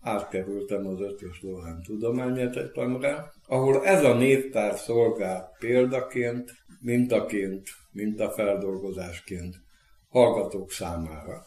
átkerültem 0.06 0.88
az 0.88 0.99
Ötös 0.99 1.41
Lorán 1.41 1.82
Tudományegyetemre, 1.82 3.32
ahol 3.47 3.86
ez 3.86 4.03
a 4.03 4.14
névtár 4.14 4.78
szolgál 4.78 5.56
példaként, 5.60 6.51
mintaként, 6.80 7.68
mintafeldolgozásként 7.91 9.56
hallgatók 10.10 10.72
számára, 10.72 11.45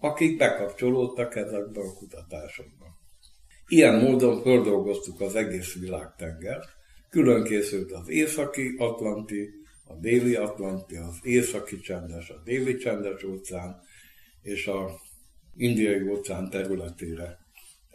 akik 0.00 0.38
bekapcsolódtak 0.38 1.36
ezekbe 1.36 1.80
a 1.80 1.92
kutatásokba. 1.98 2.86
Ilyen 3.66 4.02
módon 4.02 4.42
földolgoztuk 4.42 5.20
az 5.20 5.34
egész 5.34 5.78
világtengert, 5.78 6.68
külön 7.10 7.44
készült 7.44 7.92
az 7.92 8.08
északi 8.08 8.74
Atlanti, 8.78 9.48
a 9.84 9.94
déli 9.94 10.34
Atlanti, 10.34 10.96
az 10.96 11.18
északi 11.22 11.78
csendes, 11.80 12.30
a 12.30 12.40
déli 12.44 12.76
csendes 12.76 13.24
óceán 13.24 13.80
és 14.42 14.66
a 14.66 14.90
indiai 15.56 16.08
óceán 16.08 16.50
területére 16.50 17.46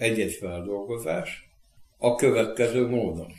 egy-egy 0.03 0.33
feldolgozás 0.33 1.49
a 1.97 2.15
következő 2.15 2.87
módon. 2.87 3.31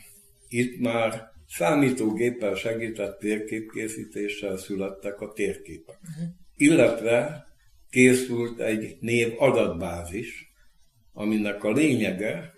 Itt 0.48 0.80
már 0.80 1.32
számítógéppel 1.48 2.54
segített 2.54 3.18
térképkészítéssel 3.18 4.56
születtek 4.56 5.20
a 5.20 5.32
térképek. 5.32 5.98
Uh-huh. 6.00 6.34
Illetve 6.56 7.46
készült 7.90 8.60
egy 8.60 8.96
név 9.00 9.34
adatbázis, 9.38 10.52
aminek 11.12 11.64
a 11.64 11.72
lényege 11.72 12.52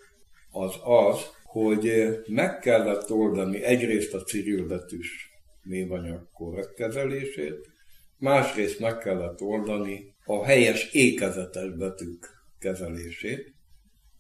az 0.51 0.75
az, 0.85 1.21
hogy 1.45 1.93
meg 2.27 2.59
kellett 2.59 3.11
oldani 3.11 3.63
egyrészt 3.63 4.15
a 4.15 4.23
cirilbetűs 4.23 5.31
névanyag 5.63 6.29
korrekt 6.33 6.75
kezelését, 6.75 7.71
másrészt 8.19 8.81
meg 8.81 8.99
kellett 8.99 9.41
oldani 9.41 10.15
a 10.25 10.45
helyes 10.45 10.93
ékezetes 10.93 11.71
betűk 11.77 12.29
kezelését, 12.59 13.56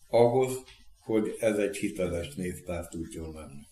ahhoz, 0.08 0.52
hogy 1.04 1.36
ez 1.40 1.56
egy 1.56 1.76
hiteles 1.76 2.34
névtár 2.34 2.88
tudjon 2.88 3.32
lenni. 3.34 3.62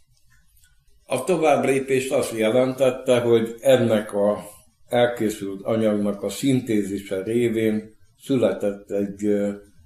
A 1.06 1.24
tovább 1.24 1.64
lépés 1.64 2.08
azt 2.08 2.36
jelentette, 2.36 3.20
hogy 3.20 3.54
ennek 3.60 4.12
a 4.12 4.44
elkészült 4.86 5.62
anyagnak 5.62 6.22
a 6.22 6.28
szintézise 6.28 7.22
révén 7.22 7.96
született 8.18 8.90
egy 8.90 9.28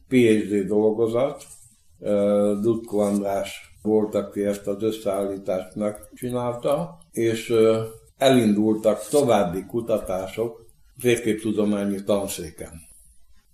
PhD 0.09 0.67
dolgozat, 0.67 1.45
Dutko 2.61 2.99
András 2.99 3.77
volt, 3.83 4.15
aki 4.15 4.45
ezt 4.45 4.67
az 4.67 4.83
összeállítást 4.83 5.75
megcsinálta, 5.75 6.99
és 7.11 7.55
elindultak 8.17 9.09
további 9.09 9.65
kutatások 9.65 10.67
térképtudományi 11.01 12.03
tanszéken. 12.05 12.73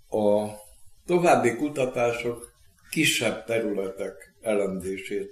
A 0.09 0.49
további 1.07 1.57
kutatások 1.57 2.54
kisebb 2.95 3.45
területek 3.45 4.35
elemzését, 4.41 5.31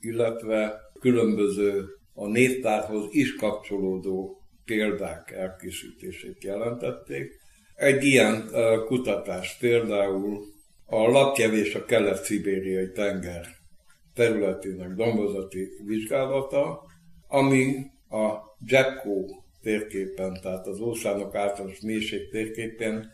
illetve 0.00 0.80
különböző 1.00 1.84
a 2.14 2.26
névtárhoz 2.26 3.06
is 3.10 3.34
kapcsolódó 3.34 4.42
példák 4.64 5.30
elkészítését 5.30 6.44
jelentették. 6.44 7.32
Egy 7.74 8.04
ilyen 8.04 8.48
kutatás 8.86 9.56
például 9.58 10.44
a 10.86 10.96
Lapjev 10.96 11.52
és 11.52 11.74
a 11.74 11.84
kelet-szibériai 11.84 12.90
tenger 12.90 13.46
területének 14.14 14.88
dombozati 14.88 15.68
vizsgálata, 15.86 16.80
ami 17.28 17.74
a 18.08 18.32
Jacko 18.64 19.24
térképen, 19.62 20.38
tehát 20.42 20.66
az 20.66 20.80
óceánok 20.80 21.34
általános 21.34 21.80
mélység 21.80 22.30
térképen 22.30 23.10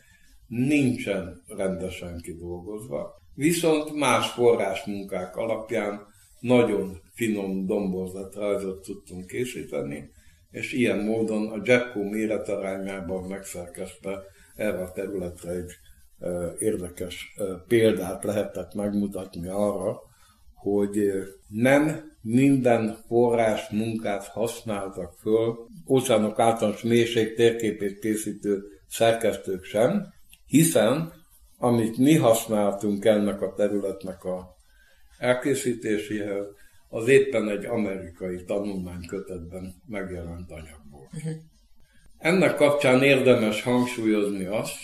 nincsen 0.47 1.43
rendesen 1.47 2.21
kidolgozva. 2.21 3.20
Viszont 3.35 3.95
más 3.95 4.31
forrásmunkák 4.31 5.37
alapján 5.37 6.07
nagyon 6.41 7.01
finom 7.15 7.67
domborzatrajzot 7.67 8.83
tudtunk 8.83 9.27
készíteni, 9.27 10.11
és 10.51 10.73
ilyen 10.73 10.99
módon 10.99 11.47
a 11.47 11.61
Jacko 11.65 12.03
méretarányában 12.03 13.23
megszerkesztve 13.23 14.23
erre 14.57 14.83
a 14.83 14.93
területre 14.93 15.51
egy 15.51 15.71
érdekes 16.59 17.35
példát 17.69 18.25
lehetett 18.25 18.75
megmutatni 18.75 19.49
arra, 19.49 20.01
hogy 20.55 21.13
nem 21.49 22.11
minden 22.23 22.99
forrás 23.07 23.69
munkát 23.69 24.27
használtak 24.27 25.13
föl, 25.21 25.67
óceánok 25.89 26.39
általános 26.39 26.83
mélység 26.83 27.35
térképét 27.35 27.99
készítő 27.99 28.63
szerkesztők 28.89 29.65
sem, 29.65 30.07
hiszen 30.47 31.13
amit 31.63 31.99
mi 31.99 32.17
használtunk 32.17 33.05
ennek 33.05 33.43
a 33.43 33.55
területnek 33.55 34.25
a 34.25 34.57
elkészítéséhez, 35.19 36.47
az 36.89 37.09
éppen 37.09 37.49
egy 37.49 37.65
amerikai 37.65 38.45
tanulmánykötetben 38.45 39.75
megjelent 39.87 40.51
anyag 40.51 40.81
volt. 40.91 41.09
Uh-huh. 41.15 41.33
Ennek 42.19 42.57
kapcsán 42.57 43.03
érdemes 43.03 43.63
hangsúlyozni 43.63 44.45
azt, 44.45 44.79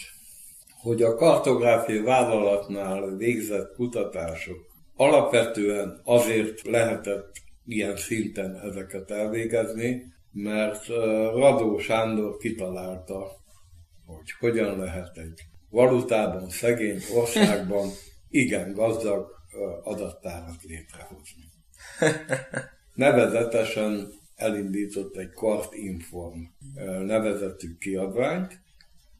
hogy 0.83 1.03
a 1.03 1.14
kartográfiai 1.14 2.01
vállalatnál 2.01 3.16
végzett 3.16 3.74
kutatások 3.74 4.59
alapvetően 4.97 6.01
azért 6.05 6.62
lehetett 6.66 7.33
ilyen 7.66 7.97
szinten 7.97 8.61
ezeket 8.61 9.11
elvégezni, 9.11 10.03
mert 10.33 10.87
Radó 11.35 11.79
Sándor 11.79 12.37
kitalálta, 12.37 13.27
hogy 14.07 14.31
hogyan 14.39 14.79
lehet 14.79 15.16
egy 15.16 15.41
valutában 15.77 16.49
szegény 16.49 17.01
országban 17.14 17.89
igen 18.29 18.72
gazdag 18.72 19.31
adattárat 19.83 20.62
létrehozni. 20.62 21.45
Nevezetesen 23.05 24.09
elindított 24.37 25.16
egy 25.16 25.31
Kart 25.31 25.74
Inform 25.74 26.41
nevezetű 27.05 27.77
kiadványt, 27.79 28.61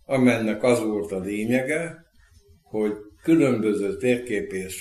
amelynek 0.05 0.63
az 0.63 0.81
volt 0.81 1.13
a 1.13 1.19
lényege, 1.19 2.05
hogy 2.63 2.93
különböző 3.23 3.97
térképész, 3.97 4.81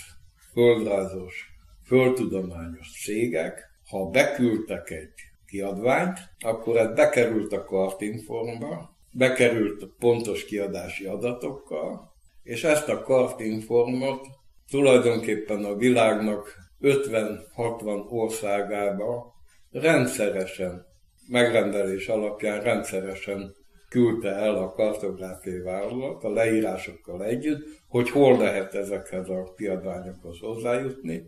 földrajzos, 0.53 1.45
földtudományos 1.85 3.01
cégek, 3.03 3.69
ha 3.89 4.09
beküldtek 4.09 4.89
egy 4.89 5.13
kiadványt, 5.47 6.19
akkor 6.39 6.77
ez 6.77 6.93
bekerült 6.93 7.53
a 7.53 7.63
Kartinformba, 7.63 8.94
bekerült 9.17 9.87
pontos 9.99 10.45
kiadási 10.45 11.05
adatokkal, 11.05 12.13
és 12.43 12.63
ezt 12.63 12.89
a 12.89 13.01
Kartinformot 13.01 14.27
tulajdonképpen 14.69 15.63
a 15.63 15.75
világnak 15.75 16.55
50-60 16.81 18.09
országába 18.09 19.33
rendszeresen, 19.71 20.85
megrendelés 21.27 22.07
alapján 22.07 22.61
rendszeresen 22.61 23.55
küldte 23.89 24.29
el 24.29 24.55
a 24.55 24.71
kartográfiai 24.71 25.61
vállalat 25.61 26.23
a 26.23 26.31
leírásokkal 26.31 27.23
együtt, 27.23 27.67
hogy 27.87 28.09
hol 28.09 28.37
lehet 28.37 28.73
ezekhez 28.73 29.29
a 29.29 29.53
kiadványokhoz 29.57 30.39
hozzájutni, 30.39 31.27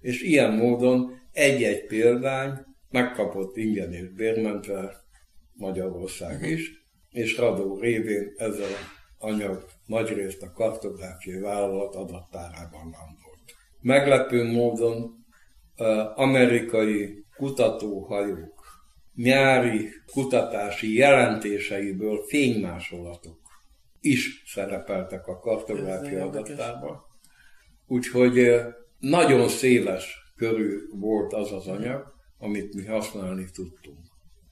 és 0.00 0.22
ilyen 0.22 0.52
módon 0.52 1.20
egy-egy 1.32 1.86
példány 1.86 2.52
megkapott 2.90 3.56
ingyen 3.56 3.92
és 3.92 4.08
bérmentve 4.08 4.96
Magyarország 5.52 6.42
is, 6.42 6.75
és 7.16 7.36
Radó 7.36 7.78
révén 7.78 8.32
ez 8.36 8.58
az 8.58 8.76
anyag 9.18 9.64
nagyrészt 9.86 10.42
a 10.42 10.52
kartográfiai 10.52 11.40
vállalat 11.40 11.94
adattárában 11.94 12.82
landolt. 12.82 13.54
Meglepő 13.80 14.52
módon 14.52 15.24
amerikai 16.14 17.24
kutatóhajók 17.36 18.64
nyári 19.14 19.88
kutatási 20.12 20.94
jelentéseiből 20.94 22.22
fénymásolatok 22.26 23.38
is 24.00 24.42
szerepeltek 24.46 25.26
a 25.26 25.38
kartográfia 25.38 26.24
adattárban. 26.24 27.00
Úgyhogy 27.86 28.60
nagyon 28.98 29.48
széles 29.48 30.32
körű 30.36 30.78
volt 30.92 31.32
az 31.32 31.52
az 31.52 31.66
anyag, 31.66 32.14
amit 32.38 32.74
mi 32.74 32.84
használni 32.84 33.46
tudtunk. 33.52 34.05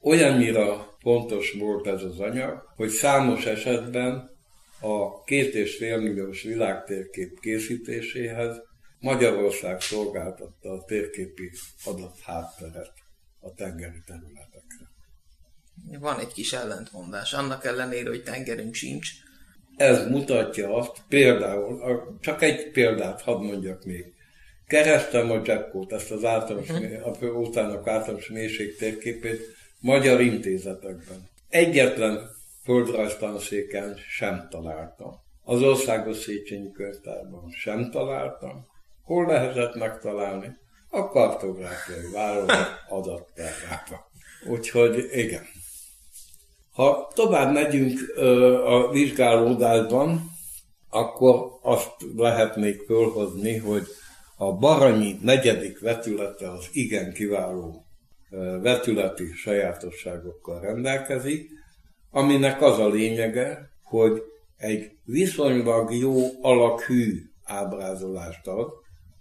Olyannyira 0.04 0.96
fontos 1.00 1.52
volt 1.52 1.86
ez 1.86 2.02
az 2.02 2.20
anyag, 2.20 2.62
hogy 2.76 2.88
számos 2.88 3.46
esetben 3.46 4.30
a 4.80 5.22
két 5.22 5.54
és 5.54 5.76
fél 5.76 6.00
milliós 6.00 6.42
világtérkép 6.42 7.40
készítéséhez 7.40 8.62
Magyarország 9.00 9.80
szolgáltatta 9.80 10.72
a 10.72 10.84
térképi 10.84 11.50
adat 11.84 12.20
hátteret 12.20 12.92
a 13.40 13.54
tengeri 13.54 14.02
területekre. 14.06 14.90
Van 15.98 16.18
egy 16.18 16.32
kis 16.32 16.52
ellentmondás, 16.52 17.32
annak 17.32 17.64
ellenére, 17.64 18.08
hogy 18.08 18.22
tengerünk 18.22 18.74
sincs. 18.74 19.08
Ez 19.76 20.08
mutatja 20.08 20.74
azt, 20.74 20.96
például, 21.08 22.18
csak 22.20 22.42
egy 22.42 22.70
példát 22.70 23.20
hadd 23.20 23.42
mondjak 23.42 23.84
még. 23.84 24.04
Kerestem 24.66 25.30
a 25.30 25.40
Jackot, 25.44 25.92
ezt 25.92 26.10
az 26.10 26.24
általános, 26.24 26.68
uh-huh. 26.68 27.06
a 27.06 27.26
utának 27.26 27.86
általános 27.86 28.28
mélység 28.28 28.76
térképét 28.76 29.62
magyar 29.84 30.20
intézetekben. 30.20 31.28
Egyetlen 31.48 32.30
földrajztanszéken 32.62 33.96
sem 34.08 34.46
találtam. 34.50 35.14
Az 35.42 35.62
Országos 35.62 36.16
Széchenyi 36.16 36.72
Könyvtárban 36.72 37.50
sem 37.50 37.90
találtam. 37.90 38.66
Hol 39.02 39.26
lehetett 39.26 39.74
megtalálni? 39.74 40.56
A 40.88 41.08
kartográfiai 41.08 42.10
vállalat 42.12 42.68
adattárában. 42.88 43.98
Úgyhogy 44.48 45.08
igen. 45.12 45.42
Ha 46.72 47.10
tovább 47.14 47.52
megyünk 47.52 48.16
a 48.64 48.90
vizsgálódásban, 48.90 50.30
akkor 50.90 51.58
azt 51.62 51.92
lehet 52.16 52.56
még 52.56 52.80
fölhozni, 52.86 53.56
hogy 53.56 53.86
a 54.36 54.52
Baranyi 54.52 55.18
negyedik 55.22 55.80
vetülete 55.80 56.50
az 56.50 56.68
igen 56.72 57.12
kiváló 57.12 57.83
vetületi 58.62 59.32
sajátosságokkal 59.32 60.60
rendelkezik, 60.60 61.50
aminek 62.10 62.62
az 62.62 62.78
a 62.78 62.88
lényege, 62.88 63.70
hogy 63.82 64.22
egy 64.56 64.90
viszonylag 65.04 65.94
jó 65.94 66.42
alakhű 66.42 67.22
ábrázolást 67.44 68.46
ad 68.46 68.72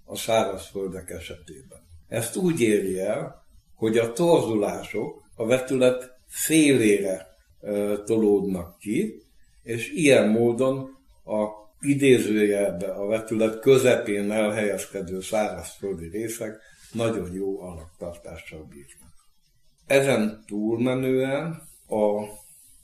a 0.06 0.16
szárazföldek 0.16 1.10
esetében. 1.10 1.80
Ezt 2.08 2.36
úgy 2.36 2.62
éri 2.62 3.00
el, 3.00 3.46
hogy 3.76 3.98
a 3.98 4.14
torzulások 4.14 5.22
a 5.36 5.46
vetület 5.46 6.12
szélére 6.30 7.28
e, 7.62 7.98
tolódnak 7.98 8.78
ki, 8.78 9.24
és 9.64 9.92
ilyen 9.92 10.30
módon 10.30 10.90
a 11.26 11.48
idézőjelbe 11.80 12.88
a 12.88 13.06
vetület 13.06 13.60
közepén 13.60 14.32
elhelyezkedő 14.32 15.22
szárazföldi 15.22 16.08
részek 16.08 16.60
nagyon 16.94 17.34
jó 17.34 17.62
alaktartással 17.62 18.64
bírnak. 18.70 19.14
Ezen 19.86 20.44
túlmenően 20.48 21.62
a 21.88 22.24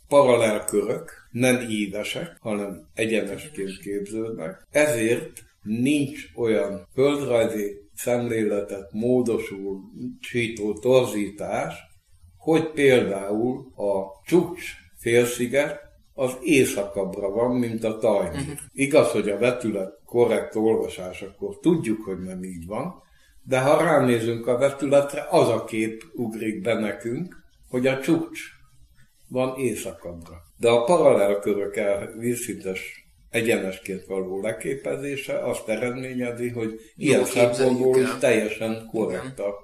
paralelkörök 0.08 1.12
nem 1.32 1.70
ívesek, 1.70 2.38
hanem 2.40 2.88
egyenesként 2.94 3.78
képződnek, 3.78 4.68
ezért 4.72 5.44
nincs 5.62 6.20
olyan 6.36 6.88
földrajzi 6.94 7.90
szemléletet 7.94 8.92
módosító 8.92 10.74
torzítás, 10.82 11.76
hogy 12.38 12.72
például 12.72 13.72
a 13.76 14.22
Csúcs 14.26 14.64
félsziget 14.98 15.80
az 16.14 16.38
északabbra 16.42 17.30
van, 17.30 17.56
mint 17.56 17.84
a 17.84 17.98
Tajnyi. 17.98 18.38
Uh-huh. 18.38 18.58
Igaz, 18.72 19.12
hogy 19.12 19.30
a 19.30 19.38
vetület 19.38 20.02
korrekt 20.06 20.56
olvasásakor 20.56 21.60
tudjuk, 21.60 22.02
hogy 22.02 22.20
nem 22.20 22.44
így 22.44 22.66
van, 22.66 23.04
de 23.50 23.60
ha 23.60 23.84
ránézünk 23.84 24.48
a 24.48 24.58
vetületre, 24.58 25.28
az 25.30 25.48
a 25.50 25.64
kép 25.64 26.04
ugrik 26.14 26.62
be 26.62 26.74
nekünk, 26.74 27.36
hogy 27.70 27.88
a 27.88 28.00
csúcs 28.00 28.40
van 29.28 29.58
északabbra. 29.58 30.36
De 30.58 30.70
a 30.70 30.84
paralelkörök 30.84 31.76
el 31.76 32.14
vízszintes 32.18 33.08
egyenesként 33.30 34.06
való 34.06 34.42
leképezése 34.42 35.40
azt 35.40 35.70
eredményezi, 35.70 36.50
hogy 36.50 36.80
ilyen 36.96 37.26
szempontból 37.26 37.98
is 37.98 38.10
teljesen 38.20 38.88
korrekt 38.92 39.40
a, 39.40 39.56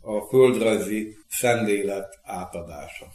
a 0.00 0.20
földrajzi 0.20 1.16
szemlélet 1.28 2.18
átadása. 2.22 3.06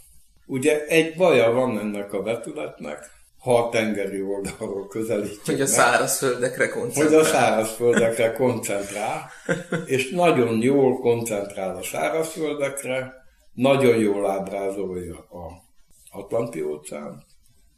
Ugye 0.46 0.86
egy 0.86 1.16
baja 1.18 1.52
van 1.52 1.80
ennek 1.80 2.14
a 2.14 2.24
vetületnek, 2.24 3.00
ha 3.42 3.58
a 3.58 3.70
tengeri 3.70 4.22
oldalról 4.22 4.88
közelítjük 4.88 5.46
Hogy 5.46 5.62
a 5.62 5.66
szárazföldekre 5.66 6.70
koncentrál. 6.70 7.08
Hogy 7.08 7.16
a 7.16 7.24
szárazföldekre 7.24 8.32
koncentrál, 8.32 9.30
és 9.86 10.10
nagyon 10.10 10.62
jól 10.62 11.00
koncentrál 11.00 11.76
a 11.76 11.84
szárazföldekre, 11.84 13.14
nagyon 13.54 13.98
jól 13.98 14.30
ábrázolja 14.30 15.16
a 15.16 15.64
Atlanti 16.12 16.62
óceánt, 16.62 17.24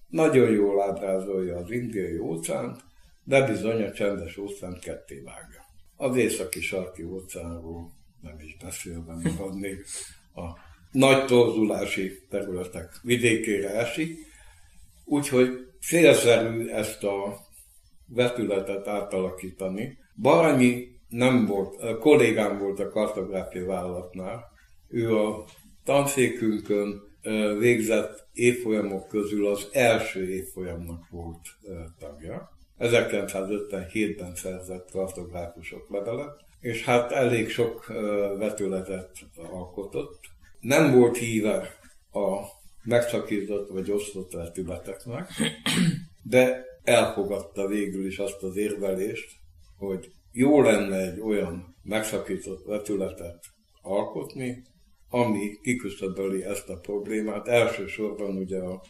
nagyon 0.08 0.52
jól 0.52 0.82
ábrázolja 0.82 1.58
az 1.58 1.72
Indiai 1.72 2.18
óceánt, 2.18 2.82
de 3.24 3.48
bizony 3.48 3.84
a 3.84 3.92
csendes 3.92 4.38
óceánt 4.38 4.80
ketté 4.80 5.20
vágja. 5.20 5.62
Az 5.96 6.16
északi 6.16 6.62
sarki 6.62 7.04
óceánról 7.04 7.92
nem 8.22 8.40
is 8.40 8.58
beszélve, 8.64 9.14
még 9.54 9.86
a 10.36 10.42
nagy 10.92 11.26
torzulási 11.26 12.26
területek 12.30 13.00
vidékére 13.02 13.70
esik, 13.70 14.32
úgyhogy 15.14 15.50
célszerű 15.82 16.68
ezt 16.68 17.04
a 17.04 17.40
vetületet 18.08 18.88
átalakítani. 18.88 19.98
Baranyi 20.22 20.88
nem 21.10 21.46
volt, 21.46 21.98
kollégám 22.00 22.60
volt 22.60 22.80
a 22.80 22.90
kartográfia 22.90 23.66
vállalatnál, 23.66 24.52
ő 24.90 25.18
a 25.18 25.46
tanszékünkön 25.84 27.02
végzett 27.60 28.28
évfolyamok 28.34 29.08
közül 29.08 29.48
az 29.48 29.68
első 29.72 30.30
évfolyamnak 30.30 31.10
volt 31.10 31.42
tagja. 32.00 32.52
1957-ben 32.80 34.36
szerzett 34.36 34.92
kartográfusok 34.92 35.90
levelet, 35.90 36.42
és 36.60 36.84
hát 36.84 37.12
elég 37.12 37.50
sok 37.50 37.88
vetületet 38.38 39.12
alkotott. 39.52 40.20
Nem 40.60 40.92
volt 40.92 41.18
híve 41.18 41.78
a 42.12 42.62
megszakított 42.84 43.70
vagy 43.70 43.92
osztott 43.92 44.32
vetületeknek, 44.32 45.30
de 46.24 46.66
elfogadta 46.84 47.68
végül 47.68 48.06
is 48.06 48.18
azt 48.18 48.44
az 48.44 48.58
érvelést, 48.58 49.32
hogy 49.78 50.12
jó 50.32 50.62
lenne 50.62 51.12
egy 51.12 51.20
olyan 51.20 51.76
megszakított 51.84 52.66
vetületet 52.66 53.40
alkotni, 53.82 54.64
ami 55.10 55.60
kiküszöböli 55.62 56.44
ezt 56.44 56.70
a 56.70 56.80
problémát, 56.80 57.48
elsősorban 57.48 58.38
ugye 58.38 58.60
a, 58.60 58.84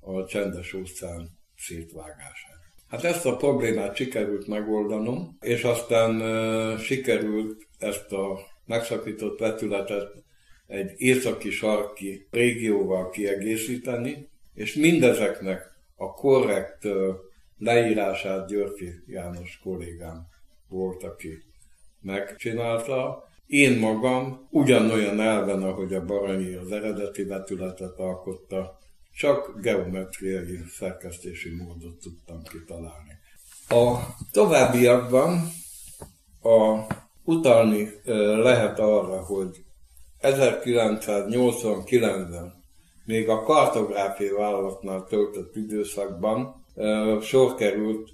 a 0.00 0.26
csendes 0.26 0.74
óceán 0.74 1.28
szétvágását. 1.56 2.58
Hát 2.88 3.04
ezt 3.04 3.26
a 3.26 3.36
problémát 3.36 3.96
sikerült 3.96 4.46
megoldanom, 4.46 5.36
és 5.40 5.62
aztán 5.62 6.20
uh, 6.20 6.78
sikerült 6.78 7.66
ezt 7.78 8.12
a 8.12 8.38
megszakított 8.66 9.38
vetületet 9.38 10.24
egy 10.70 10.94
északi-sarki 10.96 12.26
régióval 12.30 13.10
kiegészíteni, 13.10 14.28
és 14.54 14.74
mindezeknek 14.74 15.72
a 15.96 16.14
korrekt 16.14 16.86
leírását 17.58 18.48
Györfi 18.48 18.92
János 19.06 19.60
kollégám 19.62 20.26
volt, 20.68 21.02
aki 21.02 21.42
megcsinálta. 22.00 23.28
Én 23.46 23.78
magam 23.78 24.46
ugyanolyan 24.50 25.20
elven, 25.20 25.62
ahogy 25.62 25.94
a 25.94 26.04
Baranyi 26.04 26.54
az 26.54 26.72
eredeti 26.72 27.24
vetületet 27.24 27.98
alkotta, 27.98 28.78
csak 29.12 29.60
geometriai 29.60 30.60
szerkesztési 30.68 31.54
módot 31.54 32.00
tudtam 32.00 32.42
kitalálni. 32.42 33.18
A 33.68 33.98
továbbiakban 34.32 35.50
a, 36.42 36.86
utalni 37.24 37.88
lehet 38.42 38.78
arra, 38.78 39.24
hogy 39.24 39.64
1989-ben 40.22 42.64
még 43.04 43.28
a 43.28 43.42
kartográfiai 43.42 44.30
vállalatnál 44.30 45.04
töltött 45.04 45.56
időszakban 45.56 46.64
sor 47.20 47.54
került 47.54 48.10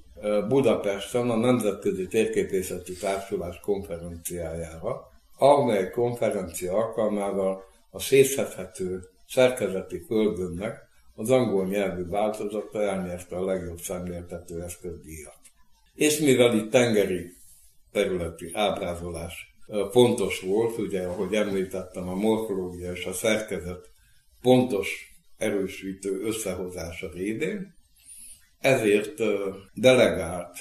Budapesten 0.48 1.30
a 1.30 1.36
Nemzetközi 1.36 2.06
Térképészeti 2.06 2.96
Társulás 2.96 3.60
konferenciájára, 3.60 5.10
amely 5.36 5.90
konferencia 5.90 6.72
alkalmával 6.72 7.64
a 7.90 8.00
szétszedhető 8.00 9.02
szerkezeti 9.28 10.04
földönnek 10.06 10.84
az 11.14 11.30
angol 11.30 11.66
nyelvű 11.66 12.06
változata 12.06 12.82
elnyerte 12.82 13.36
a 13.36 13.44
legjobb 13.44 13.78
szemléltető 13.78 14.62
eszközdíjat. 14.62 15.38
És 15.94 16.18
mivel 16.18 16.54
itt 16.54 16.70
tengeri 16.70 17.32
területi 17.92 18.50
ábrázolás 18.54 19.55
fontos 19.90 20.40
volt, 20.40 20.78
ugye, 20.78 21.06
ahogy 21.06 21.34
említettem, 21.34 22.08
a 22.08 22.14
morfológia 22.14 22.92
és 22.92 23.04
a 23.04 23.12
szerkezet 23.12 23.90
pontos 24.42 25.14
erősítő 25.36 26.20
összehozása 26.20 27.10
révén, 27.12 27.74
ezért 28.58 29.22
delegált 29.74 30.56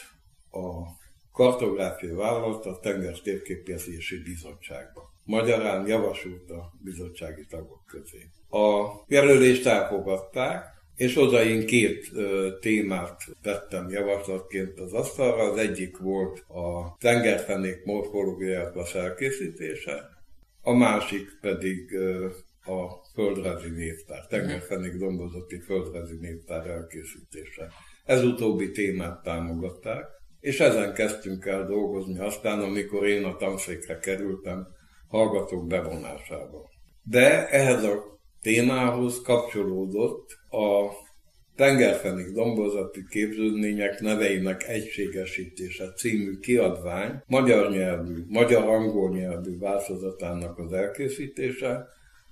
a 0.52 0.84
kartográfiai 1.32 2.14
vállalat 2.14 2.66
a 2.66 2.80
Tenger 2.80 3.20
Térképészési 3.20 4.22
Bizottságba. 4.24 5.14
Magyarán 5.24 5.88
javasolt 5.88 6.50
a 6.50 6.74
bizottsági 6.84 7.46
tagok 7.50 7.86
közé. 7.88 8.30
A 8.50 8.86
jelölést 9.08 9.66
elfogadták, 9.66 10.75
és 10.96 11.18
oda 11.18 11.44
én 11.44 11.66
két 11.66 12.12
témát 12.60 13.22
tettem 13.42 13.90
javaslatként 13.90 14.80
az 14.80 14.94
asztalra. 14.94 15.44
Az 15.52 15.58
egyik 15.58 15.98
volt 15.98 16.40
a 16.40 16.96
tengerfenék 17.00 17.84
morfológiájának 17.84 18.94
elkészítése, 18.94 20.10
a 20.62 20.74
másik 20.74 21.28
pedig 21.42 21.98
a 22.66 22.88
földrajzi 23.14 23.70
névtár, 23.70 24.26
tengerfenék 24.28 24.94
dombozati 24.94 25.60
földrajzi 25.60 26.16
névtár 26.20 26.68
elkészítése. 26.68 27.72
Ez 28.06 28.24
utóbbi 28.24 28.72
témát 28.72 29.24
támogatták, 29.24 30.06
és 30.40 30.60
ezen 30.60 30.94
kezdtünk 30.94 31.46
el 31.46 31.66
dolgozni 31.66 32.20
aztán, 32.20 32.60
amikor 32.60 33.08
én 33.08 33.24
a 33.24 33.36
tanszékre 33.36 34.00
kerültem, 34.00 34.68
hallgatók 35.08 35.68
bevonásával. 35.68 36.70
De 37.04 37.50
ehhez 37.50 37.84
a 37.84 38.15
témához 38.46 39.22
kapcsolódott 39.22 40.38
a 40.50 40.92
tengerfenék 41.56 42.32
dombozati 42.32 43.06
képződmények 43.10 44.00
neveinek 44.00 44.64
egységesítése 44.68 45.94
című 45.94 46.38
kiadvány 46.40 47.22
magyar 47.28 47.72
nyelvű, 47.72 48.24
magyar-angol 48.28 49.10
nyelvű 49.10 49.58
változatának 49.58 50.58
az 50.58 50.74
elkészítése, 50.74 51.88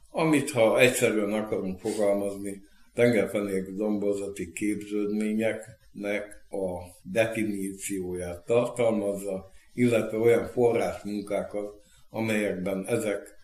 amit 0.09 0.51
ha 0.51 0.79
egyszerűen 0.79 1.33
akarunk 1.33 1.79
fogalmazni, 1.79 2.61
tengerfenék 2.93 3.69
dombozati 3.69 4.51
képződményeknek 4.51 6.45
a 6.49 6.99
definícióját 7.03 8.45
tartalmazza, 8.45 9.51
illetve 9.73 10.17
olyan 10.17 10.45
forrásmunkákat, 10.45 11.73
amelyekben 12.09 12.85
ezek 12.87 13.41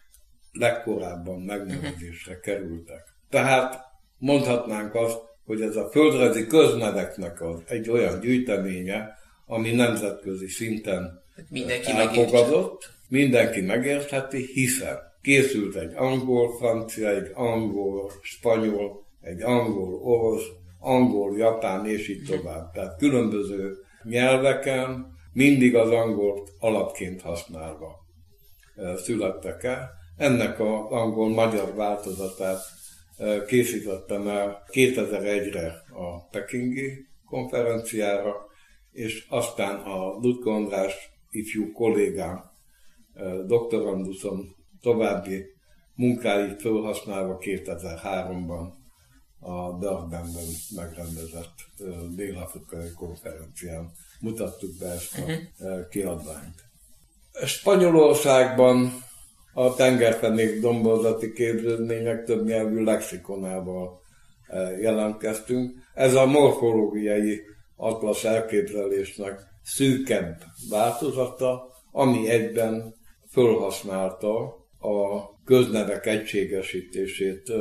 legkorábban 0.51 1.41
megnevezésre 1.41 2.39
kerültek. 2.39 3.03
Tehát 3.29 3.81
mondhatnánk 4.17 4.95
azt, 4.95 5.17
hogy 5.45 5.61
ez 5.61 5.75
a 5.75 5.89
földrajzi 5.89 6.47
közneveknek 6.47 7.41
az 7.41 7.61
egy 7.67 7.89
olyan 7.89 8.19
gyűjteménye, 8.19 9.17
ami 9.45 9.71
nemzetközi 9.71 10.47
szinten 10.47 11.23
mindenki 11.49 11.91
elfogadott, 11.91 12.89
mindenki 13.07 13.61
megértheti, 13.61 14.45
hiszen 14.53 14.97
készült 15.21 15.75
egy 15.75 15.93
angol, 15.95 16.57
francia, 16.57 17.09
egy 17.09 17.31
angol, 17.33 18.11
spanyol, 18.21 19.05
egy 19.21 19.41
angol, 19.41 19.93
orosz, 19.93 20.45
angol, 20.79 21.37
japán 21.37 21.85
és 21.85 22.09
így 22.09 22.23
tovább. 22.23 22.71
Tehát 22.71 22.97
különböző 22.97 23.77
nyelveken 24.03 25.17
mindig 25.33 25.75
az 25.75 25.89
angolt 25.89 26.51
alapként 26.59 27.21
használva 27.21 28.05
születtek 28.95 29.63
el. 29.63 29.89
Ennek 30.19 30.59
az 30.59 30.67
angol-magyar 30.89 31.75
változatát 31.75 32.59
készítettem 33.47 34.27
el 34.27 34.63
2001-re 34.71 35.83
a 35.93 36.27
Pekingi 36.31 37.05
konferenciára, 37.25 38.35
és 38.91 39.25
aztán 39.29 39.75
a 39.75 40.17
Ludko 40.21 40.49
András 40.49 40.93
ifjú 41.31 41.71
kollégám, 41.71 42.51
doktoranduszom 43.45 44.55
további 44.81 45.45
munkáit 45.95 46.61
felhasználva 46.61 47.37
2003-ban 47.41 48.71
a 49.39 49.71
Durbanben 49.71 50.47
megrendezett 50.75 51.53
dél-afrikai 52.15 52.91
konferencián 52.95 53.91
mutattuk 54.19 54.77
be 54.79 54.87
ezt 54.87 55.17
a 55.17 55.21
uh-huh. 55.21 55.87
kiadványt. 55.89 56.63
Spanyolországban 57.45 59.07
a 59.53 59.75
tengerfenék 59.75 60.61
dombozati 60.61 61.31
képződmények 61.31 62.23
több 62.23 62.45
nyelvű 62.45 62.83
lexikonával 62.83 64.01
jelentkeztünk. 64.79 65.71
Ez 65.93 66.15
a 66.15 66.25
morfológiai 66.25 67.41
atlasz 67.75 68.23
elképzelésnek 68.23 69.41
szűkebb 69.63 70.35
változata, 70.69 71.67
ami 71.91 72.29
egyben 72.29 72.95
felhasználta 73.27 74.39
a 74.79 75.27
köznevek 75.45 76.05
egységesítését 76.05 77.51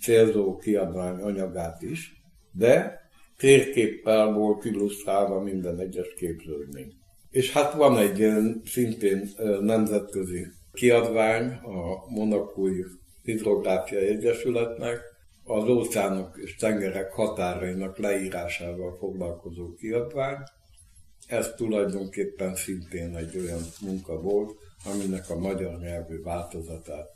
célzó 0.00 0.56
kiadvány 0.56 1.20
anyagát 1.20 1.82
is, 1.82 2.12
de 2.52 3.00
térképpel 3.36 4.32
volt 4.32 4.64
illusztrálva 4.64 5.40
minden 5.40 5.78
egyes 5.78 6.14
képződmény. 6.16 6.92
És 7.30 7.52
hát 7.52 7.74
van 7.74 7.98
egy 7.98 8.28
szintén 8.64 9.28
nemzetközi 9.60 10.46
kiadvány 10.72 11.52
a 11.52 12.04
Monakói 12.08 12.82
Hidrográfiai 13.22 14.06
Egyesületnek, 14.06 15.00
az 15.44 15.68
óceánok 15.68 16.38
és 16.42 16.56
tengerek 16.56 17.12
határainak 17.12 17.98
leírásával 17.98 18.96
foglalkozó 18.96 19.74
kiadvány. 19.74 20.36
Ez 21.26 21.54
tulajdonképpen 21.56 22.54
szintén 22.54 23.16
egy 23.16 23.36
olyan 23.36 23.60
munka 23.80 24.20
volt, 24.20 24.54
aminek 24.84 25.30
a 25.30 25.38
magyar 25.38 25.78
nyelvű 25.78 26.22
változatát 26.22 27.08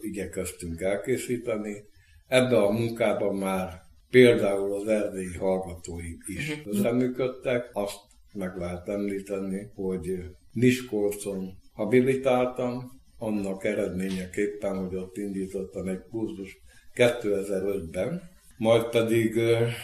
igyekeztünk 0.00 0.80
elkészíteni. 0.80 1.84
Ebben 2.26 2.62
a 2.62 2.70
munkában 2.70 3.36
már 3.36 3.82
például 4.10 4.74
az 4.74 4.88
erdélyi 4.88 5.36
hallgatóink 5.36 6.24
is 6.26 6.54
mhm. 6.54 6.68
közreműködtek. 6.68 7.70
Azt 7.72 8.00
meg 8.32 8.56
lehet 8.56 8.88
említeni, 8.88 9.70
hogy 9.74 10.24
Miskolcon 10.52 11.58
habilitáltam, 11.76 12.90
annak 13.18 13.64
eredményeképpen, 13.64 14.76
hogy 14.76 14.94
ott 14.94 15.16
indítottam 15.16 15.88
egy 15.88 16.02
kurzus 16.10 16.58
2005-ben, 16.94 18.22
majd 18.58 18.88
pedig 18.88 19.40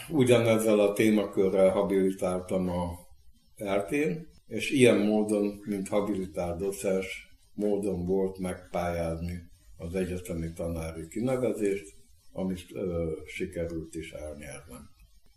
ugyanezzel 0.09 0.79
a 0.79 0.93
témakörrel 0.93 1.69
habilitáltam 1.69 2.69
a 2.69 2.99
eltén, 3.55 4.27
és 4.47 4.71
ilyen 4.71 4.97
módon, 4.97 5.59
mint 5.65 5.87
habilitált 5.87 6.59
docens, 6.59 7.27
módon 7.53 8.05
volt 8.05 8.39
megpályázni 8.39 9.51
az 9.77 9.95
egyetemi 9.95 10.53
tanári 10.53 11.07
kinevezést, 11.07 11.93
amit 12.31 12.65
ö, 12.73 13.11
sikerült 13.25 13.95
is 13.95 14.11
elnyernem. 14.11 14.89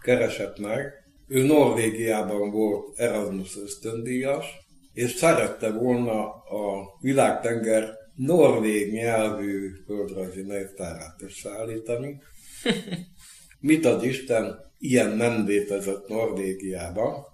keresett 0.01 0.59
meg, 0.59 0.93
ő 1.28 1.45
Norvégiában 1.45 2.51
volt 2.51 2.99
Erasmus 2.99 3.57
ösztöndíjas, 3.57 4.45
és 4.93 5.11
szerette 5.11 5.71
volna 5.71 6.24
a 6.32 6.97
világtenger 7.01 7.89
norvég 8.15 8.93
nyelvű 8.93 9.71
földrajzi 9.86 10.41
névtárát 10.41 11.21
összeállítani. 11.21 12.21
Mit 13.59 13.86
ad 13.86 14.03
Isten, 14.03 14.71
ilyen 14.80 15.09
nem 15.09 15.45
létezett 15.45 16.07
Norvégiában, 16.07 17.26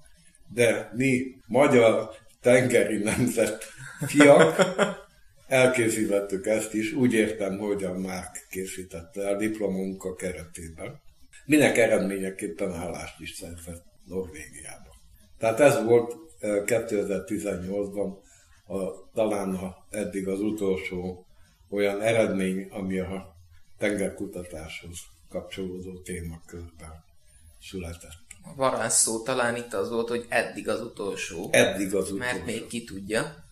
de 0.54 0.92
mi 0.96 1.22
magyar 1.48 2.10
tengeri 2.42 2.98
nemzet 2.98 3.64
fiak 4.08 4.56
elkészítettük 5.50 6.45
ezt 6.45 6.74
is, 6.74 6.93
úgy 6.93 7.14
értem, 7.14 7.58
hogy 7.58 7.84
a 7.84 8.00
Márk 8.00 8.47
készítette 8.50 9.22
el 9.22 9.38
diplomunka 9.38 10.16
keretében 10.16 11.02
minek 11.50 11.78
eredményeképpen 11.78 12.74
állást 12.74 13.20
is 13.20 13.32
szerzett 13.32 13.84
Norvégiában. 14.06 14.93
Tehát 15.38 15.60
ez 15.60 15.84
volt 15.84 16.16
2018-ban 16.41 18.18
eh, 18.68 18.76
a, 18.76 19.10
talán 19.14 19.56
a, 19.56 19.86
eddig 19.89 20.28
az 20.28 20.39
utolsó 20.39 21.26
olyan 21.70 22.02
eredmény, 22.02 22.68
ami 22.70 23.00
a 23.00 23.36
tengerkutatáshoz 23.78 24.97
kapcsolódó 25.30 26.00
témakörben 26.00 27.04
született. 27.62 28.28
A 28.43 28.56
varázsszó 28.56 29.22
talán 29.22 29.56
itt 29.56 29.74
az 29.74 29.89
volt, 29.89 30.10
hogy 30.10 30.26
eddig 30.30 30.70
az 30.70 30.82
utolsó. 30.82 31.50
Eddig 31.52 31.95
az 31.95 32.12
utolsó. 32.12 32.18
Mert 32.18 32.45
még 32.45 32.68
ki 32.68 32.84
tudja. 32.84 33.47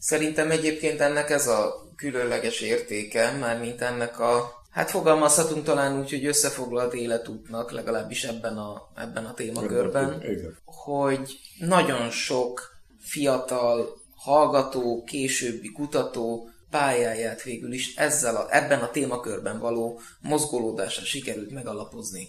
Szerintem 0.00 0.50
egyébként 0.50 1.00
ennek 1.00 1.30
ez 1.30 1.46
a 1.46 1.74
különleges 1.96 2.60
értéke, 2.60 3.30
már 3.30 3.58
mint 3.58 3.80
ennek 3.80 4.18
a 4.20 4.58
Hát 4.70 4.90
fogalmazhatunk 4.90 5.64
talán 5.64 5.98
úgy, 5.98 6.10
hogy 6.10 6.26
összefoglalt 6.26 6.94
életútnak, 6.94 7.70
legalábbis 7.70 8.24
ebben 8.24 8.56
a, 8.56 8.82
ebben 8.96 9.24
a 9.24 9.34
témakörben, 9.34 10.22
hogy 10.64 11.38
nagyon 11.58 12.10
sok 12.10 12.80
fiatal 12.98 13.98
hallgató, 14.14 15.02
későbbi 15.02 15.72
kutató 15.72 16.48
pályáját 16.70 17.42
végül 17.42 17.72
is 17.72 17.94
ezzel 17.94 18.36
a, 18.36 18.46
ebben 18.50 18.80
a 18.80 18.90
témakörben 18.90 19.58
való 19.58 20.00
mozgolódásra 20.20 21.04
sikerült 21.04 21.50
megalapozni. 21.50 22.28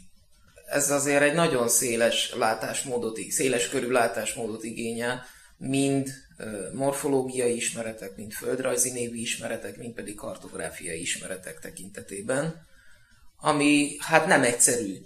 Ez 0.65 0.91
azért 0.91 1.21
egy 1.21 1.33
nagyon 1.33 1.67
széles 1.67 2.33
látásmódot, 2.33 3.19
széles 3.29 3.69
körű 3.69 3.87
látásmódot 3.87 4.63
igényel, 4.63 5.23
mind 5.57 6.09
morfológiai 6.73 7.55
ismeretek, 7.55 8.15
mint 8.15 8.33
földrajzi 8.33 8.91
névi 8.91 9.21
ismeretek, 9.21 9.77
mint 9.77 9.95
pedig 9.95 10.15
kartográfiai 10.15 11.01
ismeretek 11.01 11.59
tekintetében, 11.59 12.67
ami 13.37 13.95
hát 13.99 14.25
nem 14.27 14.43
egyszerű, 14.43 14.97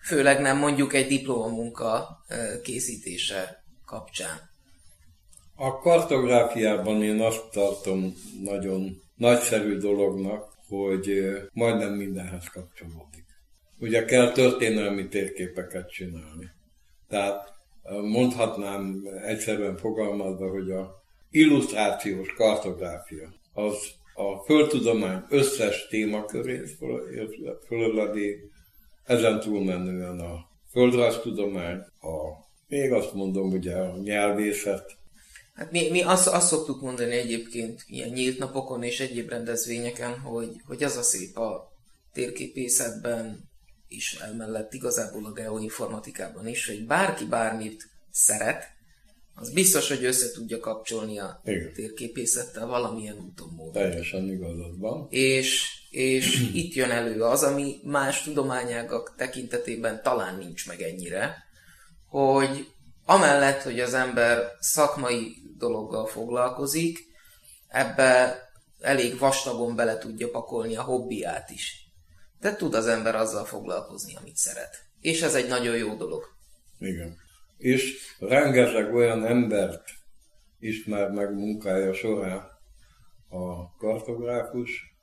főleg 0.00 0.40
nem 0.40 0.58
mondjuk 0.58 0.94
egy 0.94 1.06
diplomamunka 1.06 2.24
készítése 2.62 3.64
kapcsán. 3.86 4.52
A 5.56 5.78
kartográfiában 5.78 7.02
én 7.02 7.20
azt 7.20 7.50
tartom 7.50 8.14
nagyon 8.42 9.02
nagyszerű 9.16 9.76
dolognak, 9.76 10.52
hogy 10.68 11.32
majdnem 11.52 11.92
mindenhez 11.92 12.48
kapcsolódik. 12.48 13.24
Ugye 13.78 14.04
kell 14.04 14.32
történelmi 14.32 15.08
térképeket 15.08 15.90
csinálni. 15.90 16.50
Tehát 17.08 17.53
mondhatnám 17.92 19.08
egyszerűen 19.26 19.76
fogalmazva, 19.76 20.50
hogy 20.50 20.70
a 20.70 21.02
illusztrációs 21.30 22.32
kartográfia 22.32 23.32
az 23.52 23.74
a 24.14 24.44
földtudomány 24.44 25.22
összes 25.28 25.86
témakörét 25.86 26.78
fölöleli, 27.66 28.50
ezen 29.04 29.40
túlmenően 29.40 30.20
a 30.20 30.48
földrajztudomány, 30.70 31.76
a, 32.00 32.44
még 32.68 32.92
azt 32.92 33.14
mondom, 33.14 33.52
ugye 33.52 33.76
a 33.76 33.96
nyelvészet. 33.96 34.96
Hát 35.54 35.70
mi, 35.70 35.90
mi 35.90 36.02
azt, 36.02 36.26
azt 36.26 36.46
szoktuk 36.46 36.80
mondani 36.80 37.12
egyébként 37.12 37.84
ilyen 37.86 38.08
nyílt 38.08 38.38
napokon 38.38 38.82
és 38.82 39.00
egyéb 39.00 39.28
rendezvényeken, 39.28 40.18
hogy, 40.18 40.48
hogy 40.66 40.84
az 40.84 40.96
a 40.96 41.02
szép 41.02 41.38
a 41.38 41.72
térképészetben, 42.12 43.48
is 43.94 44.14
emellett 44.14 44.72
igazából 44.72 45.26
a 45.26 45.32
geoinformatikában 45.32 46.46
is, 46.46 46.66
hogy 46.66 46.86
bárki 46.86 47.24
bármit 47.24 47.88
szeret, 48.10 48.72
az 49.34 49.50
biztos, 49.50 49.88
hogy 49.88 50.04
össze 50.04 50.30
tudja 50.30 50.58
kapcsolni 50.58 51.18
a 51.18 51.40
Igen. 51.44 51.72
térképészettel 51.72 52.66
valamilyen 52.66 53.16
úton 53.16 53.52
módon. 53.56 53.72
Teljesen 53.72 54.28
igazad 54.28 54.78
van. 54.78 55.06
És, 55.10 55.66
és 55.90 56.40
itt 56.62 56.74
jön 56.74 56.90
elő 56.90 57.22
az, 57.22 57.42
ami 57.42 57.76
más 57.84 58.22
tudományágak 58.22 59.14
tekintetében 59.16 60.02
talán 60.02 60.36
nincs 60.38 60.66
meg 60.66 60.82
ennyire, 60.82 61.44
hogy 62.08 62.66
amellett, 63.04 63.62
hogy 63.62 63.80
az 63.80 63.94
ember 63.94 64.52
szakmai 64.60 65.36
dologgal 65.58 66.06
foglalkozik, 66.06 66.98
ebbe 67.68 68.38
elég 68.80 69.18
vastagon 69.18 69.76
bele 69.76 69.98
tudja 69.98 70.30
pakolni 70.30 70.76
a 70.76 70.82
hobbiát 70.82 71.50
is. 71.50 71.83
De 72.40 72.56
tud 72.56 72.74
az 72.74 72.86
ember 72.86 73.14
azzal 73.14 73.44
foglalkozni, 73.44 74.14
amit 74.16 74.36
szeret. 74.36 74.76
És 75.00 75.22
ez 75.22 75.34
egy 75.34 75.48
nagyon 75.48 75.76
jó 75.76 75.94
dolog. 75.94 76.24
Igen. 76.78 77.16
És 77.56 77.96
rengeteg 78.18 78.94
olyan 78.94 79.24
embert 79.24 79.82
ismer 80.58 81.10
meg 81.10 81.34
munkája 81.34 81.92
során 81.92 82.48
a 83.28 83.76
kartográfus, 83.76 84.96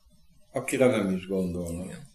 akire 0.52 0.86
nem 0.86 1.10
is 1.10 1.26
gondolnak. 1.26 1.84
Igen. 1.84 2.10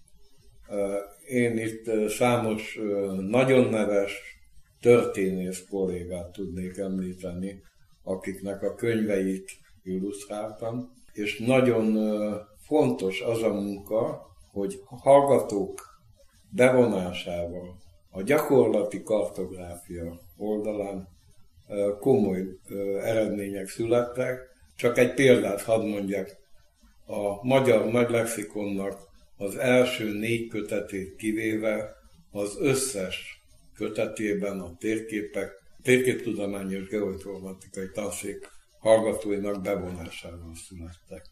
Én 1.27 1.57
itt 1.57 2.09
számos 2.09 2.79
nagyon 3.17 3.69
neves 3.69 4.21
történész 4.81 5.63
kollégát 5.69 6.31
tudnék 6.31 6.77
említeni, 6.77 7.63
akiknek 8.03 8.61
a 8.61 8.75
könyveit 8.75 9.51
illusztráltam, 9.83 10.93
és 11.13 11.37
nagyon 11.37 11.97
fontos 12.57 13.21
az 13.21 13.43
a 13.43 13.53
munka, 13.53 14.25
hogy 14.57 14.81
hallgatók 14.85 16.01
bevonásával 16.49 17.77
a 18.09 18.21
gyakorlati 18.21 19.03
kartográfia 19.03 20.19
oldalán 20.37 21.07
komoly 21.99 22.45
eredmények 23.01 23.67
születtek. 23.67 24.39
Csak 24.75 24.97
egy 24.97 25.13
példát 25.13 25.61
hadd 25.61 25.85
mondjak. 25.85 26.37
A 27.05 27.45
magyar 27.45 27.85
nagy 27.85 28.11
az 29.37 29.55
első 29.55 30.17
négy 30.17 30.47
kötetét 30.47 31.15
kivéve 31.15 31.95
az 32.31 32.57
összes 32.59 33.41
kötetében 33.75 34.59
a 34.59 34.75
térképek, 34.77 35.51
térképtudományos 35.81 36.87
geoinformatikai 36.87 37.89
tanszék 37.93 38.49
hallgatóinak 38.79 39.61
bevonásával 39.61 40.55
születtek. 40.67 41.25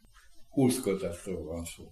20 0.50 0.82
kötetről 0.82 1.44
van 1.44 1.66
szó. 1.66 1.84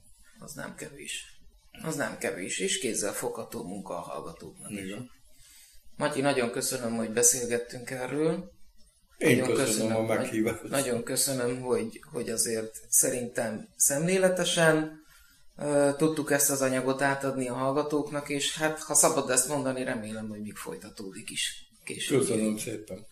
Az 0.43 0.53
nem 0.53 0.75
kevés. 0.75 1.37
Az 1.83 1.95
nem 1.95 2.17
kevés, 2.17 2.59
és 2.59 2.79
kézzel 2.79 3.13
fogható 3.13 3.63
munka 3.63 3.97
a 3.97 4.01
hallgatóknak. 4.01 4.71
Igen. 4.71 5.09
Matyi, 5.95 6.21
nagyon 6.21 6.51
köszönöm, 6.51 6.95
hogy 6.95 7.09
beszélgettünk 7.09 7.89
erről. 7.89 8.51
Én 9.17 9.37
nagyon 9.37 9.55
köszönöm, 9.55 9.87
köszönöm 9.87 9.95
a 9.95 10.13
meghívást. 10.13 10.63
Nagyon 10.63 11.03
köszönöm, 11.03 11.61
hogy, 11.61 12.01
hogy 12.11 12.29
azért 12.29 12.79
szerintem 12.87 13.67
szemléletesen 13.75 15.03
uh, 15.57 15.95
tudtuk 15.95 16.31
ezt 16.31 16.49
az 16.49 16.61
anyagot 16.61 17.01
átadni 17.01 17.47
a 17.47 17.53
hallgatóknak, 17.53 18.29
és 18.29 18.57
hát 18.57 18.79
ha 18.79 18.93
szabad 18.93 19.29
ezt 19.29 19.47
mondani, 19.47 19.83
remélem, 19.83 20.29
hogy 20.29 20.41
még 20.41 20.55
folytatódik 20.55 21.29
is 21.29 21.71
később. 21.83 22.19
Köszönöm 22.19 22.57
szépen. 22.57 23.05